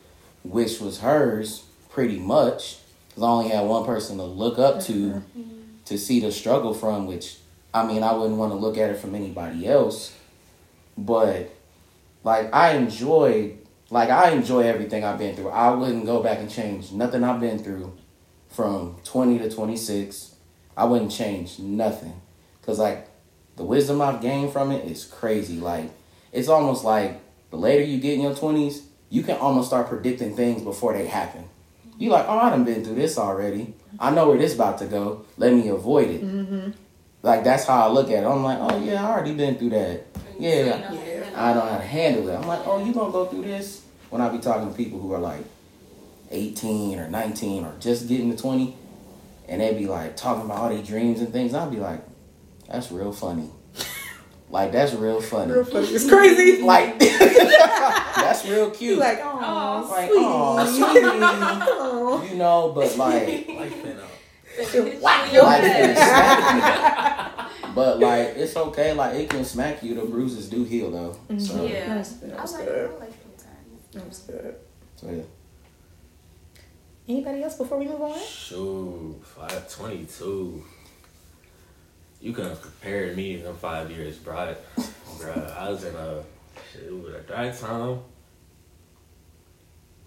which 0.42 0.81
was 0.81 0.98
hers, 0.98 1.62
pretty 1.88 2.18
much. 2.18 2.79
Because 3.11 3.22
I 3.22 3.29
only 3.29 3.50
had 3.50 3.64
one 3.64 3.85
person 3.85 4.16
to 4.16 4.24
look 4.24 4.59
up 4.59 4.81
to 4.87 4.92
mm-hmm. 4.92 5.60
To 5.90 5.98
see 5.98 6.20
the 6.20 6.31
struggle 6.31 6.72
from, 6.72 7.09
which 7.09 7.37
I 7.74 7.85
mean, 7.85 8.05
I 8.05 8.12
wouldn't 8.12 8.38
want 8.38 8.53
to 8.53 8.57
look 8.57 8.79
at 8.79 8.90
it 8.90 8.98
from 8.98 9.16
anybody 9.16 9.66
else. 9.66 10.16
But 10.96 11.50
like 12.22 12.55
I 12.55 12.74
enjoyed 12.74 13.59
like 13.90 14.09
I 14.09 14.31
enjoy 14.31 14.61
everything 14.61 15.03
I've 15.03 15.18
been 15.18 15.35
through. 15.35 15.48
I 15.48 15.70
wouldn't 15.70 16.07
go 16.07 16.22
back 16.22 16.38
and 16.38 16.48
change 16.48 16.92
nothing 16.92 17.24
I've 17.24 17.40
been 17.40 17.59
through 17.59 17.92
from 18.48 18.96
20 19.03 19.40
to 19.40 19.50
26. 19.50 20.37
I 20.76 20.85
wouldn't 20.85 21.11
change 21.11 21.59
nothing 21.59 22.20
cuz 22.62 22.79
like 22.79 23.09
the 23.57 23.64
wisdom 23.64 24.00
I've 24.00 24.22
gained 24.22 24.53
from 24.53 24.70
it 24.70 24.88
is 24.88 25.05
crazy. 25.05 25.59
Like 25.59 25.90
it's 26.31 26.48
almost 26.48 26.85
like 26.85 27.20
the 27.50 27.57
later 27.57 27.83
you 27.83 27.98
get 27.98 28.14
in 28.14 28.20
your 28.20 28.35
20s, 28.35 28.83
you 29.09 29.24
can 29.24 29.38
almost 29.38 29.66
start 29.66 29.88
predicting 29.88 30.37
things 30.37 30.62
before 30.62 30.92
they 30.92 31.09
happen. 31.09 31.49
You 32.00 32.08
like, 32.08 32.24
"Oh, 32.26 32.38
I 32.38 32.48
done 32.48 32.64
been 32.64 32.82
through 32.82 32.94
this 32.94 33.18
already. 33.18 33.74
I 33.98 34.10
know 34.10 34.28
where 34.28 34.38
this 34.38 34.54
about 34.54 34.78
to 34.78 34.86
go. 34.86 35.26
Let 35.36 35.52
me 35.52 35.68
avoid 35.68 36.08
it." 36.08 36.24
Mm-hmm. 36.24 36.70
Like 37.22 37.44
that's 37.44 37.66
how 37.66 37.86
I 37.86 37.92
look 37.92 38.10
at 38.10 38.24
it. 38.24 38.26
I'm 38.26 38.42
like, 38.42 38.58
"Oh 38.58 38.82
yeah, 38.82 39.06
I 39.06 39.10
already 39.12 39.34
been 39.34 39.56
through 39.56 39.70
that." 39.70 40.06
And 40.14 40.42
you 40.42 40.48
Yeah. 40.48 40.54
say 40.54 40.64
you 40.64 40.70
know 40.80 40.80
how 40.80 40.94
to 40.94 40.96
handle 40.96 41.36
I 41.36 41.55
know 41.55 41.61
how 41.61 41.76
to 41.76 41.84
handle 41.84 42.28
it. 42.30 42.34
I'm 42.36 42.46
like, 42.48 42.66
oh, 42.66 42.82
you 42.84 42.94
gonna 42.94 43.12
go 43.12 43.26
through 43.26 43.42
this? 43.42 43.82
When 44.09 44.22
I 44.22 44.30
be 44.30 44.38
talking 44.38 44.70
to 44.70 44.74
people 44.74 44.98
who 44.98 45.12
are 45.12 45.18
like 45.20 45.44
18 46.30 46.98
or 46.98 47.09
19 47.11 47.64
or 47.64 47.74
just 47.80 48.09
getting 48.09 48.30
to 48.30 48.36
20, 48.36 48.74
and 49.48 49.61
they 49.61 49.74
be 49.74 49.86
like 49.86 50.16
talking 50.16 50.46
about 50.46 50.57
all 50.59 50.68
their 50.70 50.82
dreams 50.82 51.20
and 51.20 51.30
things, 51.32 51.53
I'll 51.53 51.70
be 51.70 51.76
like, 51.76 52.01
that's 52.66 52.90
real 52.90 53.12
funny. 53.12 53.51
Like 54.51 54.72
that's 54.72 54.92
real 54.94 55.20
funny. 55.20 55.53
Real 55.53 55.64
funny. 55.64 55.86
It's 55.88 56.09
crazy. 56.09 56.62
Like 56.62 56.98
that's 56.98 58.44
real 58.46 58.66
You 58.66 58.70
cute. 58.72 58.98
like, 58.98 59.20
oh, 59.22 59.88
Like, 59.90 60.09
sweetie. 60.11 60.24
aw, 60.24 60.64
sweetie. 60.66 61.07
Aw. 61.22 62.22
you 62.24 62.34
know, 62.36 62.72
but 62.74 62.96
like 62.96 63.48
Life 63.48 63.82
been 63.82 63.98
up. 63.98 64.09
Whack 65.03 65.32
Your 65.32 65.34
your 65.34 65.44
Life 65.44 65.62
head. 65.62 65.86
been 65.86 65.96
smacking 65.96 67.74
But 67.74 68.01
like 68.01 68.28
it's 68.36 68.57
okay, 68.57 68.92
like 68.92 69.14
it 69.14 69.30
can 69.30 69.44
smack 69.44 69.82
you, 69.84 69.94
the 69.94 70.03
bruises 70.05 70.48
do 70.51 70.64
heal 70.64 70.90
though. 70.90 71.16
Mm-hmm. 71.28 71.38
So 71.38 71.64
Yeah. 71.64 71.94
That's 71.94 72.12
good. 72.14 72.32
I 72.32 72.36
That's 72.36 72.53
like, 72.53 72.62
I 72.62 72.64
good. 72.64 72.90
like 72.98 73.11
them 73.11 73.32
times. 73.38 73.88
That's 73.94 74.18
good. 74.20 74.55
so 74.96 75.11
yeah. 75.11 75.22
Anybody 77.09 77.42
else 77.42 77.57
before 77.57 77.78
we 77.78 77.86
move 77.86 78.03
on? 78.03 78.18
Shoot, 78.20 79.20
five 79.24 79.72
twenty 79.72 80.07
two. 80.07 80.64
You 82.21 82.33
couldn't 82.33 82.51
have 82.51 82.61
prepared 82.61 83.16
me 83.16 83.35
in 83.35 83.45
them 83.45 83.57
five 83.57 83.91
years, 83.91 84.16
bruh. 84.18 84.55
bruh, 84.77 85.57
I 85.57 85.71
was 85.71 85.85
in 85.85 85.95
a 85.95 86.23
shoot 86.73 87.14
at 87.14 87.29
that 87.29 87.59
time. 87.59 88.01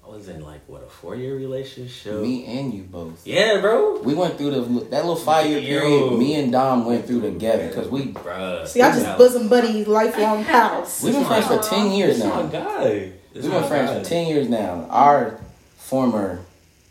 I 0.05 0.09
was 0.09 0.28
in 0.28 0.43
like 0.43 0.59
what 0.68 0.84
a 0.84 0.88
four 0.88 1.16
year 1.16 1.36
relationship. 1.36 2.16
Me 2.22 2.45
and 2.45 2.74
you 2.74 2.84
both. 2.84 3.26
Yeah, 3.26 3.61
bro. 3.61 4.01
We 4.01 4.14
went 4.14 4.38
through 4.38 4.51
the 4.51 4.61
that 4.89 5.05
little 5.05 5.16
five 5.16 5.45
year 5.47 5.59
Yo. 5.59 5.80
period. 5.80 6.20
Me 6.20 6.36
and 6.36 6.51
Dom 6.51 6.86
went 6.86 7.07
through 7.07 7.22
together 7.22 7.70
because 7.70 7.88
we 7.88 8.07
Bruh. 8.07 8.68
See, 8.68 8.82
I 8.82 8.91
just 8.91 9.18
bosom 9.18 9.47
buddy, 9.47 9.86
lifelong 9.86 10.43
pals. 10.43 11.01
we've 11.03 11.14
been 11.14 11.26
friends 11.26 11.47
for 11.47 11.57
ten 11.59 11.91
years 11.93 12.18
This 12.18 12.26
my 12.26 12.41
now. 12.41 12.47
guy. 12.47 12.89
This 13.34 13.43
We've 13.43 13.53
my 13.53 13.59
been 13.61 13.70
friends 13.70 13.91
guy. 13.91 13.99
for 13.99 14.05
ten 14.05 14.28
years 14.28 14.49
now. 14.49 14.86
Our 14.89 15.39
former 15.78 16.41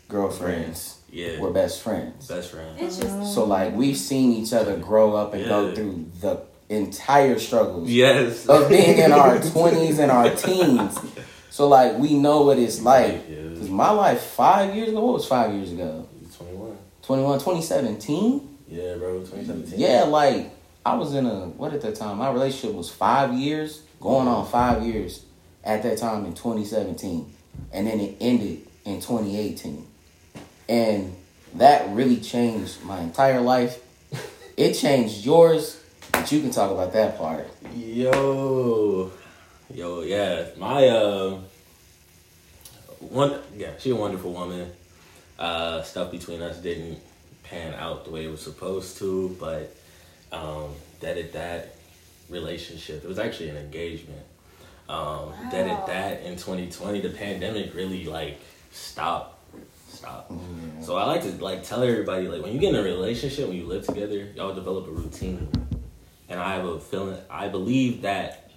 girlfriends 0.09 0.97
Yeah. 1.13 1.39
were 1.39 1.51
best 1.51 1.81
friends. 1.81 2.27
Best 2.27 2.51
friends. 2.51 2.99
It's 2.99 3.33
So 3.33 3.45
like 3.45 3.73
we've 3.75 3.95
seen 3.97 4.33
each 4.33 4.51
other 4.53 4.75
grow 4.77 5.15
up 5.15 5.33
and 5.33 5.45
go 5.45 5.73
through 5.75 6.07
the 6.21 6.41
entire 6.69 7.37
struggles 7.39 7.89
Yes. 7.89 8.47
of 8.47 8.67
being 8.69 8.97
in 8.97 9.11
our 9.11 9.39
twenties 9.39 9.99
and 9.99 10.11
our 10.11 10.29
teens. 10.35 10.97
So 11.49 11.67
like 11.67 11.99
we 11.99 12.15
know 12.15 12.41
what 12.41 12.57
it's 12.57 12.81
like. 12.81 13.25
Yeah. 13.29 13.49
Cause 13.59 13.69
my 13.69 13.91
life 13.91 14.21
five 14.21 14.75
years 14.75 14.89
ago. 14.89 15.01
What 15.05 15.13
was 15.13 15.27
five 15.27 15.53
years 15.53 15.71
ago? 15.71 16.07
21. 16.35 16.75
21, 17.03 17.37
2017? 17.37 18.57
Yeah, 18.67 18.95
bro. 18.95 19.19
2017. 19.19 19.79
Yeah, 19.79 20.05
like 20.05 20.49
I 20.83 20.95
was 20.95 21.13
in 21.13 21.27
a 21.27 21.45
what 21.49 21.71
at 21.73 21.81
that 21.81 21.95
time? 21.95 22.17
My 22.17 22.31
relationship 22.31 22.75
was 22.75 22.89
five 22.89 23.33
years, 23.35 23.83
going 24.01 24.27
on 24.27 24.47
five 24.47 24.81
years 24.81 25.23
at 25.63 25.83
that 25.83 25.99
time 25.99 26.25
in 26.25 26.33
2017, 26.33 27.31
and 27.71 27.85
then 27.85 27.99
it 27.99 28.17
ended 28.19 28.67
in 28.83 28.99
2018, 28.99 29.85
and 30.67 31.15
that 31.55 31.89
really 31.89 32.17
changed 32.17 32.83
my 32.83 32.99
entire 32.99 33.41
life. 33.41 33.79
It 34.55 34.73
changed 34.73 35.25
yours, 35.25 35.83
but 36.11 36.31
you 36.31 36.39
can 36.41 36.51
talk 36.51 36.69
about 36.71 36.93
that 36.93 37.17
part. 37.17 37.47
Yo, 37.75 39.11
yo, 39.73 40.01
yeah. 40.01 40.45
My 40.57 40.87
uh, 40.87 41.39
one, 42.99 43.39
yeah, 43.57 43.71
she 43.79 43.89
a 43.89 43.95
wonderful 43.95 44.31
woman. 44.31 44.71
Uh, 45.39 45.81
stuff 45.81 46.11
between 46.11 46.41
us 46.41 46.57
didn't 46.59 46.99
pan 47.43 47.73
out 47.73 48.05
the 48.05 48.11
way 48.11 48.25
it 48.25 48.31
was 48.31 48.41
supposed 48.41 48.97
to, 48.99 49.35
but 49.39 49.75
um, 50.31 50.69
that 50.99 51.17
at 51.17 51.33
that 51.33 51.75
relationship, 52.29 53.03
it 53.03 53.07
was 53.07 53.19
actually 53.19 53.49
an 53.49 53.57
engagement. 53.57 54.21
Um, 54.89 55.33
That 55.51 55.67
at 55.67 55.87
that 55.87 56.21
in 56.23 56.35
2020, 56.35 57.01
the 57.01 57.09
pandemic 57.09 57.73
really 57.73 58.05
like 58.05 58.39
stopped, 58.71 59.37
stopped. 60.03 60.31
Yeah. 60.31 60.81
So 60.81 60.97
I 60.97 61.05
like 61.05 61.21
to 61.23 61.31
like 61.43 61.63
tell 61.63 61.83
everybody 61.83 62.27
like 62.27 62.41
when 62.43 62.53
you 62.53 62.59
get 62.59 62.73
in 62.73 62.79
a 62.79 62.83
relationship, 62.83 63.47
when 63.47 63.57
you 63.57 63.65
live 63.65 63.85
together, 63.85 64.27
y'all 64.35 64.53
develop 64.53 64.87
a 64.87 64.91
routine. 64.91 65.49
And 66.29 66.39
I 66.39 66.55
have 66.55 66.65
a 66.65 66.79
feeling 66.79 67.17
I 67.29 67.47
believe 67.47 68.01
that 68.01 68.51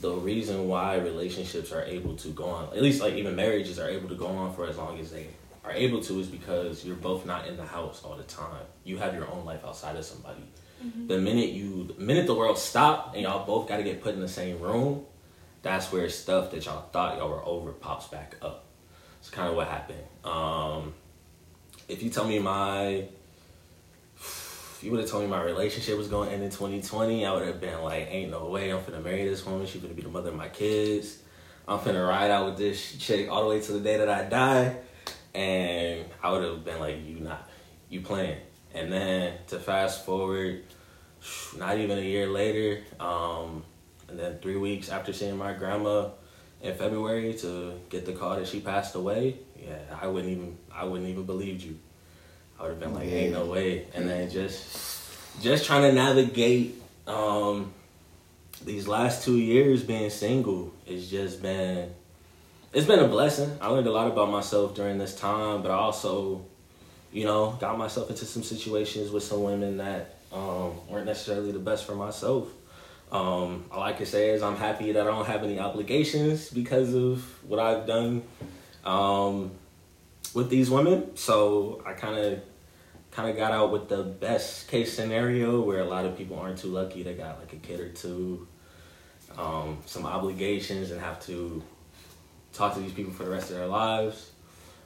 the 0.00 0.12
reason 0.12 0.66
why 0.68 0.96
relationships 0.96 1.70
are 1.72 1.84
able 1.84 2.16
to 2.16 2.28
go 2.28 2.44
on, 2.44 2.64
at 2.76 2.82
least 2.82 3.00
like 3.00 3.14
even 3.14 3.36
marriages 3.36 3.78
are 3.78 3.88
able 3.88 4.08
to 4.08 4.14
go 4.14 4.26
on 4.26 4.54
for 4.54 4.66
as 4.66 4.76
long 4.76 4.98
as 4.98 5.10
they 5.10 5.28
are 5.64 5.72
able 5.72 6.00
to 6.02 6.18
is 6.18 6.26
because 6.26 6.84
you're 6.84 6.96
both 6.96 7.24
not 7.24 7.46
in 7.46 7.56
the 7.56 7.64
house 7.64 8.02
all 8.04 8.16
the 8.16 8.24
time. 8.24 8.64
You 8.84 8.98
have 8.98 9.14
your 9.14 9.30
own 9.30 9.44
life 9.44 9.64
outside 9.64 9.96
of 9.96 10.04
somebody. 10.04 10.42
Mm-hmm. 10.84 11.06
The 11.06 11.18
minute 11.18 11.50
you 11.50 11.84
the 11.84 12.02
minute 12.02 12.26
the 12.26 12.34
world 12.34 12.58
stop 12.58 13.14
and 13.14 13.22
y'all 13.22 13.46
both 13.46 13.68
gotta 13.68 13.84
get 13.84 14.02
put 14.02 14.14
in 14.14 14.20
the 14.20 14.28
same 14.28 14.60
room, 14.60 15.04
that's 15.62 15.92
where 15.92 16.08
stuff 16.08 16.50
that 16.50 16.64
y'all 16.64 16.88
thought 16.92 17.18
y'all 17.18 17.28
were 17.28 17.44
over 17.44 17.70
pops 17.70 18.08
back 18.08 18.34
up. 18.42 18.64
It's 19.22 19.30
kind 19.30 19.48
of 19.48 19.54
what 19.54 19.68
happened. 19.68 20.02
Um, 20.24 20.94
if 21.88 22.02
you 22.02 22.10
tell 22.10 22.26
me 22.26 22.40
my, 22.40 23.06
if 24.16 24.80
you 24.82 24.90
would 24.90 24.98
have 24.98 25.08
told 25.08 25.22
me 25.22 25.30
my 25.30 25.40
relationship 25.40 25.96
was 25.96 26.08
going 26.08 26.30
to 26.30 26.34
end 26.34 26.42
in 26.42 26.50
2020, 26.50 27.24
I 27.24 27.32
would 27.32 27.46
have 27.46 27.60
been 27.60 27.80
like, 27.82 28.08
ain't 28.10 28.32
no 28.32 28.48
way 28.48 28.72
I'm 28.72 28.80
finna 28.80 29.00
marry 29.00 29.28
this 29.28 29.46
woman. 29.46 29.64
She's 29.64 29.80
gonna 29.80 29.94
be 29.94 30.02
the 30.02 30.08
mother 30.08 30.30
of 30.30 30.34
my 30.34 30.48
kids. 30.48 31.18
I'm 31.68 31.78
finna 31.78 32.04
ride 32.04 32.32
out 32.32 32.46
with 32.46 32.58
this 32.58 32.96
chick 32.96 33.30
all 33.30 33.44
the 33.44 33.50
way 33.50 33.60
to 33.60 33.72
the 33.72 33.78
day 33.78 33.98
that 33.98 34.08
I 34.08 34.24
die. 34.24 34.76
And 35.34 36.04
I 36.20 36.32
would 36.32 36.42
have 36.42 36.64
been 36.64 36.80
like, 36.80 36.96
you 37.06 37.20
not, 37.20 37.48
you 37.88 38.00
playing. 38.00 38.40
And 38.74 38.92
then 38.92 39.34
to 39.46 39.60
fast 39.60 40.04
forward, 40.04 40.64
not 41.56 41.78
even 41.78 41.96
a 41.96 42.02
year 42.02 42.26
later, 42.26 42.82
um, 42.98 43.62
and 44.08 44.18
then 44.18 44.40
three 44.40 44.56
weeks 44.56 44.88
after 44.88 45.12
seeing 45.12 45.36
my 45.36 45.52
grandma 45.52 46.08
in 46.62 46.74
February 46.76 47.34
to 47.34 47.78
get 47.90 48.06
the 48.06 48.12
call 48.12 48.36
that 48.36 48.46
she 48.46 48.60
passed 48.60 48.94
away, 48.94 49.36
yeah, 49.60 49.78
I 50.00 50.06
wouldn't 50.06 50.32
even 50.32 50.56
I 50.72 50.84
wouldn't 50.84 51.08
even 51.08 51.24
believed 51.24 51.62
you. 51.62 51.78
I 52.58 52.62
would 52.62 52.70
have 52.70 52.80
been 52.80 52.94
like, 52.94 53.08
ain't 53.08 53.32
no 53.32 53.46
way. 53.46 53.86
And 53.94 54.08
then 54.08 54.30
just 54.30 55.02
just 55.42 55.66
trying 55.66 55.82
to 55.82 55.92
navigate 55.92 56.80
um 57.06 57.72
these 58.64 58.86
last 58.86 59.24
two 59.24 59.38
years 59.38 59.82
being 59.82 60.08
single, 60.10 60.72
it's 60.86 61.08
just 61.08 61.42
been 61.42 61.92
it's 62.72 62.86
been 62.86 63.00
a 63.00 63.08
blessing. 63.08 63.50
I 63.60 63.66
learned 63.66 63.86
a 63.86 63.92
lot 63.92 64.06
about 64.06 64.30
myself 64.30 64.74
during 64.74 64.98
this 64.98 65.14
time, 65.14 65.62
but 65.62 65.70
I 65.70 65.74
also, 65.74 66.44
you 67.12 67.24
know, 67.24 67.56
got 67.60 67.76
myself 67.76 68.08
into 68.08 68.24
some 68.24 68.42
situations 68.42 69.10
with 69.10 69.24
some 69.24 69.42
women 69.42 69.76
that 69.78 70.16
um, 70.32 70.72
weren't 70.88 71.06
necessarily 71.06 71.52
the 71.52 71.58
best 71.58 71.84
for 71.84 71.94
myself. 71.94 72.48
Um, 73.12 73.66
all 73.70 73.82
I 73.82 73.92
can 73.92 74.06
say 74.06 74.30
is 74.30 74.42
I'm 74.42 74.56
happy 74.56 74.92
that 74.92 75.02
I 75.02 75.10
don't 75.10 75.26
have 75.26 75.44
any 75.44 75.58
obligations 75.58 76.48
because 76.48 76.94
of 76.94 77.22
what 77.46 77.60
I've 77.60 77.86
done 77.86 78.22
um, 78.84 79.50
with 80.32 80.48
these 80.48 80.70
women. 80.70 81.14
So 81.14 81.82
I 81.84 81.92
kind 81.92 82.18
of 82.18 82.40
kind 83.10 83.28
of 83.28 83.36
got 83.36 83.52
out 83.52 83.70
with 83.70 83.90
the 83.90 84.02
best 84.02 84.68
case 84.68 84.94
scenario 84.94 85.60
where 85.60 85.80
a 85.80 85.84
lot 85.84 86.06
of 86.06 86.16
people 86.16 86.38
aren't 86.38 86.58
too 86.58 86.68
lucky. 86.68 87.02
They 87.02 87.12
got 87.12 87.38
like 87.38 87.52
a 87.52 87.56
kid 87.56 87.80
or 87.80 87.90
two, 87.90 88.48
um, 89.36 89.78
some 89.84 90.06
obligations, 90.06 90.90
and 90.90 90.98
have 90.98 91.20
to 91.26 91.62
talk 92.54 92.72
to 92.74 92.80
these 92.80 92.92
people 92.92 93.12
for 93.12 93.24
the 93.24 93.30
rest 93.30 93.50
of 93.50 93.56
their 93.56 93.66
lives. 93.66 94.30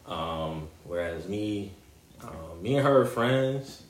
Um, 0.04 0.68
whereas 0.82 1.28
me, 1.28 1.72
um, 2.22 2.60
me 2.60 2.74
and 2.74 2.84
her 2.84 3.02
are 3.02 3.06
friends. 3.06 3.84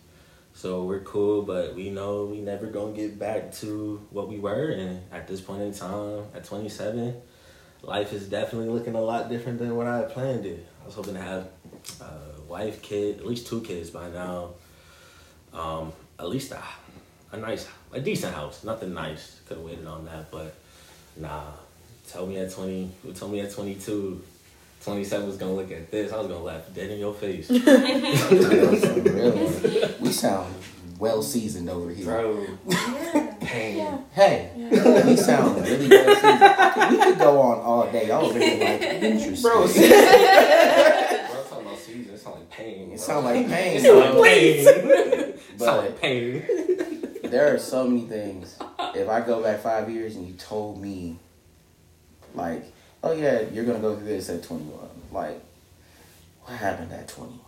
So 0.56 0.84
we're 0.84 1.00
cool, 1.00 1.42
but 1.42 1.74
we 1.74 1.90
know 1.90 2.24
we 2.24 2.40
never 2.40 2.66
gonna 2.68 2.94
get 2.94 3.18
back 3.18 3.52
to 3.56 4.00
what 4.08 4.26
we 4.26 4.38
were. 4.38 4.70
And 4.70 5.02
at 5.12 5.28
this 5.28 5.38
point 5.38 5.60
in 5.60 5.74
time, 5.74 6.24
at 6.34 6.44
27, 6.44 7.14
life 7.82 8.14
is 8.14 8.26
definitely 8.26 8.70
looking 8.70 8.94
a 8.94 9.00
lot 9.00 9.28
different 9.28 9.58
than 9.58 9.76
what 9.76 9.86
I 9.86 9.98
had 9.98 10.08
planned 10.08 10.46
it. 10.46 10.66
I 10.82 10.86
was 10.86 10.94
hoping 10.94 11.12
to 11.12 11.20
have 11.20 11.48
a 12.00 12.40
wife, 12.48 12.80
kid, 12.80 13.18
at 13.18 13.26
least 13.26 13.46
two 13.46 13.60
kids 13.60 13.90
by 13.90 14.08
now. 14.08 14.54
Um, 15.52 15.92
at 16.18 16.30
least 16.30 16.52
a, 16.52 16.62
a 17.32 17.36
nice, 17.36 17.68
a 17.92 18.00
decent 18.00 18.34
house. 18.34 18.64
Nothing 18.64 18.94
nice. 18.94 19.40
Could 19.46 19.58
have 19.58 19.66
waited 19.66 19.86
on 19.86 20.06
that, 20.06 20.30
but 20.30 20.54
nah. 21.18 21.52
Tell 22.08 22.26
me 22.26 22.38
at 22.38 22.50
20, 22.50 22.92
who 23.02 23.12
told 23.12 23.32
me 23.32 23.40
at 23.40 23.52
22, 23.52 24.24
27 24.86 25.26
was 25.26 25.36
gonna 25.36 25.52
look 25.52 25.72
at 25.72 25.90
this. 25.90 26.12
I 26.12 26.18
was 26.18 26.28
gonna 26.28 26.44
laugh 26.44 26.62
dead 26.72 26.90
in 26.90 27.00
your 27.00 27.12
face. 27.12 27.50
really, 27.50 27.60
we 29.98 30.12
sound 30.12 30.54
well 31.00 31.22
seasoned 31.24 31.68
over 31.68 31.90
here. 31.90 32.04
Bro, 32.04 32.46
yeah. 32.68 33.34
pain. 33.40 33.78
Yeah. 33.78 33.98
Hey, 34.12 34.52
we 35.04 35.16
sound 35.16 35.60
really 35.66 35.88
well 35.88 36.14
seasoned. 36.14 36.40
Could- 36.40 36.90
We 36.92 36.98
could 37.02 37.18
go 37.18 37.40
on 37.40 37.58
all 37.58 37.90
day. 37.90 38.08
I 38.12 38.22
was 38.22 38.32
really 38.32 38.60
like, 38.60 38.80
interesting. 39.02 39.42
Bro, 39.42 39.66
Bro, 39.66 39.66
I'm 39.66 41.48
talking 41.48 41.66
about 41.66 41.78
season. 41.80 42.14
It 42.14 42.20
sound 42.20 42.36
like 42.36 42.50
pain. 42.50 42.92
It 42.92 43.00
sound 43.00 43.24
like 43.26 43.48
pain. 43.48 43.76
It 43.78 43.82
sound 43.82 43.98
like 43.98 44.22
pain. 44.22 44.66
It 44.68 45.40
sound 45.58 45.78
like 45.84 46.00
pain. 46.00 46.44
there 47.24 47.52
are 47.52 47.58
so 47.58 47.88
many 47.88 48.06
things. 48.06 48.56
If 48.94 49.08
I 49.08 49.20
go 49.20 49.42
back 49.42 49.58
five 49.62 49.90
years 49.90 50.14
and 50.14 50.28
you 50.28 50.34
told 50.34 50.80
me, 50.80 51.18
like, 52.36 52.72
oh 53.06 53.12
yeah, 53.12 53.40
you're 53.52 53.64
gonna 53.64 53.78
go 53.78 53.96
through 53.96 54.06
this 54.06 54.28
at 54.28 54.42
21, 54.42 54.72
like, 55.12 55.40
what 56.42 56.56
happened 56.56 56.92
at 56.92 57.08
21? 57.08 57.40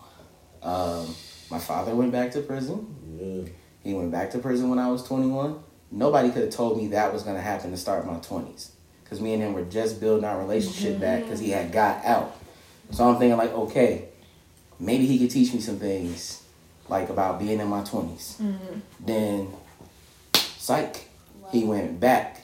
Um, 0.63 1.15
my 1.51 1.59
father 1.59 1.95
went 1.95 2.13
back 2.13 2.31
to 2.33 2.41
prison. 2.41 2.95
Yeah. 3.19 3.53
He 3.83 3.95
went 3.95 4.11
back 4.11 4.31
to 4.33 4.39
prison 4.39 4.71
when 4.71 4.79
I 4.79 4.89
was 4.89 5.03
21. 5.05 5.59
Nobody 5.91 6.31
could 6.31 6.43
have 6.43 6.53
told 6.53 6.77
me 6.77 6.89
that 6.89 7.13
was 7.13 7.23
gonna 7.23 7.41
happen 7.41 7.71
to 7.71 7.77
start 7.77 8.07
my 8.07 8.19
20s, 8.19 8.71
because 9.03 9.21
me 9.21 9.35
and 9.35 9.43
him 9.43 9.53
were 9.55 9.65
just 9.65 10.01
building 10.01 10.25
our 10.25 10.39
relationship 10.39 11.01
back 11.01 11.23
because 11.23 11.41
he 11.41 11.51
had 11.51 11.73
got 11.73 12.05
out. 12.05 12.37
So 12.91 13.09
I'm 13.09 13.19
thinking 13.19 13.37
like, 13.37 13.53
okay, 13.53 14.09
maybe 14.79 15.07
he 15.07 15.19
could 15.19 15.31
teach 15.31 15.53
me 15.53 15.61
some 15.61 15.79
things, 15.79 16.43
like 16.89 17.09
about 17.11 17.39
being 17.39 17.61
in 17.61 17.69
my 17.69 17.83
20s. 17.83 18.41
Then, 19.01 19.49
psych. 20.35 21.09
Wow. 21.41 21.49
He 21.51 21.65
went 21.65 22.01
back, 22.01 22.43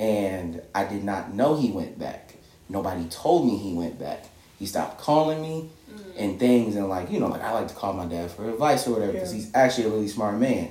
and 0.00 0.62
I 0.74 0.84
did 0.84 1.04
not 1.04 1.34
know 1.34 1.56
he 1.56 1.70
went 1.70 1.98
back. 1.98 2.34
Nobody 2.68 3.04
told 3.04 3.46
me 3.46 3.58
he 3.58 3.74
went 3.74 3.98
back. 3.98 4.24
He 4.58 4.64
stopped 4.64 4.98
calling 4.98 5.42
me 5.42 5.68
mm. 5.92 6.00
and 6.16 6.40
things, 6.40 6.74
and 6.74 6.88
like 6.88 7.10
you 7.10 7.20
know, 7.20 7.28
like 7.28 7.42
I 7.42 7.52
like 7.52 7.68
to 7.68 7.74
call 7.74 7.92
my 7.92 8.06
dad 8.06 8.30
for 8.30 8.48
advice 8.48 8.88
or 8.88 8.92
whatever 8.92 9.12
because 9.12 9.32
Yeah. 9.32 9.40
he's 9.40 9.54
actually 9.54 9.84
a 9.84 9.90
really 9.90 10.08
smart 10.08 10.38
man. 10.38 10.70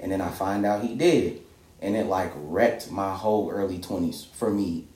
And 0.00 0.12
then 0.12 0.20
I 0.20 0.28
find 0.28 0.66
out 0.66 0.82
he 0.82 0.94
did, 0.94 1.40
and 1.80 1.96
it 1.96 2.06
like 2.06 2.32
wrecked 2.34 2.90
my 2.90 3.14
whole 3.14 3.50
early 3.50 3.78
twenties 3.78 4.26
for 4.34 4.50
me, 4.50 4.88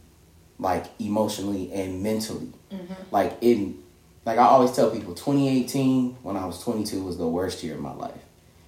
like 0.59 0.87
emotionally 0.99 1.73
and 1.73 2.03
mentally. 2.03 2.53
Mm-hmm. 2.73 2.95
Like 3.13 3.39
it, 3.41 3.75
like 4.27 4.39
I 4.39 4.45
always 4.45 4.73
tell 4.73 4.91
people, 4.91 5.15
2018 5.15 6.17
when 6.23 6.37
I 6.37 6.45
was 6.45 6.63
22 6.63 7.05
was 7.05 7.19
the 7.19 7.27
worst 7.27 7.63
year 7.63 7.75
of 7.75 7.81
my 7.81 7.95
life 7.95 8.21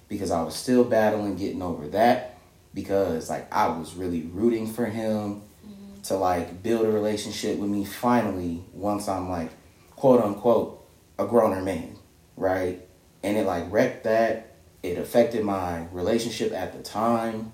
because 0.07 0.31
I 0.31 0.43
was 0.43 0.55
still 0.55 0.83
battling 0.83 1.35
getting 1.35 1.61
over 1.61 1.87
that 1.89 2.32
because 2.73 3.29
like 3.29 3.53
I 3.53 3.67
was 3.67 3.93
really 3.95 4.21
rooting 4.21 4.71
for 4.71 4.85
him 4.85 5.41
mm-hmm. 5.65 6.01
to 6.03 6.15
like 6.15 6.63
build 6.63 6.85
a 6.85 6.91
relationship 6.91 7.57
with 7.57 7.69
me 7.69 7.85
finally 7.85 8.63
once 8.73 9.07
I'm 9.07 9.29
like 9.29 9.51
quote 9.95 10.21
unquote 10.21 10.85
a 11.17 11.25
growner 11.25 11.63
man, 11.63 11.95
right? 12.35 12.85
And 13.21 13.37
it 13.37 13.45
like 13.45 13.71
wrecked 13.71 14.03
that. 14.05 14.55
It 14.81 14.97
affected 14.97 15.45
my 15.45 15.87
relationship 15.91 16.51
at 16.51 16.73
the 16.73 16.83
time. 16.83 17.53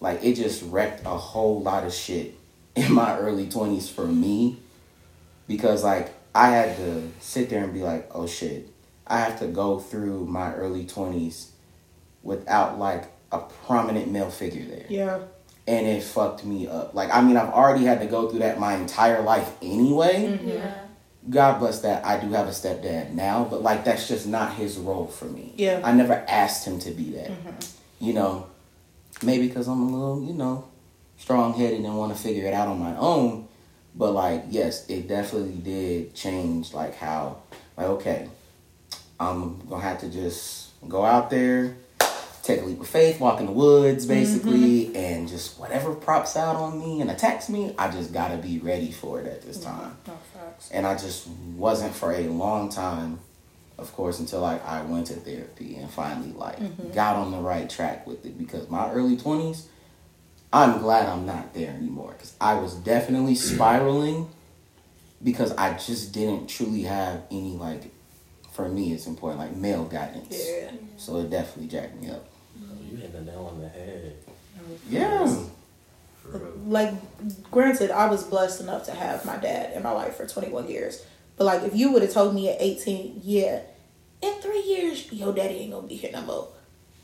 Like 0.00 0.24
it 0.24 0.34
just 0.34 0.62
wrecked 0.62 1.04
a 1.04 1.10
whole 1.10 1.60
lot 1.60 1.84
of 1.84 1.92
shit 1.92 2.34
in 2.74 2.92
my 2.92 3.18
early 3.18 3.46
20s 3.46 3.90
for 3.90 4.06
me 4.06 4.60
because 5.46 5.84
like 5.84 6.14
I 6.34 6.50
had 6.50 6.76
to 6.76 7.10
sit 7.18 7.50
there 7.50 7.64
and 7.64 7.74
be 7.74 7.82
like, 7.82 8.08
oh 8.14 8.26
shit, 8.26 8.68
I 9.06 9.18
have 9.18 9.38
to 9.40 9.46
go 9.48 9.80
through 9.80 10.26
my 10.26 10.54
early 10.54 10.84
20s 10.84 11.50
without 12.22 12.78
like 12.78 13.10
a 13.32 13.38
prominent 13.38 14.10
male 14.10 14.30
figure 14.30 14.64
there 14.64 14.86
Yeah. 14.88 15.20
and 15.68 15.86
it 15.86 16.02
fucked 16.02 16.44
me 16.44 16.66
up. 16.66 16.94
Like, 16.94 17.10
I 17.14 17.20
mean, 17.20 17.36
I've 17.36 17.50
already 17.50 17.84
had 17.84 18.00
to 18.00 18.06
go 18.06 18.28
through 18.28 18.40
that 18.40 18.58
my 18.58 18.74
entire 18.74 19.22
life 19.22 19.50
anyway. 19.62 20.26
Mm-hmm. 20.38 20.48
Yeah. 20.48 20.74
God 21.28 21.58
bless 21.60 21.80
that. 21.82 22.04
I 22.04 22.18
do 22.18 22.30
have 22.32 22.46
a 22.48 22.50
stepdad 22.50 23.12
now, 23.12 23.44
but 23.48 23.62
like, 23.62 23.84
that's 23.84 24.08
just 24.08 24.26
not 24.26 24.54
his 24.54 24.78
role 24.78 25.06
for 25.06 25.26
me. 25.26 25.52
Yeah. 25.56 25.80
I 25.84 25.92
never 25.92 26.14
asked 26.28 26.66
him 26.66 26.78
to 26.80 26.90
be 26.90 27.10
that. 27.12 27.28
Mm-hmm. 27.30 28.04
You 28.04 28.14
know, 28.14 28.46
maybe 29.22 29.46
because 29.46 29.68
I'm 29.68 29.82
a 29.82 29.90
little, 29.96 30.24
you 30.24 30.32
know, 30.32 30.64
strong 31.18 31.52
headed 31.54 31.80
and 31.80 31.96
want 31.98 32.16
to 32.16 32.20
figure 32.20 32.46
it 32.46 32.54
out 32.54 32.66
on 32.68 32.78
my 32.80 32.96
own. 32.96 33.46
But 33.94 34.12
like, 34.12 34.44
yes, 34.48 34.88
it 34.88 35.06
definitely 35.08 35.58
did 35.58 36.14
change 36.14 36.72
like 36.72 36.96
how, 36.96 37.42
like, 37.76 37.86
okay, 37.88 38.28
I'm 39.18 39.60
gonna 39.68 39.82
have 39.82 40.00
to 40.00 40.08
just 40.08 40.70
go 40.88 41.04
out 41.04 41.28
there, 41.28 41.76
take 42.42 42.62
a 42.62 42.64
leap 42.64 42.80
of 42.80 42.88
faith, 42.88 43.20
walk 43.20 43.40
in 43.40 43.46
the 43.46 43.52
woods, 43.52 44.06
mm-hmm. 44.06 44.14
basically, 44.14 44.96
and 44.96 45.28
just 45.28 45.58
whatever 45.58 45.94
props 45.94 46.36
out 46.36 46.56
on 46.56 46.78
me 46.78 47.00
and 47.00 47.10
attacks 47.10 47.48
me, 47.48 47.74
I 47.78 47.90
just 47.90 48.12
gotta 48.12 48.36
be 48.36 48.58
ready 48.58 48.90
for 48.92 49.20
it 49.20 49.26
at 49.26 49.42
this 49.42 49.58
mm-hmm. 49.58 49.78
time. 49.78 49.96
No 50.06 50.18
facts. 50.34 50.70
And 50.70 50.86
I 50.86 50.94
just 50.94 51.26
wasn't 51.28 51.94
for 51.94 52.12
a 52.12 52.28
long 52.28 52.70
time, 52.70 53.20
of 53.78 53.92
course, 53.92 54.20
until 54.20 54.40
like 54.40 54.64
I 54.64 54.82
went 54.82 55.08
to 55.08 55.14
therapy 55.14 55.76
and 55.76 55.90
finally 55.90 56.32
like 56.32 56.58
mm-hmm. 56.58 56.92
got 56.92 57.16
on 57.16 57.30
the 57.30 57.38
right 57.38 57.68
track 57.68 58.06
with 58.06 58.24
it. 58.24 58.38
Because 58.38 58.68
my 58.70 58.90
early 58.90 59.16
twenties, 59.16 59.68
I'm 60.52 60.80
glad 60.80 61.08
I'm 61.08 61.26
not 61.26 61.52
there 61.54 61.70
anymore. 61.70 62.12
Because 62.12 62.34
I 62.40 62.54
was 62.54 62.74
definitely 62.74 63.34
spiraling 63.34 64.30
because 65.22 65.52
I 65.52 65.74
just 65.74 66.12
didn't 66.12 66.48
truly 66.48 66.82
have 66.82 67.24
any 67.30 67.56
like. 67.56 67.92
For 68.52 68.68
me, 68.68 68.92
it's 68.92 69.06
important 69.06 69.40
like 69.40 69.54
male 69.54 69.84
guidance. 69.84 70.36
Yeah. 70.36 70.72
So 70.96 71.18
it 71.18 71.30
definitely 71.30 71.68
jacked 71.68 71.98
me 71.98 72.10
up. 72.10 72.29
You 72.90 72.96
hit 72.96 73.12
the 73.12 73.20
nail 73.20 73.50
on 73.52 73.60
the 73.60 73.68
head. 73.68 74.16
Yeah. 74.88 75.26
For 76.22 76.38
real. 76.38 76.52
Like, 76.66 76.94
granted, 77.50 77.90
I 77.90 78.08
was 78.08 78.24
blessed 78.24 78.60
enough 78.60 78.84
to 78.86 78.92
have 78.92 79.24
my 79.24 79.36
dad 79.36 79.76
in 79.76 79.82
my 79.82 79.92
life 79.92 80.16
for 80.16 80.26
21 80.26 80.68
years. 80.68 81.04
But, 81.36 81.44
like, 81.44 81.62
if 81.62 81.74
you 81.74 81.92
would 81.92 82.02
have 82.02 82.12
told 82.12 82.34
me 82.34 82.48
at 82.48 82.56
18, 82.60 83.20
yeah, 83.22 83.60
in 84.20 84.34
three 84.40 84.62
years, 84.62 85.10
your 85.12 85.32
daddy 85.32 85.54
ain't 85.54 85.72
gonna 85.72 85.86
be 85.86 85.96
here 85.96 86.10
no 86.12 86.22
more. 86.22 86.48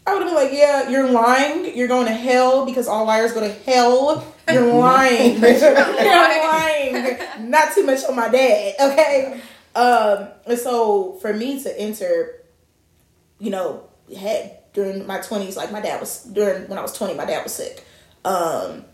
I 0.07 0.13
would 0.13 0.23
have 0.23 0.29
been 0.29 0.45
like, 0.45 0.53
yeah, 0.53 0.89
you're 0.89 1.11
lying. 1.11 1.77
You're 1.77 1.89
going 1.89 2.07
to 2.07 2.13
hell 2.13 2.65
because 2.65 2.87
all 2.87 3.07
liars 3.07 3.33
go 3.33 3.41
to 3.41 3.53
hell. 3.53 4.25
You're 4.49 4.73
lying. 4.75 5.41
you're 5.43 5.75
lying. 5.75 7.19
Not 7.51 7.75
too 7.75 7.85
much 7.85 8.05
on 8.05 8.15
my 8.15 8.29
dad, 8.29 8.75
okay? 8.81 9.41
Um, 9.75 10.29
and 10.47 10.59
so 10.59 11.15
for 11.21 11.33
me 11.33 11.61
to 11.63 11.81
enter, 11.81 12.41
you 13.41 13.51
know, 13.51 13.89
had 14.17 14.66
during 14.77 15.07
my 15.07 15.19
twenties, 15.21 15.57
like 15.57 15.73
my 15.73 15.81
dad 15.81 15.99
was 16.01 16.23
during 16.25 16.69
when 16.69 16.79
I 16.79 16.83
was 16.83 16.93
twenty, 16.93 17.15
my 17.15 17.25
dad 17.25 17.43
was 17.43 17.55
sick. 17.55 17.83
Um, 18.25 18.85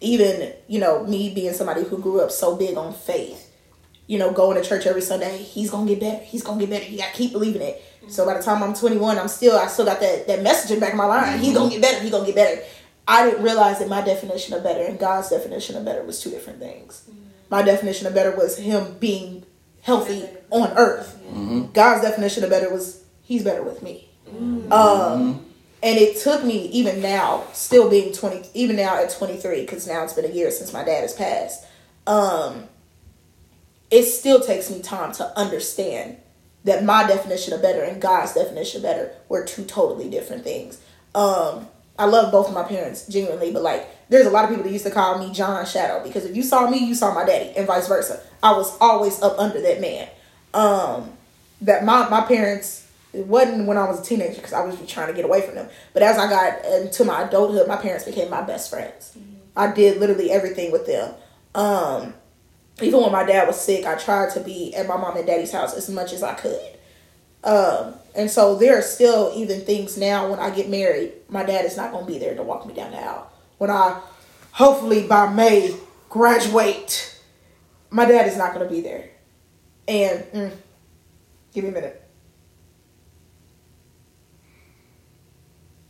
even 0.00 0.52
you 0.66 0.80
know 0.80 1.04
me 1.04 1.32
being 1.32 1.52
somebody 1.52 1.84
who 1.84 1.98
grew 1.98 2.22
up 2.22 2.30
so 2.30 2.56
big 2.56 2.76
on 2.76 2.94
faith, 2.94 3.52
you 4.06 4.18
know, 4.18 4.32
going 4.32 4.60
to 4.60 4.66
church 4.66 4.86
every 4.86 5.02
Sunday, 5.02 5.36
he's 5.36 5.70
gonna 5.70 5.86
get 5.86 6.00
better. 6.00 6.24
He's 6.24 6.42
gonna 6.42 6.58
get 6.58 6.70
better. 6.70 6.86
You 6.86 6.98
gotta 6.98 7.12
keep 7.12 7.32
believing 7.32 7.60
it. 7.60 7.84
Mm-hmm. 7.98 8.10
So 8.10 8.24
by 8.24 8.34
the 8.34 8.42
time 8.42 8.62
I'm 8.62 8.72
21, 8.72 9.18
I'm 9.18 9.28
still 9.28 9.56
I 9.56 9.66
still 9.66 9.84
got 9.84 10.00
that 10.00 10.26
that 10.26 10.42
message 10.42 10.70
in 10.70 10.80
back 10.80 10.92
of 10.92 10.96
my 10.96 11.06
mind. 11.06 11.40
He's 11.40 11.52
gonna 11.52 11.66
mm-hmm. 11.66 11.80
get 11.80 11.82
better. 11.82 12.02
He's 12.02 12.10
gonna 12.10 12.26
get 12.26 12.34
better. 12.34 12.62
I 13.06 13.28
didn't 13.28 13.44
realize 13.44 13.78
that 13.78 13.88
my 13.88 14.00
definition 14.00 14.54
of 14.54 14.64
better 14.64 14.84
and 14.84 14.98
God's 14.98 15.28
definition 15.28 15.76
of 15.76 15.84
better 15.84 16.02
was 16.02 16.20
two 16.20 16.30
different 16.30 16.60
things. 16.60 17.04
Mm-hmm. 17.08 17.20
My 17.50 17.62
definition 17.62 18.06
of 18.06 18.14
better 18.14 18.34
was 18.34 18.56
him 18.56 18.96
being 18.98 19.44
healthy 19.82 20.24
on 20.50 20.72
earth. 20.78 21.14
God's 21.74 22.02
definition 22.02 22.42
of 22.42 22.50
better 22.50 22.72
was 22.72 23.04
he's 23.22 23.44
better 23.44 23.62
with 23.62 23.82
me. 23.82 24.08
Um, 24.70 25.44
and 25.82 25.98
it 25.98 26.16
took 26.18 26.44
me 26.44 26.66
even 26.68 27.00
now, 27.00 27.44
still 27.52 27.88
being 27.88 28.12
twenty, 28.12 28.48
even 28.54 28.76
now 28.76 29.02
at 29.02 29.10
twenty 29.10 29.36
three, 29.36 29.60
because 29.60 29.86
now 29.86 30.02
it's 30.04 30.14
been 30.14 30.24
a 30.24 30.34
year 30.34 30.50
since 30.50 30.72
my 30.72 30.84
dad 30.84 31.02
has 31.02 31.14
passed. 31.14 31.64
Um, 32.06 32.64
it 33.90 34.04
still 34.04 34.40
takes 34.40 34.70
me 34.70 34.82
time 34.82 35.12
to 35.12 35.38
understand 35.38 36.16
that 36.64 36.84
my 36.84 37.06
definition 37.06 37.54
of 37.54 37.62
better 37.62 37.82
and 37.82 38.02
God's 38.02 38.34
definition 38.34 38.78
of 38.78 38.82
better 38.82 39.12
were 39.28 39.44
two 39.44 39.64
totally 39.64 40.10
different 40.10 40.42
things. 40.42 40.80
Um, 41.14 41.68
I 41.98 42.06
love 42.06 42.32
both 42.32 42.48
of 42.48 42.54
my 42.54 42.64
parents 42.64 43.06
genuinely, 43.06 43.52
but 43.52 43.62
like 43.62 43.88
there's 44.08 44.26
a 44.26 44.30
lot 44.30 44.44
of 44.44 44.50
people 44.50 44.64
that 44.64 44.72
used 44.72 44.84
to 44.84 44.90
call 44.90 45.18
me 45.18 45.32
John 45.32 45.64
Shadow 45.66 46.02
because 46.02 46.24
if 46.24 46.34
you 46.34 46.42
saw 46.42 46.68
me, 46.68 46.78
you 46.78 46.94
saw 46.94 47.14
my 47.14 47.24
daddy, 47.24 47.52
and 47.56 47.66
vice 47.66 47.86
versa. 47.86 48.20
I 48.42 48.52
was 48.56 48.76
always 48.80 49.22
up 49.22 49.38
under 49.38 49.60
that 49.60 49.80
man. 49.80 50.08
Um, 50.52 51.12
that 51.60 51.84
my 51.84 52.08
my 52.08 52.22
parents 52.22 52.85
it 53.16 53.26
wasn't 53.26 53.66
when 53.66 53.76
I 53.76 53.88
was 53.88 54.00
a 54.00 54.04
teenager 54.04 54.36
because 54.36 54.52
I 54.52 54.64
was 54.64 54.78
trying 54.86 55.08
to 55.08 55.14
get 55.14 55.24
away 55.24 55.40
from 55.40 55.54
them. 55.54 55.68
But 55.92 56.02
as 56.02 56.18
I 56.18 56.28
got 56.28 56.64
into 56.64 57.04
my 57.04 57.22
adulthood, 57.22 57.66
my 57.66 57.76
parents 57.76 58.04
became 58.04 58.30
my 58.30 58.42
best 58.42 58.70
friends. 58.70 59.16
I 59.56 59.72
did 59.72 59.98
literally 59.98 60.30
everything 60.30 60.70
with 60.70 60.86
them. 60.86 61.14
Um, 61.54 62.14
even 62.82 63.00
when 63.00 63.12
my 63.12 63.24
dad 63.24 63.46
was 63.46 63.58
sick, 63.58 63.86
I 63.86 63.94
tried 63.94 64.32
to 64.32 64.40
be 64.40 64.74
at 64.74 64.86
my 64.86 64.96
mom 64.96 65.16
and 65.16 65.26
daddy's 65.26 65.52
house 65.52 65.74
as 65.74 65.88
much 65.88 66.12
as 66.12 66.22
I 66.22 66.34
could. 66.34 66.76
Um, 67.42 67.94
and 68.14 68.30
so 68.30 68.56
there 68.56 68.78
are 68.78 68.82
still 68.82 69.32
even 69.34 69.60
things 69.60 69.96
now 69.96 70.28
when 70.28 70.38
I 70.38 70.50
get 70.50 70.68
married, 70.68 71.12
my 71.28 71.44
dad 71.44 71.64
is 71.64 71.76
not 71.76 71.92
going 71.92 72.04
to 72.04 72.12
be 72.12 72.18
there 72.18 72.34
to 72.34 72.42
walk 72.42 72.66
me 72.66 72.74
down 72.74 72.90
the 72.90 72.98
aisle. 72.98 73.30
When 73.58 73.70
I 73.70 74.00
hopefully 74.52 75.06
by 75.06 75.32
May 75.32 75.74
graduate, 76.10 77.18
my 77.90 78.04
dad 78.04 78.26
is 78.26 78.36
not 78.36 78.52
going 78.52 78.68
to 78.68 78.74
be 78.74 78.80
there. 78.80 79.10
And 79.88 80.24
mm, 80.24 80.52
give 81.54 81.64
me 81.64 81.70
a 81.70 81.72
minute. 81.72 82.02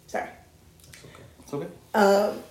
Sorry. 0.07 0.29
It's 1.47 1.55
okay. 1.55 1.69
Um, 1.95 2.43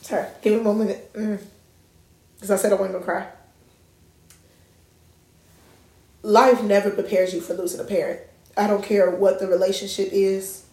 sorry, 0.00 0.28
give 0.42 0.52
me 0.52 0.60
a 0.60 0.62
moment. 0.62 0.96
Because 1.12 2.50
I 2.52 2.56
said 2.56 2.72
I 2.72 2.76
wasn't 2.76 2.92
going 2.92 2.92
to 2.92 3.04
cry. 3.04 3.26
Life 6.22 6.62
never 6.62 6.90
prepares 6.90 7.34
you 7.34 7.40
for 7.40 7.54
losing 7.54 7.80
a 7.80 7.84
parent. 7.84 8.20
I 8.56 8.68
don't 8.68 8.84
care 8.84 9.10
what 9.10 9.40
the 9.40 9.48
relationship 9.48 10.10
is. 10.12 10.66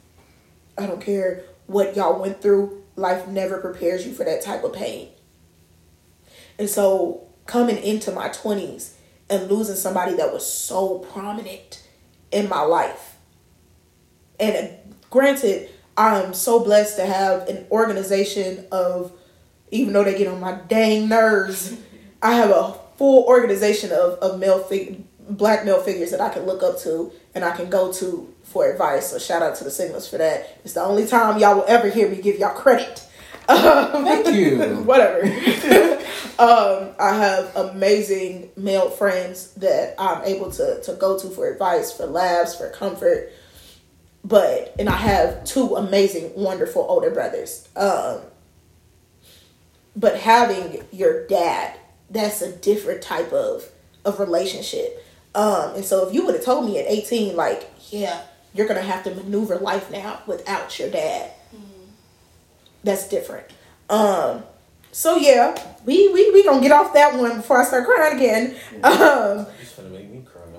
I 0.77 0.85
don't 0.85 1.01
care 1.01 1.41
what 1.65 1.95
y'all 1.95 2.21
went 2.21 2.43
through. 2.43 2.83
Life 2.95 3.27
never 3.27 3.57
prepares 3.57 4.05
you 4.05 4.13
for 4.13 4.23
that 4.25 4.43
type 4.43 4.63
of 4.63 4.73
pain. 4.73 5.09
And 6.59 6.69
so 6.69 7.23
coming 7.47 7.77
into 7.77 8.11
my 8.11 8.29
20s 8.29 8.91
and 9.27 9.49
losing 9.49 9.75
somebody 9.75 10.15
that 10.17 10.31
was 10.31 10.45
so 10.45 10.99
prominent 10.99 11.83
in 12.31 12.47
my 12.47 12.61
life. 12.61 13.08
And 14.39 14.55
uh, 14.55 14.71
granted, 15.09 15.69
I'm 15.97 16.33
so 16.33 16.63
blessed 16.63 16.97
to 16.97 17.05
have 17.05 17.47
an 17.47 17.65
organization 17.71 18.65
of, 18.71 19.11
even 19.71 19.93
though 19.93 20.03
they 20.03 20.17
get 20.17 20.27
on 20.27 20.39
my 20.39 20.59
dang 20.67 21.09
nerves, 21.09 21.75
I 22.21 22.33
have 22.35 22.49
a 22.51 22.75
full 22.97 23.25
organization 23.25 23.91
of, 23.91 24.13
of 24.19 24.39
male 24.39 24.59
fig- 24.59 25.03
black 25.29 25.65
male 25.65 25.81
figures 25.81 26.11
that 26.11 26.21
I 26.21 26.29
can 26.29 26.45
look 26.45 26.63
up 26.63 26.79
to 26.79 27.11
and 27.35 27.45
I 27.45 27.55
can 27.55 27.69
go 27.69 27.91
to 27.93 28.33
for 28.43 28.69
advice. 28.69 29.11
So 29.11 29.19
shout 29.19 29.41
out 29.41 29.55
to 29.57 29.63
the 29.63 29.69
Sigmas 29.69 30.09
for 30.09 30.17
that. 30.17 30.59
It's 30.63 30.73
the 30.73 30.81
only 30.81 31.05
time 31.05 31.39
y'all 31.39 31.55
will 31.55 31.65
ever 31.67 31.89
hear 31.89 32.09
me 32.09 32.21
give 32.21 32.37
y'all 32.39 32.55
credit. 32.55 33.05
Um, 33.49 34.05
Thank 34.05 34.27
you. 34.27 34.59
whatever. 34.85 35.23
um, 36.37 36.93
I 36.99 37.15
have 37.15 37.55
amazing 37.55 38.51
male 38.55 38.91
friends 38.91 39.53
that 39.55 39.95
I'm 39.97 40.23
able 40.23 40.51
to 40.51 40.79
to 40.83 40.93
go 40.93 41.17
to 41.17 41.27
for 41.31 41.51
advice, 41.51 41.91
for 41.91 42.05
laughs, 42.05 42.53
for 42.53 42.69
comfort. 42.69 43.33
But 44.23 44.75
and 44.77 44.89
I 44.89 44.97
have 44.97 45.43
two 45.43 45.75
amazing, 45.75 46.31
wonderful 46.35 46.85
older 46.87 47.09
brothers. 47.09 47.67
Um, 47.75 48.21
but 49.95 50.17
having 50.17 50.83
your 50.91 51.27
dad, 51.27 51.77
that's 52.09 52.41
a 52.41 52.51
different 52.51 53.01
type 53.01 53.31
of 53.33 53.67
of 54.05 54.19
relationship. 54.19 55.05
Um, 55.35 55.75
and 55.75 55.85
so 55.85 56.07
if 56.07 56.13
you 56.13 56.25
would 56.25 56.35
have 56.35 56.43
told 56.43 56.65
me 56.65 56.79
at 56.79 56.85
18, 56.87 57.35
like, 57.35 57.69
yeah, 57.89 58.21
you're 58.53 58.67
gonna 58.67 58.81
have 58.81 59.03
to 59.03 59.13
maneuver 59.13 59.57
life 59.57 59.91
now 59.91 60.21
without 60.25 60.77
your 60.79 60.89
dad, 60.89 61.31
that's 62.83 63.07
different. 63.09 63.47
Um, 63.89 64.43
so 64.91 65.17
yeah, 65.17 65.55
we 65.85 66.07
we 66.09 66.31
we 66.31 66.43
gonna 66.43 66.61
get 66.61 66.71
off 66.71 66.93
that 66.93 67.17
one 67.17 67.37
before 67.37 67.61
I 67.61 67.65
start 67.65 67.85
crying 67.85 68.17
again. 68.17 68.55
Um, 68.83 69.45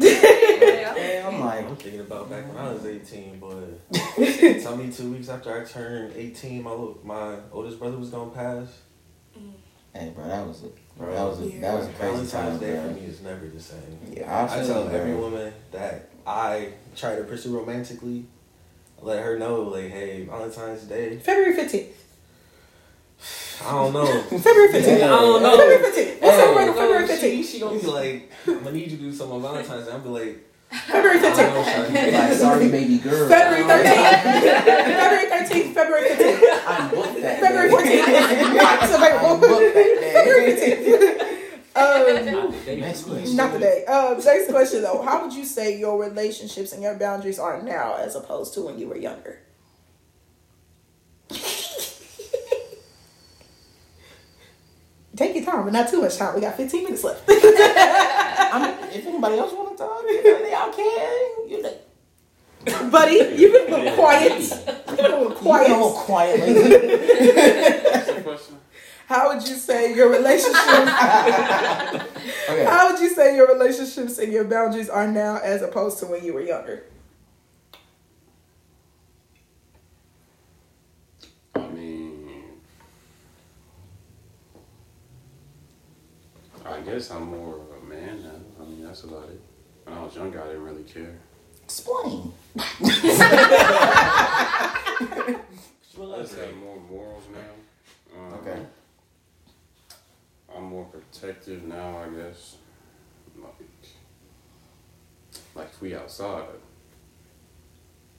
I'm 0.03 1.41
like, 1.41 1.67
I'm 1.67 1.77
thinking 1.77 2.01
about 2.01 2.31
back 2.31 2.47
when 2.49 2.57
I 2.57 2.73
was 2.73 2.85
18, 2.87 3.39
but 3.39 3.93
tell 4.63 4.77
me 4.77 4.91
two 4.93 5.13
weeks 5.13 5.29
after 5.29 5.61
I 5.61 5.65
turned 5.65 6.15
18, 6.17 6.63
my 6.63 6.71
little, 6.71 6.99
my 7.05 7.37
oldest 7.53 7.79
brother 7.79 7.99
was 7.99 8.11
gonna 8.11 8.31
pass. 8.31 8.69
Mm. 9.39 9.53
Hey, 9.95 10.13
bro, 10.15 10.27
that 10.27 10.47
was 10.47 10.65
a, 10.65 10.69
bro, 10.99 11.13
that 11.13 11.23
was 11.23 11.41
a, 11.41 11.51
yeah. 11.51 11.61
that 11.61 11.79
was 11.79 11.87
a 11.89 11.93
crazy 11.93 12.13
Valentine's 12.13 12.33
time. 12.33 12.59
Day 12.59 12.73
bro. 12.73 12.83
for 12.83 13.01
me 13.01 13.07
is 13.07 13.21
never 13.21 13.47
the 13.47 13.61
same. 13.61 13.99
Yeah, 14.11 14.35
I, 14.35 14.45
I 14.45 14.67
tell 14.67 14.85
you, 14.85 14.91
every 14.91 15.15
woman 15.15 15.53
that 15.73 16.11
I 16.27 16.73
try 16.97 17.17
to 17.17 17.25
pursue 17.25 17.57
romantically, 17.57 18.27
let 19.01 19.23
her 19.23 19.39
know, 19.39 19.63
like, 19.63 19.91
hey, 19.91 20.25
Valentine's 20.25 20.83
Day, 20.83 21.17
February 21.19 21.57
15th. 21.57 21.93
I 23.63 23.73
don't 23.73 23.93
know. 23.93 24.07
February 24.39 24.73
15th. 24.73 24.99
Yeah. 24.99 25.15
I 25.15 25.21
don't 25.21 25.43
know. 25.43 25.57
February 25.57 25.93
15th 25.93 26.10
she, 27.61 27.65
gonna 27.69 27.81
be 27.81 27.87
like, 27.87 28.33
I'm 28.47 28.59
gonna 28.65 28.73
need 28.73 28.91
you 28.91 28.97
to 28.97 29.03
do 29.05 29.13
something 29.13 29.37
on 29.37 29.43
Valentine's 29.43 29.87
Day. 29.87 29.93
I'm 29.93 30.03
gonna 30.03 30.19
be 30.21 30.27
like, 30.27 30.47
February 30.71 31.19
I 31.19 31.23
don't 31.23 31.37
know, 31.55 32.11
Like, 32.19 32.33
sorry, 32.35 32.69
baby 32.71 32.99
girl. 32.99 33.29
February 33.29 33.65
thirteenth. 33.65 34.25
February 34.95 35.29
thirteenth. 35.29 35.75
February 35.75 36.09
fifteenth. 36.09 36.45
I'm 36.67 36.91
booked 36.91 37.21
that 37.23 37.41
February 37.41 37.69
day. 37.69 37.75
fourteenth. 37.75 38.09
It's 38.09 38.95
I'm 38.95 39.41
booked 39.41 39.51
that 39.51 39.75
day. 39.75 40.13
February 40.15 40.57
fifteenth. 40.57 41.37
Um, 41.77 42.81
Next 42.81 43.05
question. 43.05 43.37
not 43.37 43.53
today. 43.53 43.85
Um, 43.87 44.19
next 44.25 44.51
question 44.51 44.83
though. 44.83 45.03
How 45.03 45.23
would 45.25 45.33
you 45.33 45.45
say 45.45 45.79
your 45.79 46.01
relationships 46.03 46.73
and 46.73 46.83
your 46.83 46.97
boundaries 46.99 47.39
are 47.39 47.63
now 47.63 47.95
as 47.95 48.15
opposed 48.17 48.55
to 48.55 48.63
when 48.63 48.79
you 48.79 48.89
were 48.89 48.97
younger? 48.97 49.39
Take 55.21 55.37
your 55.37 55.45
time, 55.45 55.65
but 55.65 55.75
not 55.75 55.91
too 55.91 56.01
much 56.01 56.17
time. 56.17 56.35
We 56.35 56.41
got 56.41 56.57
15 56.57 56.83
minutes 56.85 57.05
left. 57.05 57.25
I'm, 57.29 58.73
if 58.89 59.07
anybody 59.07 59.37
else 59.37 59.53
want 59.53 59.77
to 59.77 59.77
talk, 59.77 60.03
y'all 60.03 60.73
can. 60.73 61.51
You 61.51 61.63
know, 61.63 62.89
Buddy, 62.91 63.17
you've 63.37 63.53
been 63.53 63.71
a 63.71 63.77
little 63.77 63.95
quiet. 63.97 64.41
You've 64.41 64.97
been 64.97 65.13
a 65.13 65.19
little 65.19 65.33
you 65.33 65.43
been 65.43 65.73
a 65.73 65.77
little 65.77 65.93
quiet. 65.93 66.41
quiet 66.41 66.41
lately. 66.41 66.71
What's 67.91 68.07
the 68.15 68.21
question? 68.23 68.57
How 69.09 69.29
would 69.29 69.47
you 69.47 69.57
say 69.57 69.95
your 69.95 70.09
relationships? 70.09 70.57
Okay. 72.49 72.65
How 72.65 72.91
would 72.91 73.01
you 73.01 73.11
say 73.11 73.37
your 73.37 73.47
relationships 73.47 74.19
and 74.19 74.33
your 74.33 74.45
boundaries 74.45 74.89
are 74.89 75.07
now 75.07 75.37
as 75.37 75.63
opposed 75.63 75.99
to 75.99 76.07
when 76.07 76.25
you 76.25 76.33
were 76.33 76.41
younger? 76.41 76.85
I 81.55 81.69
mean, 81.69 82.31
I 86.65 86.80
guess 86.91 87.11
I'm 87.11 87.25
more 87.31 87.57
of 87.57 87.83
a 87.83 87.87
man 87.87 88.23
now. 88.23 88.31
I 88.61 88.65
mean, 88.69 88.85
that's 88.85 89.05
about 89.05 89.29
it. 89.31 89.41
When 89.85 89.97
I 89.97 90.03
was 90.05 90.15
younger, 90.17 90.43
I 90.43 90.47
didn't 90.49 90.65
really 90.65 90.83
care. 90.85 91.19
Explain. 91.65 92.33
I 96.03 96.23
just 96.23 96.37
have 96.39 96.55
more 96.57 96.79
morals 96.91 97.25
now. 97.33 98.19
Um, 98.19 98.35
Okay. 98.35 98.61
I'm 100.57 100.65
more 100.65 100.85
protective 100.87 101.63
now, 101.65 101.99
I 101.99 102.09
guess. 102.09 102.57
Like, 103.41 103.55
like 105.55 105.69
if 105.69 105.81
we 105.81 105.95
outside 105.95 106.45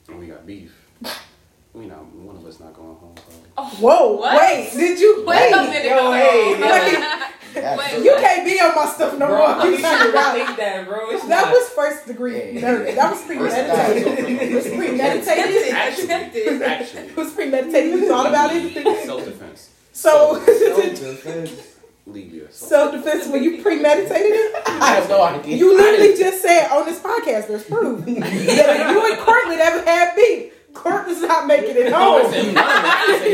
and 0.08 0.18
we 0.18 0.26
got 0.28 0.46
beef, 0.46 0.72
we 1.74 1.86
not 1.86 2.06
one 2.14 2.36
of 2.36 2.46
us 2.46 2.58
not 2.58 2.72
going 2.74 2.96
home. 2.96 3.14
Probably. 3.54 3.76
Whoa, 3.78 4.12
What? 4.16 4.40
wait, 4.40 4.70
did 4.72 4.98
you 4.98 5.24
Wait 5.26 5.26
wait? 5.26 5.52
a 5.52 5.62
minute. 5.62 5.84
Yo, 5.84 5.98
hold 5.98 7.22
hey, 7.54 8.02
You 8.02 8.14
can't 8.20 8.44
be 8.44 8.58
on 8.60 8.74
my 8.74 8.86
stuff 8.86 9.18
no 9.18 9.26
bro, 9.26 9.38
more. 9.38 9.46
I 9.46 9.64
You 9.64 9.70
mean, 9.72 9.80
turned 9.82 10.14
around. 10.14 10.34
think 10.34 10.56
that, 10.58 10.86
bro. 10.88 11.10
It's 11.10 11.26
That 11.28 11.44
not. 11.46 11.52
was 11.52 11.68
first 11.70 12.06
degree 12.06 12.34
Hey. 12.34 12.60
murder. 12.60 12.92
That 12.92 13.12
was 13.12 13.22
premeditated. 13.22 14.40
It 14.42 14.54
was 14.54 14.66
premeditated. 14.66 15.72
Actually, 15.72 16.40
It 16.40 16.62
actually, 16.62 17.12
was 17.14 17.32
premeditated. 17.32 17.90
You 18.00 18.08
thought 18.08 18.26
about 18.26 18.50
it. 18.54 19.04
self 19.06 19.24
defense. 19.24 19.68
So, 19.92 20.42
Self-defense. 20.44 21.68
Legally, 22.04 22.46
self 22.50 22.90
defense 22.92 23.28
when 23.28 23.44
you 23.44 23.62
premeditated 23.62 24.32
it. 24.32 24.62
I 24.66 24.94
have 24.96 25.08
no 25.08 25.22
idea. 25.22 25.56
You 25.56 25.76
literally 25.76 26.16
just 26.16 26.42
said 26.42 26.68
on 26.72 26.84
this 26.84 26.98
podcast, 26.98 27.46
there's 27.46 27.62
proof 27.62 28.00
that 28.04 28.16
if 28.16 28.90
you 28.90 29.06
and 29.12 29.18
Courtney 29.20 29.54
ever 29.60 29.84
had 29.84 30.16
beef, 30.16 30.52
Courtney's 30.74 31.20
not 31.22 31.46
making 31.46 31.76
it 31.76 31.92
home. 31.92 32.32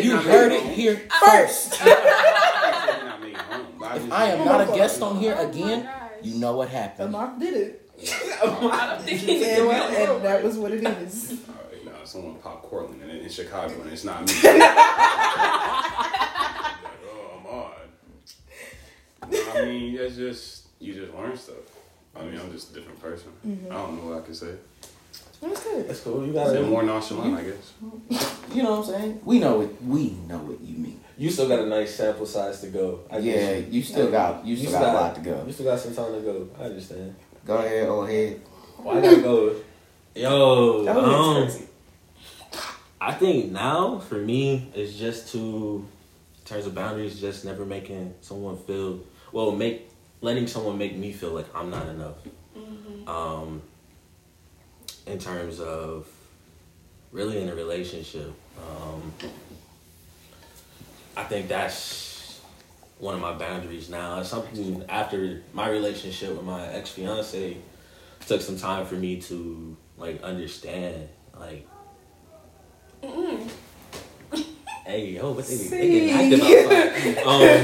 You 0.05 0.17
heard 0.19 0.53
it 0.53 0.65
here 0.65 1.01
first. 1.25 1.81
If 1.81 1.98
I 4.11 4.31
am 4.33 4.45
not 4.45 4.61
a 4.69 4.73
guest 4.73 5.03
on 5.03 5.19
here 5.19 5.35
Oh 5.39 5.49
again, 5.49 5.89
you 6.23 6.35
know 6.39 6.57
what 6.57 6.69
happened. 6.69 7.13
mom 7.13 7.39
did 7.39 7.55
it. 7.55 7.91
I 8.01 8.87
don't 8.97 9.03
think 9.05 9.21
he 9.21 9.45
And, 9.45 9.67
well, 9.67 10.15
and 10.17 10.25
that 10.25 10.43
was 10.45 10.57
what 10.57 10.73
it 10.73 10.85
is. 10.85 11.41
Alright, 11.49 11.85
nah, 11.85 12.05
someone 12.05 12.37
popped 12.37 12.63
Cortland 12.65 13.03
in, 13.03 13.11
in 13.11 13.29
Chicago, 13.29 13.81
and 13.83 13.93
it's 13.93 14.05
not 14.05 14.21
me. 14.27 14.33
oh, 17.05 17.41
I'm 17.41 17.47
odd. 17.47 17.89
I 19.57 19.65
mean, 19.65 19.97
that's 19.97 20.17
just 20.17 20.67
you 20.79 20.95
just 20.95 21.13
learn 21.15 21.37
stuff. 21.37 21.57
I 22.15 22.23
mean, 22.23 22.39
I'm 22.39 22.51
just 22.53 22.71
a 22.71 22.75
different 22.75 23.01
person. 23.01 23.31
Mm-hmm. 23.47 23.71
I 23.73 23.75
don't 23.75 23.97
know 23.97 24.11
what 24.11 24.23
I 24.23 24.25
can 24.25 24.35
say. 24.35 24.55
That's 25.41 25.63
good. 25.63 25.89
That's 25.89 26.01
cool. 26.01 26.27
You 26.27 26.33
Say 26.33 26.61
got 26.61 26.69
more 26.69 26.83
nonchalant, 26.83 27.35
I 27.37 27.43
guess. 27.43 27.73
You 28.53 28.63
know 28.63 28.81
what 28.81 28.89
I'm 28.89 28.95
saying? 28.95 29.21
We 29.25 29.39
know 29.39 29.61
it. 29.61 29.71
We 29.83 30.11
know 30.29 30.39
what 30.39 30.61
you 30.61 30.77
mean. 30.77 31.01
You 31.19 31.29
still 31.31 31.49
got 31.49 31.59
a 31.59 31.67
nice 31.67 31.95
sample 31.97 32.25
size 32.27 32.61
to 32.61 32.69
go. 32.69 33.01
I 33.11 33.19
Yeah, 33.19 33.61
guess. 33.61 33.73
you 33.73 33.83
still 33.83 34.11
got 34.11 34.47
you 34.47 34.57
still 34.57 34.71
got 34.73 34.83
a 34.83 34.93
lot 34.99 35.15
to 35.17 35.21
go. 35.21 35.43
You 35.47 35.53
still 35.53 35.67
got 35.67 35.81
some 35.81 35.95
time 35.95 36.13
to 36.15 36.21
go. 36.21 36.49
I 36.59 36.65
understand. 36.65 37.15
Go 37.45 37.57
ahead, 37.59 37.89
old 37.89 38.09
head. 38.09 38.41
Why 38.77 38.99
I 38.99 39.01
gotta 39.03 39.21
go? 39.21 39.57
Yo, 40.15 40.85
That 40.85 40.97
was 40.97 41.57
um. 41.57 41.63
I 43.01 43.13
think 43.15 43.51
now 43.53 43.99
for 43.99 44.17
me 44.17 44.71
it's 44.75 44.95
just 44.95 45.33
to, 45.33 45.85
in 46.39 46.45
terms 46.45 46.67
of 46.67 46.75
boundaries, 46.75 47.21
just 47.21 47.45
never 47.45 47.65
making 47.65 48.15
someone 48.21 48.57
feel 48.59 49.01
well, 49.33 49.51
make 49.53 49.89
letting 50.21 50.47
someone 50.47 50.79
make 50.79 50.97
me 50.97 51.13
feel 51.13 51.31
like 51.31 51.47
I'm 51.55 51.71
not 51.71 51.89
enough. 51.89 52.17
Um, 53.07 53.63
in 55.07 55.19
terms 55.19 55.59
of 55.61 56.07
really 57.13 57.41
in 57.41 57.49
a 57.49 57.55
relationship, 57.55 58.33
um, 58.59 59.13
I 61.19 61.25
think 61.25 61.49
that's 61.49 62.41
one 63.01 63.13
of 63.17 63.21
my 63.21 63.33
boundaries 63.33 63.91
now. 63.91 64.21
It's 64.21 64.29
something 64.29 64.85
after 64.89 65.43
my 65.53 65.69
relationship 65.69 66.31
with 66.31 66.45
my 66.45 66.65
ex 66.69 66.91
fiance 66.91 67.57
took 68.27 68.41
some 68.41 68.57
time 68.57 68.87
for 68.87 68.95
me 68.95 69.21
to 69.23 69.77
like 69.97 70.23
understand 70.23 71.09
like 71.37 71.67
Hey 74.87 75.11
yo, 75.11 75.33
what 75.33 75.45
they, 75.49 75.57
they 75.57 75.91
getting 75.91 76.11
active 76.11 76.41
outside. 76.41 77.19
Um, 77.27 77.59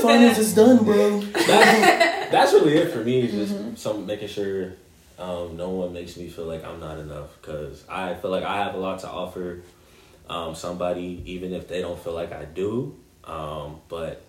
Finals 0.00 0.38
is 0.38 0.54
done, 0.54 0.84
bro. 0.84 1.20
that's, 1.20 2.30
that's 2.30 2.52
really 2.52 2.76
it 2.76 2.92
for 2.92 3.00
me. 3.00 3.20
Is 3.22 3.32
just 3.32 3.78
some 3.82 4.06
making 4.06 4.28
sure 4.28 4.74
um, 5.18 5.56
no 5.56 5.70
one 5.70 5.92
makes 5.92 6.16
me 6.16 6.28
feel 6.28 6.46
like 6.46 6.64
I'm 6.64 6.78
not 6.78 6.98
enough 6.98 7.36
because 7.40 7.84
I 7.88 8.14
feel 8.14 8.30
like 8.30 8.44
I 8.44 8.64
have 8.64 8.74
a 8.76 8.78
lot 8.78 9.00
to 9.00 9.10
offer 9.10 9.60
um, 10.30 10.54
somebody, 10.54 11.22
even 11.26 11.52
if 11.52 11.68
they 11.68 11.80
don't 11.82 11.98
feel 11.98 12.14
like 12.14 12.32
I 12.32 12.44
do. 12.44 12.96
Um, 13.24 13.80
but 13.88 14.22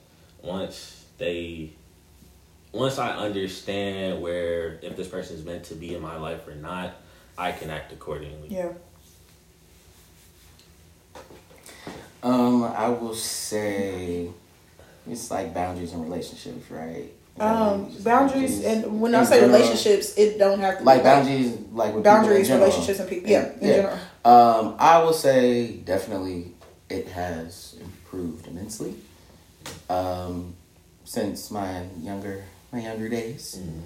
once 0.44 1.06
they, 1.18 1.72
once 2.74 2.98
I 2.98 3.12
understand 3.16 4.22
where 4.22 4.80
if 4.82 4.98
this 4.98 5.08
person 5.08 5.38
is 5.38 5.46
meant 5.46 5.64
to 5.66 5.76
be 5.76 5.94
in 5.96 6.02
my 6.02 6.18
life 6.18 6.48
or 6.48 6.56
not, 6.56 6.96
I 7.38 7.52
can 7.52 7.70
act 7.70 7.94
accordingly. 7.94 8.50
Yeah. 8.50 8.74
Um, 12.24 12.64
I 12.64 12.90
will 12.90 13.16
say 13.16 14.28
it's 15.10 15.32
like 15.32 15.54
boundaries 15.54 15.94
in 15.94 16.04
relationships, 16.04 16.70
right? 16.70 17.12
Is 17.36 17.38
that 17.38 17.46
what 17.54 17.72
Um, 17.74 17.86
you 17.86 17.92
just- 17.94 18.04
boundaries, 18.04 18.64
and 18.66 19.02
when 19.02 19.16
I 19.16 19.24
say 19.24 19.40
general, 19.40 19.54
relationships, 19.58 20.18
it 20.18 20.38
don't 20.38 20.60
have 20.60 20.80
to 20.80 20.84
like 20.84 21.00
be 21.00 21.04
boundaries, 21.04 21.58
like 21.74 21.96
with 21.96 22.04
boundaries, 22.04 22.50
in 22.50 22.60
relationships, 22.60 23.00
and 23.00 23.10
people. 23.10 23.30
Yeah, 23.30 23.52
in 23.60 23.68
Yeah. 23.68 23.76
general. 23.76 23.98
Um, 24.24 24.76
I 24.78 25.02
will 25.04 25.14
say 25.14 25.78
definitely 25.78 26.54
it 26.90 27.08
has 27.10 27.76
improved 27.80 28.48
immensely. 28.48 28.96
Um, 29.90 30.56
since 31.06 31.52
my 31.52 31.84
younger 32.02 32.44
my 32.72 32.80
younger 32.80 33.10
days, 33.10 33.58
Mhm. 33.60 33.82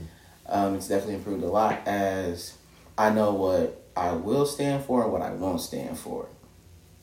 um, 0.48 0.76
it's 0.76 0.88
definitely 0.88 1.16
improved 1.16 1.44
a 1.44 1.48
lot 1.50 1.80
as 1.88 2.54
I 2.98 3.10
know 3.10 3.34
what 3.34 3.82
I 3.96 4.12
will 4.12 4.46
stand 4.46 4.84
for 4.86 5.04
and 5.04 5.12
what 5.12 5.22
I 5.22 5.32
won't 5.32 5.62
stand 5.62 5.98
for. 5.98 6.28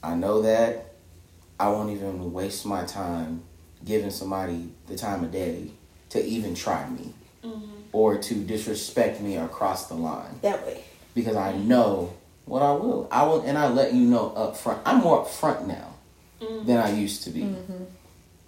I 0.02 0.14
know 0.14 0.42
that 0.42 0.92
I 1.58 1.68
won't 1.70 1.90
even 1.90 2.32
waste 2.32 2.64
my 2.66 2.84
time 2.84 3.42
giving 3.84 4.10
somebody 4.10 4.72
the 4.86 4.96
time 4.96 5.24
of 5.24 5.32
day 5.32 5.70
to 6.10 6.22
even 6.24 6.54
try 6.54 6.88
me 6.88 7.14
or 7.92 8.16
to 8.18 8.34
disrespect 8.34 9.20
me 9.20 9.36
or 9.38 9.48
cross 9.48 9.86
the 9.88 9.94
line 9.94 10.38
That 10.42 10.64
way. 10.64 10.84
because 11.14 11.34
I 11.36 11.52
know 11.56 12.12
what 12.44 12.62
I 12.62 12.72
will. 12.72 13.08
I 13.10 13.22
will, 13.24 13.42
and 13.42 13.56
I 13.56 13.68
let 13.68 13.92
you 13.94 14.02
know 14.02 14.30
up 14.30 14.56
front. 14.56 14.82
I'm 14.84 14.98
more 15.00 15.20
up 15.22 15.28
front 15.30 15.66
now 15.66 15.94
mm-hmm. 16.40 16.66
than 16.66 16.78
I 16.78 16.92
used 16.92 17.22
to 17.24 17.30
be. 17.30 17.42
Mm-hmm. 17.42 17.84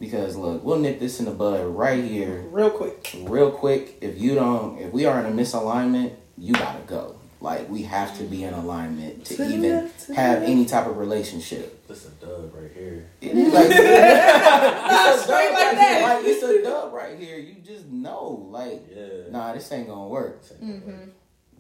Because 0.01 0.37
look, 0.37 0.65
we'll 0.65 0.79
nip 0.81 0.99
this 0.99 1.19
in 1.21 1.25
the 1.27 1.31
bud 1.31 1.65
right 1.67 2.03
here, 2.05 2.45
Real 2.51 2.71
quick. 2.71 3.15
real 3.23 3.51
quick. 3.51 3.97
If 4.01 4.19
you 4.21 4.35
don't, 4.35 4.79
if 4.79 4.93
we 4.93 5.07
are 5.07 5.19
in 5.21 5.27
a 5.27 5.31
misalignment, 5.35 6.15
you 6.37 6.53
gotta 6.53 6.83
go. 6.87 7.17
Like 7.41 7.69
we 7.69 7.83
have 7.83 8.17
to 8.19 8.25
be 8.25 8.43
in 8.45 8.53
mm-hmm. 8.53 8.65
alignment 8.65 9.25
to 9.27 9.37
To 9.37 9.47
even 9.47 9.63
left, 9.63 10.07
to 10.07 10.15
have 10.15 10.39
left. 10.41 10.51
any 10.51 10.65
type 10.67 10.87
of 10.87 10.97
relationship. 10.99 11.87
This 11.87 12.07
a 12.07 12.11
dub 12.11 12.53
right 12.55 12.71
here. 12.75 13.07
It 13.21 13.37
is 13.37 13.53
like, 13.53 13.67
it's 13.71 13.75
a 13.75 15.27
dub 15.27 15.31
like 15.31 15.53
right 15.53 15.75
that. 15.77 15.99
here. 15.99 16.09
Like 16.09 16.25
it's 16.25 16.43
a 16.43 16.63
dub 16.63 16.93
right 16.93 17.19
here. 17.19 17.39
You 17.39 17.55
just 17.65 17.87
know, 17.87 18.49
like, 18.51 18.83
Yeah. 18.95 19.31
nah, 19.31 19.53
this 19.53 19.71
ain't 19.73 19.89
gonna 19.89 20.09
work. 20.09 20.43
Mm-hmm. 20.45 21.11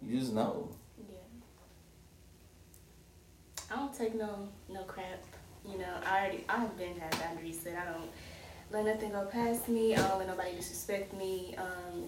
You 0.03 0.18
just 0.20 0.32
know. 0.32 0.70
I 3.71 3.77
don't 3.77 3.97
take 3.97 4.15
no 4.15 4.49
no 4.69 4.83
crap. 4.83 5.23
You 5.67 5.79
know, 5.79 5.95
I 6.07 6.21
already 6.21 6.45
I've 6.49 6.77
been 6.77 6.99
had 6.99 7.11
boundaries 7.19 7.59
that 7.61 7.77
I 7.77 7.93
don't 7.93 8.11
let 8.71 8.85
nothing 8.85 9.12
go 9.12 9.25
past 9.27 9.69
me. 9.69 9.95
I 9.95 10.09
don't 10.09 10.19
let 10.19 10.29
nobody 10.29 10.55
disrespect 10.57 11.12
me. 11.15 11.57
Um, 11.57 12.05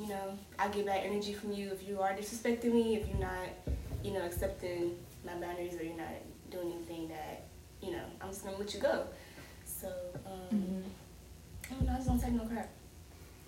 you 0.00 0.08
know, 0.08 0.38
I 0.58 0.68
get 0.68 0.86
back 0.86 1.02
energy 1.04 1.32
from 1.32 1.52
you 1.52 1.70
if 1.70 1.86
you 1.86 2.00
are 2.00 2.12
disrespecting 2.12 2.72
me, 2.72 2.96
if 2.96 3.08
you're 3.08 3.18
not, 3.18 3.48
you 4.02 4.12
know, 4.12 4.24
accepting 4.24 4.96
my 5.24 5.34
boundaries 5.34 5.74
or 5.74 5.84
you're 5.84 5.96
not 5.96 6.06
doing 6.50 6.72
anything 6.72 7.08
that, 7.08 7.44
you 7.82 7.92
know, 7.92 8.02
I'm 8.20 8.28
just 8.28 8.44
gonna 8.44 8.58
let 8.58 8.72
you 8.74 8.80
go. 8.80 9.04
So, 9.64 9.88
um, 10.26 10.82
I 11.70 11.74
don't 11.74 11.86
know, 11.86 11.92
I 11.92 11.96
just 11.96 12.08
don't 12.08 12.20
take 12.20 12.32
no 12.32 12.44
crap. 12.44 12.68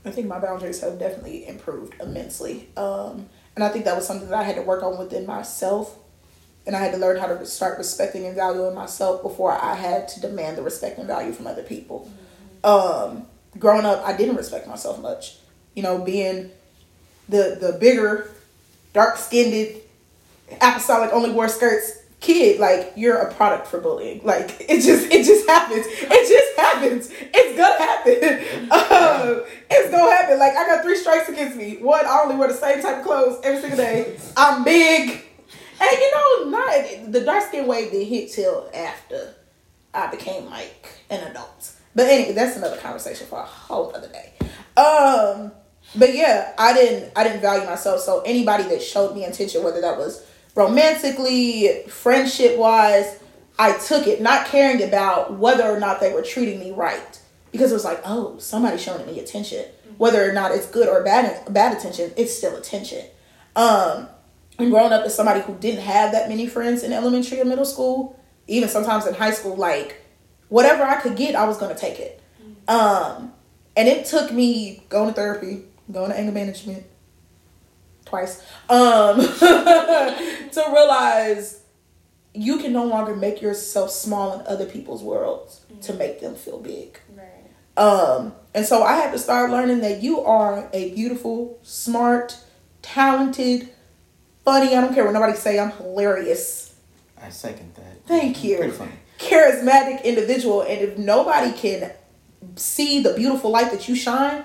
I 0.05 0.11
think 0.11 0.27
my 0.27 0.39
boundaries 0.39 0.81
have 0.81 0.99
definitely 0.99 1.47
improved 1.47 1.95
immensely. 2.01 2.69
Um, 2.77 3.29
and 3.55 3.65
I 3.65 3.69
think 3.69 3.85
that 3.85 3.97
was 3.97 4.07
something 4.07 4.29
that 4.29 4.39
I 4.39 4.43
had 4.43 4.57
to 4.57 4.63
work 4.63 4.83
on 4.83 4.99
within 4.99 5.27
myself. 5.27 5.99
And 6.69 6.77
I 6.77 6.81
had 6.81 6.93
to 6.93 6.99
learn 6.99 7.17
how 7.17 7.27
to 7.27 7.47
start 7.47 7.79
respecting 7.79 8.27
and 8.27 8.37
valuing 8.37 8.75
myself 8.75 9.23
before 9.23 9.53
I 9.53 9.75
had 9.75 10.07
to 10.09 10.21
demand 10.21 10.59
the 10.59 10.63
respect 10.63 10.99
and 10.99 11.07
value 11.07 11.33
from 11.33 11.47
other 11.47 11.63
people. 11.63 12.11
Um, 12.63 13.27
growing 13.59 13.87
up, 13.87 14.05
I 14.05 14.15
didn't 14.15 14.37
respect 14.37 14.69
myself 14.69 15.01
much. 15.01 15.37
You 15.75 15.83
know, 15.83 15.97
being 16.05 16.51
the 17.27 17.57
the 17.59 17.79
bigger, 17.81 18.31
dark 18.93 19.17
skinned, 19.17 19.81
apostolic 20.61 21.11
only 21.15 21.31
wore 21.31 21.49
skirts 21.49 22.03
kid, 22.21 22.61
like 22.61 22.93
you're 22.97 23.17
a 23.17 23.33
product 23.33 23.67
for 23.67 23.81
bullying. 23.81 24.21
Like 24.23 24.55
it 24.61 24.83
just 24.83 25.11
it 25.11 25.25
just 25.25 25.49
happens. 25.49 25.87
It 25.89 26.29
just 26.29 26.59
happens. 26.59 27.11
It's 27.35 27.57
gonna 27.57 27.79
happen. 27.79 28.45
Um, 28.69 29.43
it's 29.71 29.91
gonna 29.91 30.11
happen. 30.11 30.39
Like 30.39 30.55
I 30.55 30.67
got 30.67 30.83
three 30.83 30.97
strikes 30.97 31.29
against 31.31 31.57
me. 31.57 31.79
One, 31.79 32.05
I 32.05 32.21
only 32.23 32.37
wear 32.37 32.49
the 32.49 32.55
same 32.55 32.83
type 32.83 32.99
of 32.99 33.05
clothes 33.05 33.41
every 33.43 33.61
single 33.61 33.79
day. 33.79 34.19
I'm 34.37 34.65
big. 34.65 35.28
And 35.81 35.91
you 35.93 36.15
know, 36.15 36.51
not 36.51 37.13
the 37.13 37.21
dark 37.21 37.45
skin 37.45 37.67
wave 37.67 37.91
didn't 37.93 38.09
hit 38.09 38.33
till 38.33 38.69
after 38.75 39.35
I 39.95 40.09
became 40.09 40.47
like 40.47 40.89
an 41.11 41.31
adult. 41.31 41.73
But 41.95 42.07
anyway, 42.07 42.33
that's 42.33 42.57
another 42.57 42.77
conversation 42.77 43.27
for 43.27 43.41
a 43.41 43.45
whole 43.45 43.95
other 43.95 44.09
day. 44.09 44.33
Um, 44.77 45.53
but 45.97 46.15
yeah, 46.15 46.53
I 46.59 46.73
didn't 46.73 47.13
I 47.17 47.25
didn't 47.25 47.41
value 47.41 47.67
myself. 47.67 48.01
So 48.01 48.21
anybody 48.21 48.65
that 48.65 48.83
showed 48.83 49.15
me 49.15 49.25
attention, 49.25 49.65
whether 49.65 49.81
that 49.81 49.97
was 49.97 50.25
romantically, 50.55 51.83
friendship 51.89 52.59
wise, 52.59 53.21
I 53.59 53.77
took 53.79 54.07
it, 54.07 54.21
not 54.21 54.47
caring 54.47 54.83
about 54.83 55.39
whether 55.39 55.65
or 55.65 55.81
not 55.81 56.01
they 56.01 56.13
were 56.13 56.23
treating 56.23 56.61
me 56.61 56.73
right. 56.73 57.21
Because 57.51 57.71
it 57.71 57.75
was 57.75 57.85
like, 57.85 58.01
oh, 58.05 58.39
somebody's 58.39 58.83
showing 58.83 59.07
me 59.07 59.19
attention. 59.21 59.65
Whether 59.97 60.29
or 60.29 60.33
not 60.33 60.53
it's 60.53 60.67
good 60.67 60.89
or 60.89 61.03
bad 61.03 61.53
bad 61.53 61.77
attention, 61.77 62.13
it's 62.17 62.37
still 62.37 62.57
attention. 62.57 63.05
Um, 63.57 64.09
growing 64.59 64.93
up 64.93 65.05
as 65.05 65.15
somebody 65.15 65.41
who 65.41 65.55
didn't 65.55 65.83
have 65.83 66.13
that 66.13 66.29
many 66.29 66.47
friends 66.47 66.83
in 66.83 66.93
elementary 66.93 67.41
or 67.41 67.45
middle 67.45 67.65
school, 67.65 68.19
even 68.47 68.69
sometimes 68.69 69.07
in 69.07 69.15
high 69.15 69.31
school, 69.31 69.57
like 69.57 70.03
whatever 70.49 70.83
I 70.83 71.01
could 71.01 71.17
get, 71.17 71.37
I 71.37 71.47
was 71.47 71.57
gonna 71.57 71.77
take 71.77 71.99
it. 72.01 72.21
Um, 72.69 73.33
and 73.79 73.89
it 73.89 74.07
took 74.07 74.33
me 74.33 74.83
going 74.89 75.09
to 75.09 75.15
therapy, 75.15 75.63
going 75.91 76.11
to 76.11 76.19
anger 76.19 76.33
management 76.33 76.85
twice, 78.05 78.43
um, 78.69 79.21
to 79.39 80.65
realize 80.73 81.63
you 82.35 82.59
can 82.59 82.73
no 82.73 82.85
longer 82.85 83.17
make 83.17 83.41
yourself 83.41 83.91
small 83.91 84.39
in 84.41 84.47
other 84.47 84.67
people's 84.67 85.03
worlds 85.03 85.63
to 85.83 85.95
make 85.95 86.21
them 86.21 86.35
feel 86.35 86.59
big. 86.59 86.99
Right. 87.17 87.83
Um, 87.83 88.35
and 88.55 88.67
so 88.67 88.83
I 88.83 88.95
had 88.95 89.13
to 89.13 89.19
start 89.19 89.51
learning 89.51 89.81
that 89.81 90.03
you 90.03 90.21
are 90.21 90.69
a 90.73 90.93
beautiful, 90.95 91.59
smart, 91.63 92.37
talented, 92.83 93.69
funny. 94.49 94.75
I 94.75 94.81
don't 94.81 94.95
care 94.95 95.05
what 95.05 95.13
nobody 95.13 95.37
say. 95.37 95.59
I'm 95.59 95.73
hilarious. 95.73 96.75
I 97.21 97.29
second 97.29 97.75
that. 97.75 98.07
Thank 98.07 98.43
you. 98.43 98.57
Pretty 98.57 98.73
funny. 98.73 98.93
Charismatic 99.19 100.05
individual, 100.05 100.63
and 100.63 100.81
if 100.81 100.97
nobody 100.97 101.53
can 101.53 101.93
see 102.57 103.03
the 103.03 103.13
beautiful 103.15 103.51
light 103.51 103.71
that 103.73 103.89
you 103.89 103.95
shine, 103.95 104.45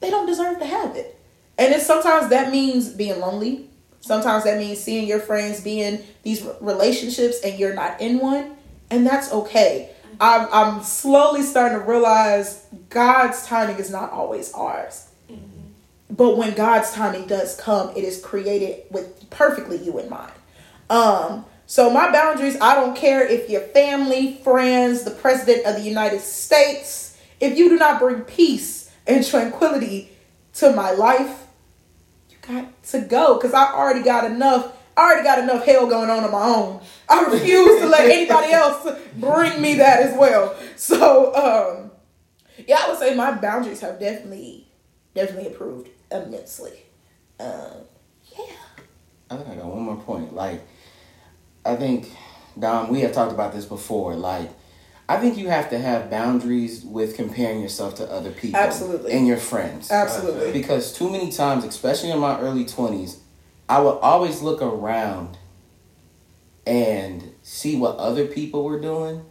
they 0.00 0.10
don't 0.10 0.26
deserve 0.26 0.58
to 0.58 0.66
have 0.66 0.94
it. 0.96 1.18
And 1.58 1.74
it's 1.74 1.86
sometimes 1.86 2.28
that 2.28 2.52
means 2.52 2.90
being 2.90 3.18
lonely. 3.20 3.68
Sometimes 4.00 4.44
that 4.44 4.58
means 4.58 4.80
seeing 4.80 5.06
your 5.06 5.20
friends 5.20 5.60
be 5.60 5.80
in 5.80 6.04
these 6.22 6.46
relationships 6.60 7.40
and 7.42 7.58
you're 7.58 7.74
not 7.74 8.00
in 8.00 8.18
one, 8.18 8.56
and 8.90 9.06
that's 9.06 9.32
okay. 9.32 9.90
I'm 10.20 10.46
I'm 10.52 10.82
slowly 10.82 11.42
starting 11.42 11.78
to 11.78 11.84
realize 11.84 12.66
God's 12.90 13.46
timing 13.46 13.78
is 13.78 13.90
not 13.90 14.12
always 14.12 14.52
ours. 14.52 15.08
But 16.12 16.36
when 16.36 16.52
God's 16.52 16.92
timing 16.92 17.26
does 17.26 17.56
come, 17.56 17.90
it 17.96 18.04
is 18.04 18.20
created 18.20 18.82
with 18.90 19.30
perfectly 19.30 19.78
you 19.78 19.98
in 19.98 20.10
mind. 20.10 20.32
Um, 20.90 21.46
so 21.64 21.88
my 21.88 22.12
boundaries, 22.12 22.58
I 22.60 22.74
don't 22.74 22.94
care 22.94 23.26
if 23.26 23.48
you're 23.48 23.62
family, 23.62 24.34
friends, 24.44 25.04
the 25.04 25.10
president 25.10 25.64
of 25.64 25.74
the 25.74 25.88
United 25.88 26.20
States, 26.20 27.18
if 27.40 27.56
you 27.56 27.70
do 27.70 27.78
not 27.78 27.98
bring 27.98 28.20
peace 28.20 28.90
and 29.06 29.24
tranquility 29.24 30.10
to 30.54 30.74
my 30.74 30.90
life, 30.90 31.46
you 32.28 32.36
got 32.42 32.82
to 32.84 33.00
go. 33.00 33.38
Cause 33.38 33.54
I 33.54 33.72
already 33.72 34.02
got 34.02 34.30
enough, 34.30 34.76
I 34.94 35.04
already 35.04 35.24
got 35.24 35.38
enough 35.38 35.64
hell 35.64 35.86
going 35.86 36.10
on 36.10 36.24
on 36.24 36.30
my 36.30 36.42
own. 36.42 36.82
I 37.08 37.24
refuse 37.24 37.80
to 37.80 37.86
let 37.86 38.04
anybody 38.04 38.52
else 38.52 38.86
bring 39.16 39.62
me 39.62 39.76
that 39.76 40.02
as 40.02 40.18
well. 40.18 40.54
So 40.76 41.34
um 41.34 41.90
yeah, 42.68 42.80
I 42.82 42.90
would 42.90 42.98
say 42.98 43.14
my 43.14 43.30
boundaries 43.30 43.80
have 43.80 43.98
definitely 43.98 44.68
definitely 45.14 45.46
improved 45.46 45.88
immensely. 46.12 46.84
Um 47.40 47.86
yeah. 48.36 48.44
I 49.32 49.36
think 49.36 49.48
I 49.48 49.54
got 49.56 49.66
one 49.66 49.82
more 49.82 49.96
point. 49.96 50.34
Like, 50.34 50.62
I 51.64 51.76
think, 51.76 52.12
Dom, 52.58 52.90
we 52.90 53.00
have 53.00 53.12
talked 53.12 53.32
about 53.32 53.52
this 53.52 53.64
before. 53.64 54.14
Like, 54.14 54.50
I 55.08 55.18
think 55.18 55.36
you 55.38 55.48
have 55.48 55.70
to 55.70 55.78
have 55.78 56.10
boundaries 56.10 56.84
with 56.84 57.16
comparing 57.16 57.60
yourself 57.60 57.94
to 57.96 58.10
other 58.10 58.30
people. 58.30 58.60
Absolutely. 58.60 59.12
And 59.12 59.26
your 59.26 59.38
friends. 59.38 59.90
Absolutely. 59.90 60.52
Because 60.52 60.92
too 60.92 61.10
many 61.10 61.30
times, 61.30 61.64
especially 61.64 62.10
in 62.10 62.18
my 62.18 62.38
early 62.40 62.64
20s, 62.64 63.18
I 63.68 63.80
would 63.80 63.98
always 63.98 64.42
look 64.42 64.60
around 64.60 65.38
and 66.66 67.34
see 67.42 67.76
what 67.76 67.96
other 67.96 68.26
people 68.26 68.64
were 68.64 68.80
doing 68.80 69.24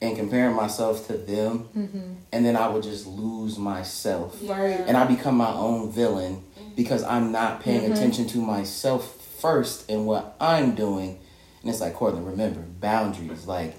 and 0.00 0.16
comparing 0.16 0.54
myself 0.54 1.06
to 1.08 1.14
them. 1.14 1.68
Mm-hmm. 1.76 2.14
And 2.32 2.46
then 2.46 2.56
I 2.56 2.68
would 2.68 2.82
just 2.82 3.06
lose 3.06 3.58
myself 3.58 4.38
Right. 4.42 4.80
and 4.86 4.96
I 4.96 5.04
become 5.04 5.36
my 5.36 5.52
own 5.52 5.90
villain 5.90 6.44
mm-hmm. 6.58 6.74
because 6.76 7.02
I'm 7.02 7.32
not 7.32 7.62
paying 7.62 7.82
mm-hmm. 7.82 7.92
attention 7.92 8.26
to 8.28 8.38
myself 8.38 9.14
first 9.40 9.90
and 9.90 10.06
what 10.06 10.36
I'm 10.40 10.74
doing. 10.74 11.18
And 11.62 11.70
it's 11.70 11.80
like, 11.80 11.94
Cortland, 11.94 12.26
remember 12.26 12.60
boundaries. 12.60 13.46
Like, 13.46 13.74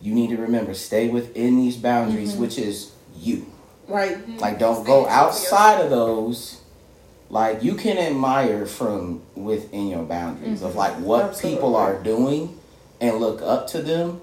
you 0.00 0.14
need 0.14 0.30
to 0.30 0.36
remember, 0.36 0.74
stay 0.74 1.08
within 1.08 1.56
these 1.56 1.76
boundaries, 1.76 2.34
which 2.34 2.58
is 2.58 2.92
you. 3.16 3.46
Right. 3.88 4.28
Like, 4.40 4.58
don't 4.58 4.82
Stay 4.82 4.86
go 4.86 5.06
outside 5.06 5.80
of 5.80 5.90
those. 5.90 6.60
Like, 7.30 7.62
you 7.62 7.74
can 7.76 7.96
admire 7.96 8.66
from 8.66 9.22
within 9.34 9.88
your 9.88 10.04
boundaries 10.04 10.62
of 10.62 10.74
like 10.74 10.94
what 10.94 11.26
Absolutely. 11.26 11.56
people 11.56 11.76
are 11.76 12.02
doing 12.02 12.58
and 13.00 13.16
look 13.16 13.40
up 13.40 13.66
to 13.68 13.80
them. 13.80 14.20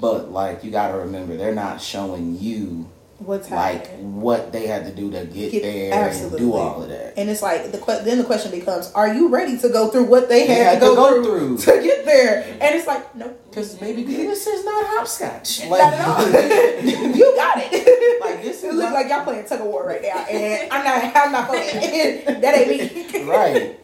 But 0.00 0.30
like, 0.30 0.62
you 0.64 0.70
got 0.70 0.92
to 0.92 0.98
remember, 0.98 1.36
they're 1.36 1.54
not 1.54 1.80
showing 1.80 2.38
you 2.38 2.88
What's 3.18 3.50
like 3.50 3.88
happening? 3.88 4.20
what 4.20 4.52
they 4.52 4.68
had 4.68 4.84
to 4.86 4.94
do 4.94 5.10
to 5.10 5.24
get, 5.26 5.50
Get- 5.50 5.62
there 5.62 6.08
and 6.08 6.38
do 6.38 6.52
all 6.54 6.80
of 6.84 6.88
that. 6.88 7.14
And 7.18 7.28
it's 7.28 7.42
like 7.42 7.72
the 7.72 7.78
then 8.04 8.18
the 8.18 8.22
question 8.24 8.52
becomes: 8.52 8.92
Are 8.92 9.12
you 9.12 9.28
ready 9.28 9.58
to 9.58 9.68
go 9.70 9.88
through 9.88 10.04
what 10.04 10.28
they 10.28 10.46
had, 10.46 10.56
had 10.66 10.74
to 10.74 10.80
go, 10.86 10.94
go 10.94 11.24
through, 11.24 11.58
through. 11.58 11.74
to 11.74 11.82
get 11.82 12.04
there? 12.04 12.44
And 12.60 12.76
it's 12.76 12.86
like, 12.86 13.12
no, 13.16 13.34
Because 13.50 13.74
baby, 13.74 14.04
this 14.04 14.46
is 14.46 14.64
not 14.64 14.86
hopscotch. 14.86 15.68
not 15.68 15.80
at 15.80 16.06
all. 16.06 16.26
you 17.16 17.34
got 17.34 17.56
it. 17.60 18.20
Like, 18.20 18.42
this 18.42 18.62
it 18.62 18.68
is 18.68 18.74
looks 18.74 18.84
not- 18.84 18.92
like 18.92 19.08
y'all 19.08 19.24
playing 19.24 19.46
tug 19.46 19.62
of 19.62 19.66
war 19.66 19.84
right 19.84 20.00
now, 20.02 20.18
and 20.30 20.70
I'm 20.72 20.84
not. 20.84 21.16
I'm 21.16 21.32
not 21.32 21.48
playing. 21.48 22.40
that 22.40 22.54
ain't 22.56 23.12
me. 23.12 23.24
right. 23.24 23.80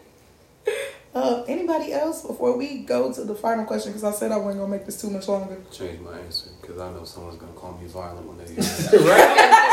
Uh, 1.14 1.44
anybody 1.46 1.92
else 1.92 2.22
before 2.26 2.56
we 2.56 2.78
go 2.78 3.12
to 3.12 3.24
the 3.24 3.34
final 3.34 3.64
question? 3.64 3.92
Because 3.92 4.02
I 4.04 4.10
said 4.10 4.32
I 4.32 4.36
wasn't 4.36 4.62
gonna 4.62 4.72
make 4.76 4.84
this 4.84 5.00
too 5.00 5.10
much 5.10 5.28
longer. 5.28 5.58
Change 5.70 6.00
my 6.00 6.18
answer 6.18 6.50
because 6.60 6.78
I 6.80 6.90
know 6.92 7.04
someone's 7.04 7.36
gonna 7.38 7.52
call 7.52 7.78
me 7.80 7.86
violent 7.86 8.26
when 8.26 8.38
they 8.38 8.46
hear 8.46 8.56
that. 8.62 8.92
right? 9.00 9.60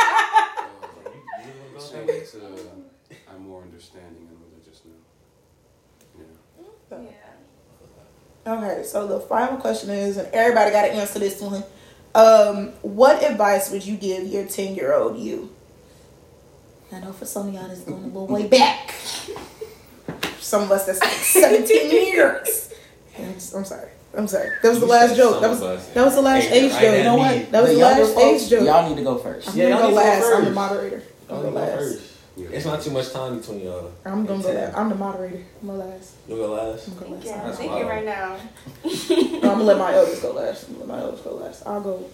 Uh, 1.82 1.98
change 1.98 2.10
it 2.10 2.32
to 2.32 2.38
I'm 3.34 3.48
more 3.48 3.64
understanding 3.64 4.28
and 4.30 4.38
religious 4.52 4.82
now. 4.86 6.22
Yeah. 6.92 7.10
Yeah. 8.46 8.54
Okay, 8.54 8.84
so 8.84 9.08
the 9.08 9.20
final 9.22 9.58
question 9.58 9.90
is, 9.90 10.18
and 10.18 10.28
everybody 10.32 10.72
got 10.72 10.84
to 10.84 10.92
answer 10.94 11.20
this 11.20 11.42
one. 11.42 11.64
Um, 12.14 12.70
what 12.84 13.24
advice 13.24 13.72
would 13.72 13.84
you 13.86 13.98
give 13.98 14.28
your 14.28 14.46
ten 14.46 14.76
year 14.76 14.94
old 14.94 15.18
you? 15.18 15.50
I 16.92 17.00
know 17.00 17.14
for 17.14 17.26
some 17.26 17.48
of 17.48 17.54
y'all, 17.54 17.68
this 17.68 17.80
is 17.80 17.84
going 17.86 18.04
a 18.04 18.08
little 18.08 18.28
way 18.28 18.48
back. 18.48 18.94
Some 20.52 20.64
of 20.64 20.72
us 20.72 20.86
that's 20.86 21.00
like 21.00 21.12
seventeen 21.14 21.90
years. 21.90 22.74
I'm, 23.18 23.26
I'm 23.56 23.64
sorry. 23.64 23.90
I'm 24.18 24.28
sorry. 24.28 24.50
That 24.62 24.70
was 24.70 24.82
the 24.82 24.86
last 24.86 25.16
joke. 25.16 25.40
That 25.40 25.50
was 25.50 25.62
that 25.62 26.04
was 26.04 26.16
the 26.16 26.22
last 26.22 26.48
Hey, 26.48 26.66
age 26.66 26.72
joke. 26.74 26.98
You 26.98 27.04
know 27.06 27.16
what? 27.16 27.52
That 27.52 27.62
was 27.62 27.72
the, 27.72 27.78
younger 27.78 28.04
last 28.04 28.14
folks, 28.16 28.44
age 28.44 28.50
joke. 28.50 28.66
Y'all 28.66 28.90
need 28.90 28.98
to 28.98 29.04
go 29.04 29.18
first. 29.18 29.56
Yeah, 29.56 29.68
I'm 29.68 29.72
gonna 29.72 29.80
y'all 29.80 29.92
go 29.96 29.96
need 29.96 29.96
to 29.96 30.20
go 30.20 30.28
last. 30.28 30.36
I'm 30.36 30.44
the 30.44 30.52
moderator. 30.52 31.04
I'm 31.30 31.36
Y'all 31.36 31.44
gonna 31.44 31.44
go 31.44 31.66
go 31.66 31.72
last. 31.72 31.78
first. 31.80 32.18
Yeah. 32.36 32.48
It's 32.52 32.66
not 32.66 32.82
too 32.82 32.92
much 32.92 33.12
time 33.14 33.38
between 33.40 33.62
y'all. 33.62 33.92
I'm 34.04 34.26
gonna 34.26 34.44
go 34.44 34.52
last. 34.52 34.78
I'm 34.78 34.90
the 34.90 34.96
moderator. 34.96 35.44
I'm 35.62 35.68
gonna 35.68 35.80
last. 35.86 36.16
You 36.28 36.36
go 36.36 36.52
last. 36.52 36.88
I'm 36.90 36.94
gonna 36.96 37.06
go 37.08 37.14
last. 37.16 37.26
Yeah, 37.26 37.48
I'm 37.48 37.54
thinking 37.54 37.88
right 37.88 38.06
now. 38.06 38.38
No, 39.42 39.52
I'm 39.54 39.58
gonna 39.58 39.64
let 39.64 39.78
my 39.78 39.94
elders 39.94 40.20
go 40.20 40.34
last. 40.34 40.68
I'm 40.68 40.74
gonna 40.80 40.86
let 40.86 40.98
my 40.98 41.00
elders 41.06 41.22
go 41.22 41.36
last. 41.36 41.64
I'll 41.66 41.80
go 41.82 42.10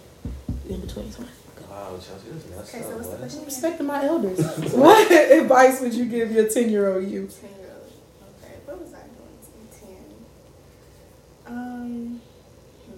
in 0.69 0.79
between. 0.81 1.07
It's 1.07 1.15
fine. 1.17 1.27
Wow, 1.71 1.89
Chelsea, 1.93 2.29
this 2.31 2.45
messed 2.55 2.75
Okay, 2.75 2.83
so 2.83 2.89
up, 2.91 2.95
what's 2.97 3.07
the 3.09 3.13
boy. 3.15 3.19
question? 3.21 3.45
Respecting 3.45 3.87
my 3.87 4.03
elders. 4.05 4.39
what 4.73 5.11
advice 5.11 5.81
would 5.81 5.93
you 5.95 6.05
give 6.05 6.31
your 6.31 6.47
ten 6.47 6.69
year 6.69 6.93
old 6.93 7.03
you? 7.03 7.27
Ten 7.27 7.49
year 7.59 7.69
old. 7.77 7.91
Okay, 8.43 8.55
what 8.65 8.79
was 8.81 8.93
I 8.93 9.01
doing 9.01 9.37
to 9.43 9.79
ten? 9.79 10.05
Um. 11.47 12.21
hmm. 12.85 12.91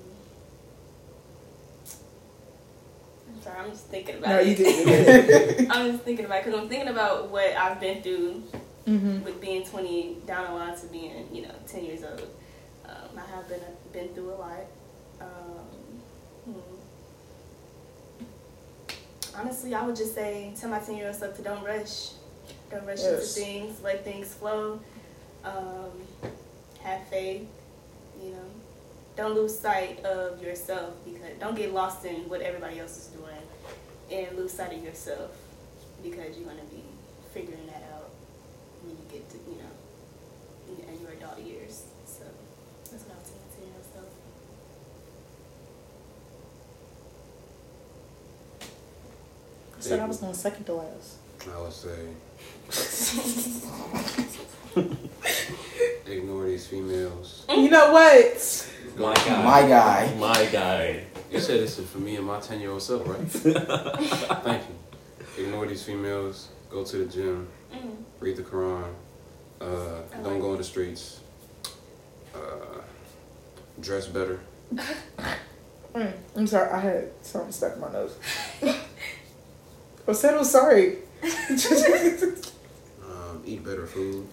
I'm 3.35 3.41
sorry, 3.41 3.59
I'm 3.59 3.69
just 3.71 3.85
thinking 3.87 4.15
about 4.17 4.29
No, 4.29 4.39
it. 4.39 4.47
you 4.47 4.55
did. 5.55 5.69
I'm 5.71 5.91
just 5.91 6.03
thinking 6.03 6.25
about 6.25 6.43
because 6.43 6.59
I'm 6.59 6.67
thinking 6.69 6.89
about 6.89 7.29
what 7.29 7.55
I've 7.55 7.79
been 7.79 8.01
through 8.01 8.43
mm-hmm. 8.87 9.23
with 9.23 9.39
being 9.39 9.63
20 9.65 10.17
down 10.25 10.45
the 10.51 10.55
line 10.59 10.75
to 10.77 10.85
being, 10.87 11.27
you 11.33 11.43
know, 11.43 11.53
10 11.67 11.85
years 11.85 12.03
old. 12.03 12.27
Um, 12.85 13.17
I 13.17 13.35
have 13.35 13.47
been 13.47 13.61
been 13.93 14.09
through 14.09 14.31
a 14.31 14.35
lot. 14.35 14.65
Um, 15.21 15.67
hmm. 16.45 16.59
Honestly, 19.37 19.73
I 19.75 19.85
would 19.85 19.95
just 19.95 20.15
say 20.15 20.53
tell 20.59 20.69
my 20.69 20.79
10 20.79 20.97
year 20.97 21.07
old 21.07 21.15
self 21.15 21.35
to 21.37 21.41
don't 21.43 21.63
rush. 21.63 22.11
Don't 22.71 22.85
rush 22.85 22.99
Yes. 22.99 23.37
into 23.37 23.45
things. 23.47 23.81
Let 23.83 24.03
things 24.03 24.33
flow. 24.33 24.79
Um, 25.43 25.91
have 26.83 27.03
faith. 27.07 27.47
You 28.21 28.31
know, 28.31 28.45
don't 29.15 29.33
lose 29.35 29.57
sight 29.57 30.03
of 30.05 30.41
yourself 30.41 30.93
because 31.05 31.37
don't 31.39 31.55
get 31.55 31.73
lost 31.73 32.05
in 32.05 32.27
what 32.29 32.41
everybody 32.41 32.79
else 32.79 32.97
is 32.97 33.07
doing, 33.07 33.41
and 34.11 34.37
lose 34.37 34.51
sight 34.53 34.73
of 34.73 34.83
yourself 34.83 35.31
because 36.03 36.37
you're 36.37 36.47
gonna 36.47 36.61
be 36.71 36.83
figuring 37.33 37.65
that 37.67 37.83
out 37.93 38.09
when 38.83 38.95
you 38.97 39.03
get 39.11 39.29
to 39.29 39.37
you 39.49 39.57
know 39.57 39.73
in 40.93 41.01
your 41.01 41.11
adult 41.11 41.39
years. 41.39 41.83
So 42.05 42.23
that's 42.91 43.03
what 43.03 43.13
I 43.13 43.17
would 43.17 43.27
say 43.27 43.33
to 43.55 43.61
yourself. 43.67 44.09
I 49.77 49.81
said 49.81 49.99
I 49.99 50.05
was 50.05 50.17
going 50.17 50.33
second 50.33 50.65
to 50.65 50.73
last. 50.73 51.17
I 51.47 51.61
would 51.61 51.71
say 51.71 52.09
ignore 56.09 56.45
these 56.45 56.67
females. 56.67 57.45
You 57.49 57.69
know 57.69 57.91
what? 57.91 58.71
My 58.97 59.13
guy. 59.13 59.43
My 59.43 59.67
guy. 59.67 60.15
My 60.17 60.45
guy. 60.45 61.03
You 61.31 61.39
said 61.39 61.61
this 61.61 61.77
is 61.77 61.89
for 61.89 61.99
me 61.99 62.15
and 62.15 62.25
my 62.25 62.39
ten 62.39 62.59
year 62.59 62.71
old 62.71 62.81
self, 62.81 63.07
right? 63.07 63.19
Thank 64.43 64.63
you. 64.67 65.45
Ignore 65.45 65.67
these 65.67 65.83
females. 65.83 66.49
Go 66.69 66.83
to 66.83 66.97
the 66.97 67.05
gym. 67.05 67.47
Mm. 67.73 67.95
Read 68.19 68.35
the 68.35 68.43
Quran. 68.43 68.93
Uh, 69.61 70.01
don't 70.23 70.39
go 70.39 70.53
in 70.53 70.57
the 70.57 70.63
streets. 70.63 71.19
Uh, 72.33 72.81
dress 73.79 74.07
better. 74.07 74.39
Mm, 75.93 76.13
I'm 76.35 76.47
sorry. 76.47 76.69
I 76.71 76.79
had 76.79 77.09
something 77.21 77.51
stuck 77.51 77.75
in 77.75 77.81
my 77.81 77.91
nose. 77.91 78.15
I 80.07 80.13
said 80.13 80.35
I'm 80.35 80.43
sorry. 80.43 80.97
Um, 83.03 83.43
eat 83.45 83.63
better 83.63 83.85
food. 83.85 84.27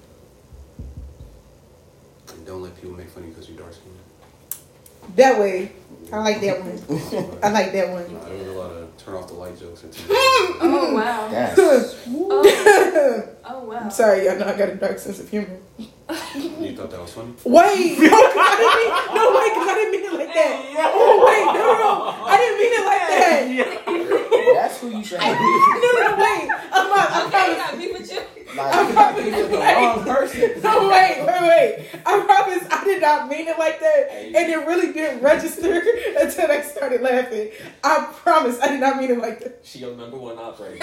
And 2.46 2.54
don't 2.54 2.62
let 2.62 2.76
people 2.76 2.92
make 2.96 3.08
fun 3.08 3.24
of 3.24 3.28
you 3.28 3.34
because 3.34 3.48
you're 3.50 3.58
dark 3.58 3.72
skinned. 3.74 5.16
that 5.16 5.40
way. 5.40 5.72
I 6.12 6.18
like 6.18 6.40
that 6.42 6.60
one. 6.60 7.38
I 7.42 7.50
like 7.50 7.72
that 7.72 7.90
one. 7.90 8.06
There 8.06 8.38
was 8.38 8.46
a 8.46 8.52
lot 8.52 8.70
of 8.70 8.96
turn 8.98 9.14
off 9.16 9.26
the 9.26 9.34
light 9.34 9.58
jokes. 9.58 9.84
Oh 10.58 10.94
wow. 10.94 11.28
Yes. 11.30 11.58
Oh, 11.58 13.28
oh 13.44 13.64
wow. 13.64 13.76
I'm 13.76 13.90
sorry, 13.90 14.24
y'all 14.26 14.38
know 14.38 14.46
I 14.46 14.56
got 14.56 14.68
a 14.70 14.74
dark 14.76 14.98
sense 14.98 15.18
of 15.20 15.28
humor. 15.28 15.58
you 15.78 16.76
thought 16.76 16.90
that 16.90 17.00
was 17.00 17.12
funny? 17.12 17.32
Wait, 17.44 17.98
no, 17.98 18.08
'cause 18.08 18.36
I 18.38 18.56
didn't 18.56 18.76
mean, 18.78 18.90
no, 19.16 19.22
wait, 19.36 19.50
because 19.52 19.68
I 19.68 19.74
didn't 19.74 19.92
mean 19.92 20.04
it 20.06 20.12
like 20.16 20.32
that. 20.34 20.56
Oh, 20.94 21.24
wait, 21.26 21.44
no, 21.52 21.60
no, 21.60 21.74
no, 21.76 22.24
I 22.24 22.36
didn't 22.40 22.58
mean 22.62 22.72
it 22.72 22.84
like 22.86 23.04
that. 23.10 24.54
That's 24.56 24.78
who 24.80 24.88
you 24.96 25.04
should 25.04 25.20
have. 25.20 25.36
No, 25.36 25.88
no, 25.92 26.00
no, 26.08 26.16
wait, 26.16 26.48
I'm 26.72 26.88
not, 26.88 27.10
I'm 27.10 27.26
Okay, 27.28 27.36
I 27.36 27.38
not. 27.48 27.56
got 27.58 27.76
beef 27.78 27.92
with 27.98 28.10
you. 28.12 28.20
Like, 28.56 28.88
you 28.88 28.94
got 28.94 29.16
to 29.16 29.22
be 29.22 29.30
with 29.30 29.50
the 29.50 29.58
wrong 29.58 30.04
person. 30.04 30.62
No, 30.62 30.70
oh, 30.78 30.88
wait, 30.88 31.18
wait, 31.26 31.42
wait. 31.42 31.86
I 32.06 32.08
promise 32.24 32.64
I 32.70 32.84
did 32.84 33.00
not 33.02 33.28
mean 33.28 33.48
it 33.48 33.58
like 33.58 33.80
that. 33.80 34.08
And 34.12 34.34
it 34.36 34.66
really 34.66 34.92
didn't 34.92 35.20
register 35.22 35.82
until 36.20 36.50
I 36.50 36.60
started 36.62 37.02
laughing. 37.02 37.50
I 37.84 38.06
promise 38.14 38.58
I 38.60 38.68
did 38.68 38.80
not 38.80 38.96
mean 38.98 39.10
it 39.10 39.18
like 39.18 39.40
that. 39.40 39.58
She 39.62 39.80
your 39.80 39.94
number 39.96 40.16
one 40.16 40.38
operator. 40.38 40.78
I 40.80 40.82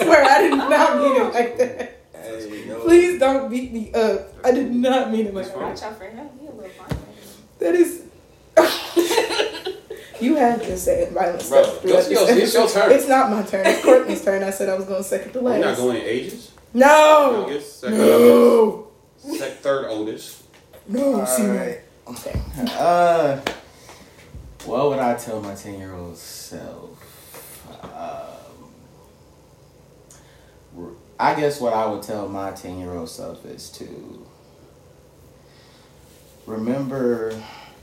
swear 0.00 0.24
I 0.24 0.40
did 0.42 0.50
not 0.56 0.98
mean 0.98 1.16
it 1.22 1.32
like 1.32 1.56
that. 1.58 1.92
Please 2.82 3.18
don't 3.20 3.48
beat 3.48 3.72
me 3.72 3.92
up. 3.92 4.32
I 4.44 4.50
did 4.50 4.72
not 4.74 5.10
mean 5.12 5.26
it 5.26 5.34
like 5.34 5.46
that. 5.46 5.56
Watch 5.56 5.82
out 5.82 5.96
for 5.96 6.04
him. 6.04 6.28
He 6.40 6.46
a 6.46 6.50
little 6.50 6.68
fine. 6.70 6.98
That 7.60 7.74
is. 7.74 8.02
You 10.20 10.36
have 10.36 10.60
been 10.60 10.76
saying 10.76 11.12
violent 11.14 11.48
Bro, 11.48 11.62
stuff. 11.62 11.82
go- 11.82 12.00
throughout 12.00 12.08
this 12.08 12.54
it's 12.54 12.54
your 12.54 12.68
turn. 12.68 12.92
It's 12.92 13.08
not 13.08 13.30
my 13.30 13.42
turn. 13.42 13.66
It's 13.66 13.82
Courtney's 13.84 14.24
turn. 14.24 14.42
I 14.42 14.50
said 14.50 14.68
I 14.68 14.74
was 14.74 14.84
going 14.86 15.02
second 15.02 15.32
to 15.32 15.40
last. 15.40 15.54
We're 15.54 15.60
not 15.60 15.68
last. 15.68 15.78
going 15.80 15.96
ages. 16.02 16.50
No. 16.74 17.46
Youngest, 17.46 17.80
second 17.80 17.98
No. 17.98 18.88
youngest, 19.24 19.38
sec- 19.44 19.58
third 19.60 19.86
oldest. 19.88 20.42
No. 20.88 21.24
See 21.24 21.42
Alright. 21.42 21.80
Okay. 22.08 22.40
Uh, 22.78 23.40
what 24.66 24.88
would 24.90 24.98
I 24.98 25.14
tell 25.16 25.40
my 25.40 25.54
10 25.54 25.78
year 25.78 25.92
old 25.94 26.16
self? 26.16 26.90
Um, 27.82 28.70
r- 30.78 30.90
I 31.18 31.34
guess 31.40 31.60
what 31.60 31.72
I 31.72 31.86
would 31.86 32.02
tell 32.02 32.28
my 32.28 32.50
10 32.52 32.78
year 32.78 32.92
old 32.94 33.08
self 33.08 33.44
is 33.46 33.70
to 33.70 34.26
remember, 36.46 37.34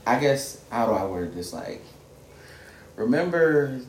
I 0.06 0.18
guess, 0.18 0.60
how 0.70 0.86
do 0.86 0.92
I 0.92 1.04
word 1.04 1.34
this? 1.34 1.52
Like, 1.52 1.82
remember 2.96 3.80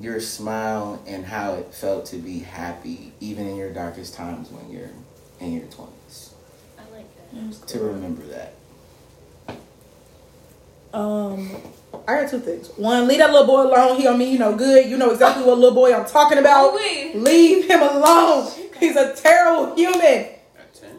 your 0.00 0.20
smile 0.20 1.02
and 1.06 1.24
how 1.24 1.54
it 1.54 1.74
felt 1.74 2.06
to 2.06 2.16
be 2.16 2.40
happy, 2.40 3.12
even 3.20 3.46
in 3.46 3.56
your 3.56 3.72
darkest 3.72 4.14
times 4.14 4.50
when 4.50 4.70
you're 4.70 4.90
in 5.40 5.52
your 5.52 5.66
20s. 5.66 6.32
I 6.78 6.96
like 6.96 7.06
that. 7.32 7.68
To 7.68 7.80
remember 7.80 8.22
that. 8.26 8.54
Um, 10.94 11.50
I 12.06 12.20
got 12.20 12.30
two 12.30 12.40
things. 12.40 12.68
One, 12.76 13.06
leave 13.06 13.18
that 13.18 13.30
little 13.32 13.46
boy 13.46 13.62
alone. 13.62 13.96
He 13.96 14.02
don't 14.02 14.18
mean 14.18 14.32
you 14.32 14.38
no 14.38 14.56
good. 14.56 14.88
You 14.88 14.96
know 14.98 15.10
exactly 15.10 15.44
what 15.44 15.58
little 15.58 15.74
boy 15.74 15.94
I'm 15.94 16.04
talking 16.04 16.38
about. 16.38 16.74
Ooh-wee. 16.74 17.12
Leave 17.14 17.66
him 17.66 17.80
alone. 17.80 18.50
He's 18.78 18.96
a 18.96 19.14
terrible 19.14 19.74
human. 19.74 20.26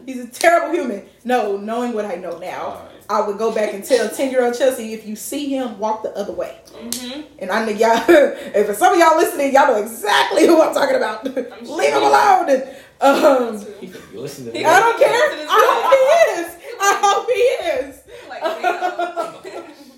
He's 0.06 0.24
a 0.24 0.26
terrible 0.26 0.74
human. 0.74 1.06
No, 1.24 1.56
knowing 1.56 1.92
what 1.92 2.04
I 2.04 2.16
know 2.16 2.38
now, 2.38 2.66
Alright. 2.66 2.93
I 3.08 3.20
would 3.26 3.36
go 3.38 3.54
back 3.54 3.74
and 3.74 3.84
tell 3.84 4.08
ten 4.08 4.30
year 4.30 4.44
old 4.44 4.56
Chelsea 4.56 4.94
if 4.94 5.06
you 5.06 5.14
see 5.16 5.48
him, 5.54 5.78
walk 5.78 6.02
the 6.02 6.10
other 6.16 6.32
way. 6.32 6.56
Mm-hmm. 6.72 7.20
And 7.38 7.50
I 7.50 7.64
know 7.64 7.72
y'all. 7.72 8.02
If 8.54 8.66
for 8.66 8.74
some 8.74 8.94
of 8.94 8.98
y'all 8.98 9.16
listening, 9.16 9.52
y'all 9.52 9.66
know 9.68 9.76
exactly 9.82 10.46
who 10.46 10.60
I'm 10.62 10.72
talking 10.74 10.96
about. 10.96 11.24
sure 11.26 11.34
Leave 11.76 11.92
him 11.92 12.02
you 12.02 12.08
alone. 12.08 12.62
Um, 13.00 13.66
You 13.80 14.20
listen 14.20 14.46
to 14.46 14.52
me. 14.52 14.64
I 14.64 14.80
don't 14.80 14.98
care. 14.98 15.10
I 15.50 15.60
hope 15.74 15.92
he 15.92 16.40
is. 16.40 16.56
I 16.80 16.92
hope 17.02 17.26
he 17.28 17.40
is. 17.88 18.00
Like. 18.28 18.42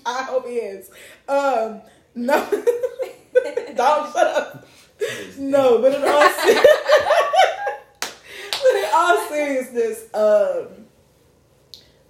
I 0.05 0.23
hope 0.23 0.47
he 0.47 0.53
is. 0.55 0.89
Um, 1.27 1.81
no, 2.15 2.35
don't 3.75 4.13
shut 4.13 4.27
up. 4.27 4.67
No, 5.37 5.81
but 5.81 5.93
in 5.95 6.03
all 6.03 6.29
se- 6.29 6.65
but 8.51 8.75
in 8.75 8.85
all 8.93 9.27
seriousness, 9.29 10.05
um, 10.13 10.86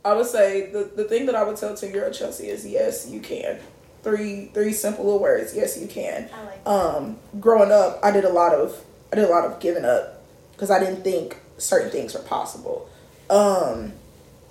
I 0.06 0.14
would 0.14 0.26
say 0.26 0.72
the, 0.72 0.89
the 0.95 1.04
thing 1.04 1.26
that 1.26 1.36
I 1.36 1.43
would 1.43 1.58
tell 1.58 1.76
ten 1.76 1.91
year 1.91 2.06
old 2.06 2.14
Chelsea 2.14 2.48
is 2.48 2.66
yes, 2.66 3.10
you 3.10 3.20
can. 3.20 3.60
Three 4.04 4.45
three 4.54 4.74
simple 4.74 5.06
little 5.06 5.20
words. 5.20 5.56
Yes, 5.56 5.78
you 5.80 5.88
can. 5.88 6.30
I 6.34 6.43
like 6.43 6.64
that. 6.64 6.70
Um, 6.70 7.18
growing 7.39 7.72
up, 7.72 8.00
I 8.04 8.12
did 8.12 8.24
a 8.24 8.30
lot 8.30 8.54
of 8.54 8.84
I 9.12 9.16
did 9.16 9.26
a 9.26 9.30
lot 9.30 9.45
of 9.45 9.60
giving 9.60 9.86
up 9.86 10.22
because 10.54 10.72
I 10.72 10.80
didn't 10.80 11.04
think 11.04 11.38
certain 11.58 11.91
things 11.91 12.14
were 12.14 12.22
possible. 12.22 12.89
Um, 13.30 13.93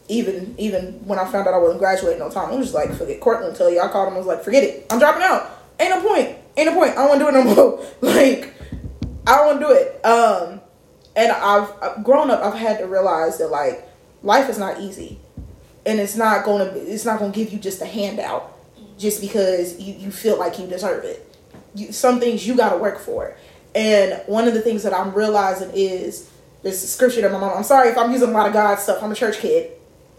even 0.08 0.54
even 0.58 1.06
when 1.06 1.18
I 1.18 1.24
found 1.24 1.48
out 1.48 1.54
I 1.54 1.58
wasn't 1.58 1.80
graduating 1.80 2.22
on 2.22 2.30
time, 2.30 2.50
I 2.50 2.56
was 2.56 2.66
just 2.66 2.74
like, 2.74 2.92
forget 2.94 3.20
Cortland. 3.20 3.56
Tell 3.56 3.70
you, 3.70 3.80
I 3.80 3.88
called 3.88 4.08
him. 4.08 4.14
I 4.14 4.18
was 4.18 4.26
like, 4.26 4.44
forget 4.44 4.62
it. 4.62 4.86
I'm 4.90 4.98
dropping 4.98 5.22
out. 5.22 5.50
Ain't 5.80 5.90
no 5.90 6.06
point. 6.06 6.36
Ain't 6.56 6.70
no 6.70 6.74
point. 6.74 6.92
I 6.92 7.06
don't 7.06 7.08
want 7.08 7.20
to 7.20 7.24
do 7.24 7.28
it 7.28 7.44
no 7.44 7.54
more. 7.54 7.86
like, 8.00 8.54
I 9.26 9.36
don't 9.36 9.46
want 9.46 9.60
to 9.60 9.66
do 9.66 9.72
it. 9.72 10.04
Um, 10.04 10.60
and 11.14 11.32
I've, 11.32 11.70
I've 11.82 12.04
grown 12.04 12.30
up. 12.30 12.42
I've 12.42 12.58
had 12.58 12.78
to 12.78 12.86
realize 12.86 13.38
that 13.38 13.48
like 13.48 13.86
life 14.22 14.48
is 14.48 14.58
not 14.58 14.80
easy, 14.80 15.18
and 15.86 16.00
it's 16.00 16.16
not 16.16 16.44
gonna. 16.44 16.64
It's 16.64 17.04
not 17.04 17.20
gonna 17.20 17.32
give 17.32 17.52
you 17.52 17.58
just 17.58 17.80
a 17.80 17.86
handout 17.86 18.52
just 18.98 19.20
because 19.20 19.80
you 19.80 19.94
you 19.94 20.10
feel 20.10 20.38
like 20.38 20.58
you 20.58 20.66
deserve 20.66 21.04
it. 21.04 21.34
You, 21.74 21.92
some 21.92 22.18
things 22.18 22.46
you 22.46 22.56
got 22.56 22.70
to 22.70 22.78
work 22.78 22.98
for. 22.98 23.36
And 23.74 24.22
one 24.26 24.48
of 24.48 24.54
the 24.54 24.62
things 24.62 24.82
that 24.82 24.92
I'm 24.92 25.14
realizing 25.14 25.70
is 25.74 26.30
there's 26.62 26.82
a 26.82 26.86
scripture 26.86 27.20
that 27.20 27.32
my 27.32 27.38
mom. 27.38 27.56
I'm 27.56 27.62
sorry 27.62 27.88
if 27.88 27.96
I'm 27.96 28.10
using 28.10 28.30
a 28.30 28.32
lot 28.32 28.48
of 28.48 28.52
God 28.52 28.76
stuff. 28.76 29.02
I'm 29.02 29.12
a 29.12 29.14
church 29.14 29.38
kid. 29.38 29.72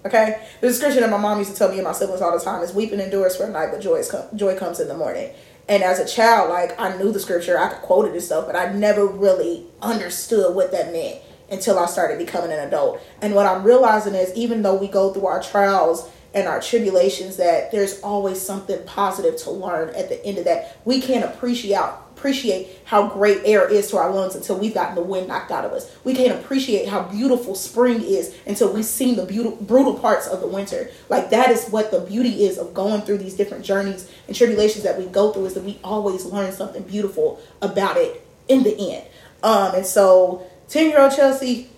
Okay, 0.05 0.41
a 0.61 0.71
scripture 0.71 1.01
that 1.01 1.09
my 1.09 1.17
mom 1.17 1.39
used 1.39 1.51
to 1.51 1.57
tell 1.57 1.69
me 1.69 1.75
and 1.75 1.83
my 1.83 1.91
siblings 1.91 2.21
all 2.21 2.37
the 2.37 2.43
time 2.43 2.61
is 2.61 2.73
weeping 2.73 3.01
endures 3.01 3.35
for 3.35 3.43
a 3.43 3.49
night, 3.49 3.71
but 3.71 3.81
joy 3.81 4.01
joy 4.35 4.57
comes 4.57 4.79
in 4.79 4.87
the 4.87 4.95
morning. 4.95 5.31
And 5.67 5.83
as 5.83 5.99
a 5.99 6.07
child, 6.07 6.49
like 6.49 6.79
I 6.79 6.95
knew 6.97 7.11
the 7.11 7.19
scripture, 7.19 7.59
I 7.59 7.67
could 7.67 7.81
quote 7.81 8.05
it 8.05 8.13
and 8.13 8.23
stuff, 8.23 8.45
but 8.45 8.55
I 8.55 8.71
never 8.71 9.05
really 9.05 9.65
understood 9.81 10.55
what 10.55 10.71
that 10.71 10.93
meant 10.93 11.19
until 11.49 11.79
I 11.79 11.85
started 11.85 12.17
becoming 12.17 12.51
an 12.51 12.67
adult. 12.67 13.01
And 13.21 13.35
what 13.35 13.45
I'm 13.45 13.63
realizing 13.63 14.13
is 14.15 14.33
even 14.35 14.61
though 14.61 14.75
we 14.75 14.87
go 14.87 15.13
through 15.13 15.27
our 15.27 15.41
trials 15.41 16.09
and 16.33 16.47
our 16.47 16.61
tribulations, 16.61 17.37
that 17.37 17.71
there's 17.71 18.01
always 18.01 18.41
something 18.41 18.83
positive 18.85 19.37
to 19.37 19.51
learn 19.51 19.89
at 19.95 20.09
the 20.09 20.23
end 20.25 20.37
of 20.37 20.45
that. 20.45 20.77
We 20.85 21.01
can't 21.01 21.25
appreciate 21.25 21.77
appreciate 22.17 22.79
how 22.85 23.07
great 23.07 23.41
air 23.45 23.69
is 23.69 23.91
to 23.91 23.97
our 23.97 24.11
lungs 24.11 24.33
until 24.33 24.57
we've 24.57 24.73
gotten 24.73 24.95
the 24.95 25.01
wind 25.01 25.27
knocked 25.27 25.51
out 25.51 25.63
of 25.63 25.71
us. 25.71 25.95
We 26.03 26.15
can't 26.15 26.39
appreciate 26.39 26.87
how 26.87 27.03
beautiful 27.03 27.53
spring 27.53 28.01
is 28.01 28.35
until 28.47 28.73
we've 28.73 28.85
seen 28.85 29.17
the 29.17 29.25
beautiful, 29.25 29.63
brutal 29.63 29.93
parts 29.99 30.27
of 30.27 30.41
the 30.41 30.47
winter. 30.47 30.89
Like 31.09 31.29
that 31.29 31.51
is 31.51 31.67
what 31.69 31.91
the 31.91 31.99
beauty 31.99 32.45
is 32.45 32.57
of 32.57 32.73
going 32.73 33.01
through 33.01 33.19
these 33.19 33.35
different 33.35 33.63
journeys 33.63 34.09
and 34.25 34.35
tribulations 34.35 34.83
that 34.83 34.97
we 34.97 35.05
go 35.05 35.31
through 35.31 35.45
is 35.45 35.53
that 35.53 35.63
we 35.63 35.79
always 35.83 36.25
learn 36.25 36.51
something 36.51 36.81
beautiful 36.83 37.39
about 37.61 37.97
it 37.97 38.25
in 38.47 38.63
the 38.63 38.93
end. 38.95 39.07
Um, 39.43 39.75
and 39.75 39.85
so 39.85 40.47
10 40.69 40.89
year 40.89 40.99
old 40.99 41.15
Chelsea, 41.15 41.69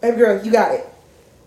baby 0.00 0.16
girl, 0.16 0.44
you 0.44 0.52
got 0.52 0.72
it. 0.72 0.88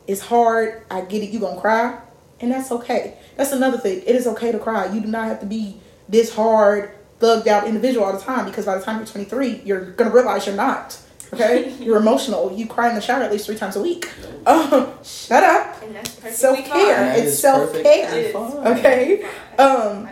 It's 0.08 0.22
hard. 0.22 0.84
I 0.90 1.02
get 1.02 1.24
it. 1.24 1.30
You 1.30 1.40
gonna 1.40 1.60
cry 1.60 2.00
and 2.40 2.52
that's 2.52 2.72
okay. 2.72 3.18
That's 3.36 3.52
another 3.52 3.78
thing. 3.78 4.02
It 4.06 4.16
is 4.16 4.28
okay 4.28 4.52
to 4.52 4.60
cry. 4.60 4.92
You 4.94 5.02
do 5.02 5.08
not 5.08 5.28
have 5.28 5.40
to 5.42 5.46
be 5.46 5.80
this 6.08 6.34
hard 6.34 6.92
thugged 7.20 7.48
out 7.48 7.68
individual 7.68 8.06
all 8.06 8.14
the 8.14 8.20
time 8.20 8.46
because 8.46 8.66
by 8.66 8.78
the 8.78 8.84
time 8.84 8.98
you're 8.98 9.06
23, 9.06 9.62
you're 9.66 9.92
gonna 9.92 10.12
realize 10.12 10.46
you're 10.46 10.56
not. 10.56 10.98
Okay, 11.34 11.74
you're 11.80 11.98
emotional. 11.98 12.52
You 12.54 12.68
cry 12.68 12.90
in 12.90 12.96
the 12.96 13.02
shower 13.02 13.24
at 13.24 13.32
least 13.32 13.48
three 13.48 13.58
times 13.58 13.76
a 13.76 13.82
week. 13.82 14.10
Um, 14.48 14.94
shut 15.04 15.44
up. 15.44 15.84
And 15.84 15.94
that's 15.94 16.24
it. 16.24 16.34
Self 16.34 16.64
care. 16.64 17.18
It's 17.18 17.38
self 17.38 17.74
care. 17.74 18.34
Okay. 18.66 19.30
Um, 19.60 20.08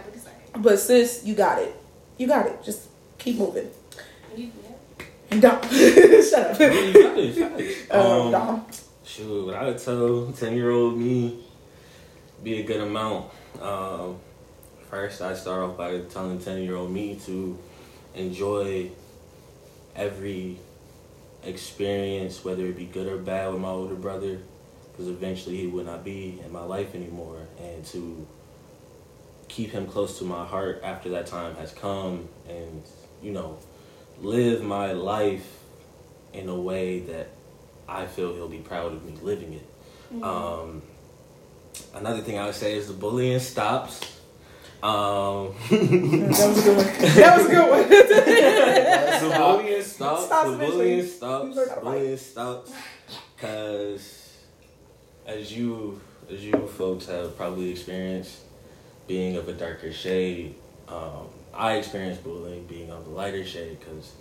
but 0.57 0.77
sis, 0.77 1.21
you 1.23 1.36
got 1.36 1.61
it. 1.61 1.73
You 2.17 2.27
got 2.27 2.45
it. 2.47 2.61
Just 2.61 2.89
keep 3.17 3.38
moving. 3.38 3.69
And 5.32 5.41
Dom, 5.41 5.61
shut 5.63 6.61
up. 6.61 6.61
um, 7.91 8.01
um, 8.01 8.32
Dom. 8.32 8.65
Shoot, 9.03 9.45
what 9.45 9.55
I 9.55 9.65
would 9.65 9.78
tell 9.78 10.32
ten 10.32 10.55
year 10.55 10.71
old 10.71 10.97
me 10.97 11.43
be 12.43 12.59
a 12.59 12.63
good 12.63 12.82
amount. 12.82 13.32
Um, 13.61 14.19
First, 14.95 15.21
I 15.21 15.34
start 15.34 15.61
off 15.61 15.78
by 15.78 15.99
telling 16.09 16.39
10 16.39 16.61
year 16.61 16.76
old 16.76 16.91
me 16.91 17.19
to 17.26 17.57
enjoy 18.13 18.91
every 19.95 20.57
experience, 21.43 22.45
whether 22.45 22.65
it 22.65 22.78
be 22.78 22.86
good 22.86 23.07
or 23.07 23.17
bad, 23.17 23.51
with 23.51 23.61
my 23.61 23.69
older 23.69 23.95
brother, 23.95 24.39
because 24.91 25.09
eventually 25.09 25.57
he 25.57 25.67
would 25.67 25.86
not 25.86 26.05
be 26.05 26.39
in 26.45 26.51
my 26.51 26.63
life 26.63 26.95
anymore, 26.95 27.47
and 27.59 27.84
to 27.88 28.26
keep 29.49 29.71
him 29.71 29.86
close 29.86 30.17
to 30.19 30.23
my 30.23 30.45
heart 30.45 30.82
after 30.84 31.09
that 31.09 31.26
time 31.26 31.55
has 31.55 31.73
come, 31.73 32.30
and 32.47 32.84
you 33.21 33.32
know, 33.32 33.57
live 34.22 34.63
my 34.63 34.93
life 34.93 35.47
in 36.34 36.49
a 36.49 36.55
way 36.55 36.99
that 36.99 37.30
I 37.88 38.05
feel 38.05 38.34
he'll 38.34 38.49
be 38.49 38.59
proud 38.59 38.93
of 38.93 39.05
me 39.05 39.13
living 39.22 39.53
it. 39.53 39.70
Mm-hmm. 40.13 40.24
Um, 40.24 40.82
another 41.93 42.22
thing 42.22 42.38
I 42.38 42.45
would 42.45 42.55
say 42.55 42.78
is 42.78 42.88
the 42.88 42.93
bullying 42.93 43.39
stops 43.39 44.16
um, 44.86 45.55
that 45.70 46.47
was 46.47 46.59
a 46.59 46.63
good 46.63 46.78
one. 46.78 46.86
That 47.16 47.38
was 47.38 47.45
a 47.47 47.49
good 47.49 47.70
one. 47.72 47.89
the 47.89 49.36
bullying 49.36 49.82
stops. 49.82 50.26
stops 50.26 50.51
the 50.51 50.57
bullying 50.57 51.07
stops. 51.07 51.57
Bullying 51.82 52.18
stops. 52.18 52.74
Because 53.36 54.34
as 55.26 55.51
you 55.51 55.99
as 56.30 56.45
you 56.45 56.68
folks 56.68 57.07
have 57.07 57.36
probably 57.36 57.72
experienced 57.72 58.41
being 59.07 59.38
of 59.38 59.47
a 59.47 59.53
darker 59.53 59.91
shade, 59.91 60.53
um, 60.88 61.30
I 61.56 61.78
experienced 61.78 62.24
bullying 62.24 62.66
being 62.66 62.91
of 62.91 63.06
the 63.06 63.12
lighter 63.12 63.45
shade 63.45 63.80
because 63.80 64.12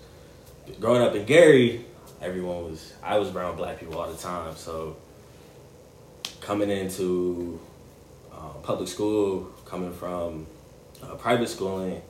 growing 0.79 1.03
up 1.03 1.15
in 1.15 1.25
Gary, 1.25 1.85
everyone 2.23 2.65
was 2.65 2.93
I 3.03 3.19
was 3.19 3.31
around 3.31 3.57
black 3.57 3.81
people 3.81 3.99
all 3.99 4.11
the 4.11 4.17
time. 4.17 4.55
So 4.57 4.97
coming 6.41 6.71
into 6.71 7.61
uh, 8.33 8.51
public 8.63 8.89
school, 8.89 9.51
coming 9.65 9.93
from 9.93 10.47
uh, 11.03 11.15
private 11.17 11.49
schooling, 11.49 12.01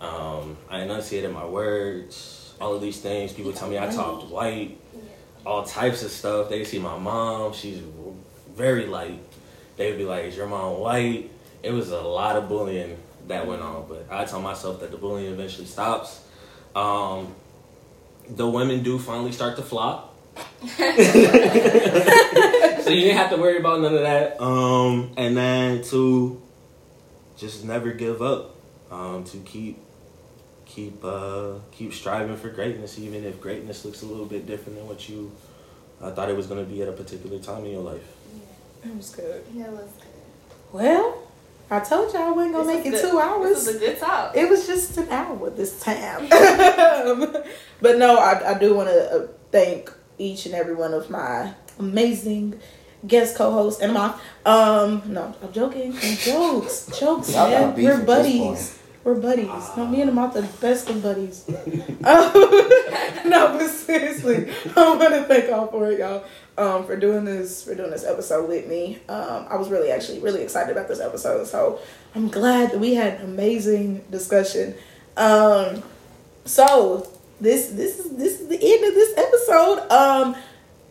um, 0.00 0.56
I 0.70 0.82
enunciated 0.82 1.32
my 1.32 1.44
words, 1.44 2.54
all 2.60 2.74
of 2.74 2.80
these 2.80 3.00
things. 3.00 3.32
People 3.32 3.52
tell 3.52 3.68
me 3.68 3.78
I 3.78 3.88
talked 3.88 4.30
white, 4.30 4.78
all 5.44 5.64
types 5.64 6.04
of 6.04 6.12
stuff. 6.12 6.48
They 6.48 6.64
see 6.64 6.78
my 6.78 6.96
mom, 6.96 7.52
she's 7.52 7.82
very 8.54 8.86
light. 8.86 9.20
They'd 9.76 9.96
be 9.96 10.04
like, 10.04 10.26
Is 10.26 10.36
your 10.36 10.46
mom 10.46 10.78
white? 10.78 11.30
It 11.62 11.72
was 11.72 11.90
a 11.90 12.00
lot 12.00 12.36
of 12.36 12.48
bullying 12.48 12.96
that 13.28 13.46
went 13.46 13.62
on, 13.62 13.86
but 13.88 14.06
I 14.10 14.24
tell 14.24 14.40
myself 14.40 14.80
that 14.80 14.90
the 14.90 14.96
bullying 14.96 15.32
eventually 15.32 15.66
stops. 15.66 16.20
Um, 16.74 17.34
the 18.28 18.48
women 18.48 18.82
do 18.82 18.98
finally 18.98 19.32
start 19.32 19.56
to 19.56 19.62
flop. 19.62 20.16
so 20.76 20.84
you 22.90 23.00
didn't 23.00 23.16
have 23.16 23.30
to 23.30 23.36
worry 23.36 23.58
about 23.58 23.80
none 23.80 23.94
of 23.94 24.02
that. 24.02 24.40
Um, 24.40 25.12
and 25.16 25.36
then 25.36 25.82
to 25.84 26.40
just 27.36 27.64
never 27.64 27.92
give 27.92 28.20
up. 28.22 28.56
Um, 28.90 29.24
to 29.24 29.36
keep 29.38 29.78
keep 30.64 31.04
uh, 31.04 31.54
keep 31.72 31.92
striving 31.92 32.36
for 32.36 32.48
greatness, 32.48 32.98
even 32.98 33.24
if 33.24 33.40
greatness 33.40 33.84
looks 33.84 34.02
a 34.02 34.06
little 34.06 34.24
bit 34.24 34.46
different 34.46 34.78
than 34.78 34.88
what 34.88 35.08
you 35.08 35.30
uh, 36.00 36.10
thought 36.12 36.30
it 36.30 36.36
was 36.36 36.46
going 36.46 36.64
to 36.64 36.70
be 36.70 36.80
at 36.82 36.88
a 36.88 36.92
particular 36.92 37.38
time 37.38 37.64
in 37.64 37.72
your 37.72 37.82
life. 37.82 38.02
Yeah. 38.34 38.90
It 38.90 38.96
was 38.96 39.10
good. 39.10 39.44
Yeah, 39.52 39.66
it 39.66 39.72
was 39.72 39.90
good. 39.90 40.72
Well, 40.72 41.27
I 41.70 41.80
told 41.80 42.12
y'all 42.14 42.22
I 42.22 42.30
wasn't 42.30 42.54
gonna 42.54 42.66
this 42.66 42.84
make 42.84 42.86
it 42.86 42.90
good. 43.02 43.10
two 43.10 43.18
hours. 43.18 43.48
This 43.48 43.66
was 43.66 43.76
a 43.76 43.78
good 43.78 43.98
talk. 43.98 44.36
It 44.36 44.48
was 44.48 44.66
just 44.66 44.96
an 44.96 45.08
hour 45.10 45.50
this 45.50 45.80
time. 45.80 46.28
but 47.80 47.98
no, 47.98 48.18
I, 48.18 48.54
I 48.54 48.58
do 48.58 48.74
want 48.74 48.88
to 48.88 49.12
uh, 49.12 49.28
thank 49.50 49.92
each 50.18 50.46
and 50.46 50.54
every 50.54 50.74
one 50.74 50.94
of 50.94 51.10
my 51.10 51.54
amazing 51.78 52.60
guest 53.06 53.36
co-hosts 53.36 53.80
and 53.80 53.94
my 53.94 54.12
um 54.44 55.02
no 55.06 55.34
i'm 55.40 55.52
joking 55.52 55.92
I'm 56.02 56.16
jokes 56.16 56.90
jokes 56.98 57.32
man 57.32 57.74
we're 57.74 58.02
buddies 58.02 58.76
we're 59.04 59.14
buddies 59.14 59.48
uh, 59.48 59.74
no 59.76 59.86
me 59.86 60.00
and 60.00 60.10
him 60.10 60.18
are 60.18 60.32
the 60.32 60.42
best 60.60 60.90
of 60.90 61.00
buddies 61.00 61.44
um, 61.48 62.32
no 63.24 63.56
but 63.56 63.68
seriously 63.68 64.52
i 64.74 64.96
want 64.96 65.14
to 65.14 65.24
thank 65.24 65.52
all 65.52 65.68
for 65.68 65.92
it 65.92 66.00
y'all 66.00 66.24
um 66.58 66.84
for 66.84 66.96
doing 66.96 67.24
this 67.24 67.62
for 67.62 67.74
doing 67.74 67.90
this 67.90 68.04
episode 68.04 68.48
with 68.48 68.66
me 68.66 68.98
um 69.08 69.46
i 69.48 69.56
was 69.56 69.68
really 69.68 69.90
actually 69.90 70.18
really 70.18 70.42
excited 70.42 70.70
about 70.70 70.88
this 70.88 71.00
episode 71.00 71.46
so 71.46 71.78
i'm 72.14 72.28
glad 72.28 72.70
that 72.70 72.78
we 72.78 72.94
had 72.94 73.14
an 73.20 73.24
amazing 73.24 74.04
discussion 74.10 74.74
um 75.16 75.82
so 76.44 77.08
this 77.40 77.68
this 77.68 77.98
is 77.98 78.16
this 78.16 78.40
is 78.40 78.48
the 78.48 78.58
end 78.60 78.84
of 78.84 78.94
this 78.94 79.16
episode 79.16 79.88
um 79.90 80.36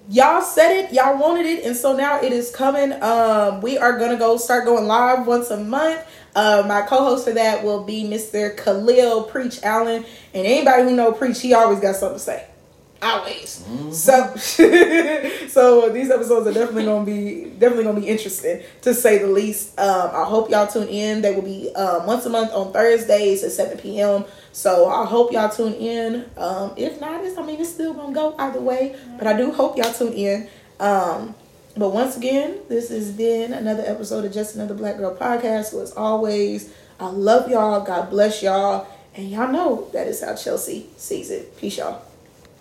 y'all 0.09 0.41
said 0.41 0.72
it, 0.72 0.93
y'all 0.93 1.18
wanted 1.18 1.45
it, 1.45 1.65
and 1.65 1.76
so 1.76 1.95
now 1.95 2.22
it 2.22 2.32
is 2.32 2.51
coming. 2.51 2.93
Um, 3.01 3.61
we 3.61 3.78
are 3.78 3.97
gonna 3.97 4.18
go 4.18 4.38
start 4.38 4.65
going 4.65 4.86
live 4.86 5.28
once 5.28 5.49
a 5.49 5.57
month. 5.57 6.01
Uh, 6.36 6.63
my 6.68 6.82
co-host 6.84 7.26
for 7.26 7.34
that 7.34 7.63
will 7.63 7.84
be 7.84 8.03
Mr. 8.03 8.55
Khalil 8.55 9.24
Preach 9.24 9.61
Allen, 9.63 10.05
and 10.34 10.47
anybody 10.47 10.84
who 10.84 10.95
know 10.95 11.11
Preach, 11.11 11.41
he 11.41 11.53
always 11.53 11.80
got 11.80 11.95
something 11.95 12.18
to 12.18 12.24
say. 12.24 12.47
Always. 13.00 13.64
Mm-hmm. 13.68 13.91
So, 13.91 14.36
so 15.48 15.89
these 15.89 16.10
episodes 16.10 16.48
are 16.48 16.54
definitely 16.54 16.86
gonna 16.86 17.06
be 17.06 17.45
definitely 17.60 17.84
gonna 17.84 18.00
be 18.00 18.08
interesting 18.08 18.64
to 18.82 18.93
say 18.93 19.20
the 19.20 19.28
least. 19.28 19.80
Um, 19.80 20.10
I 20.14 20.24
hope 20.24 20.50
y'all 20.50 20.66
tune 20.66 20.88
in. 20.88 21.22
They 21.22 21.36
will 21.36 21.43
be 21.43 21.74
um, 21.76 22.08
once 22.08 22.26
a 22.26 22.30
month 22.30 22.52
on 22.54 22.74
Thursdays 22.74 23.43
at 23.43 23.52
seven 23.52 23.78
p.m. 23.78 24.26
So 24.52 24.88
I 24.88 25.06
hope 25.06 25.32
y'all 25.32 25.50
tune 25.50 25.74
in. 25.74 26.26
Um, 26.38 26.74
if 26.76 27.00
not, 27.00 27.24
it's, 27.24 27.38
I 27.38 27.43
mean, 27.43 27.62
it's 27.62 27.70
still 27.72 27.93
gonna 27.93 28.16
go 28.16 28.36
either 28.39 28.60
way. 28.60 28.95
But 29.18 29.28
I 29.28 29.38
do 29.38 29.52
hope 29.52 29.78
y'all 29.78 29.93
tune 29.93 30.14
in. 30.14 30.50
Um, 30.80 31.36
but 31.76 31.89
once 31.89 32.18
again, 32.18 32.58
this 32.68 32.89
has 32.89 33.12
been 33.12 33.54
another 33.54 33.84
episode 33.86 34.26
of 34.26 34.34
Just 34.34 34.56
Another 34.56 34.74
Black 34.74 34.98
Girl 34.98 35.16
podcast. 35.16 35.66
So 35.66 35.82
as 35.82 35.93
always, 35.93 36.74
I 37.00 37.10
love 37.10 37.48
y'all. 37.48 37.82
God 37.82 38.10
bless 38.10 38.41
y'all. 38.41 38.88
And 39.14 39.30
y'all 39.30 39.52
know 39.52 39.88
that 39.93 40.08
is 40.08 40.24
how 40.24 40.36
Chelsea 40.36 40.89
sees 40.98 41.30
it. 41.30 41.56
Peace, 41.58 41.78
y'all. 41.78 42.07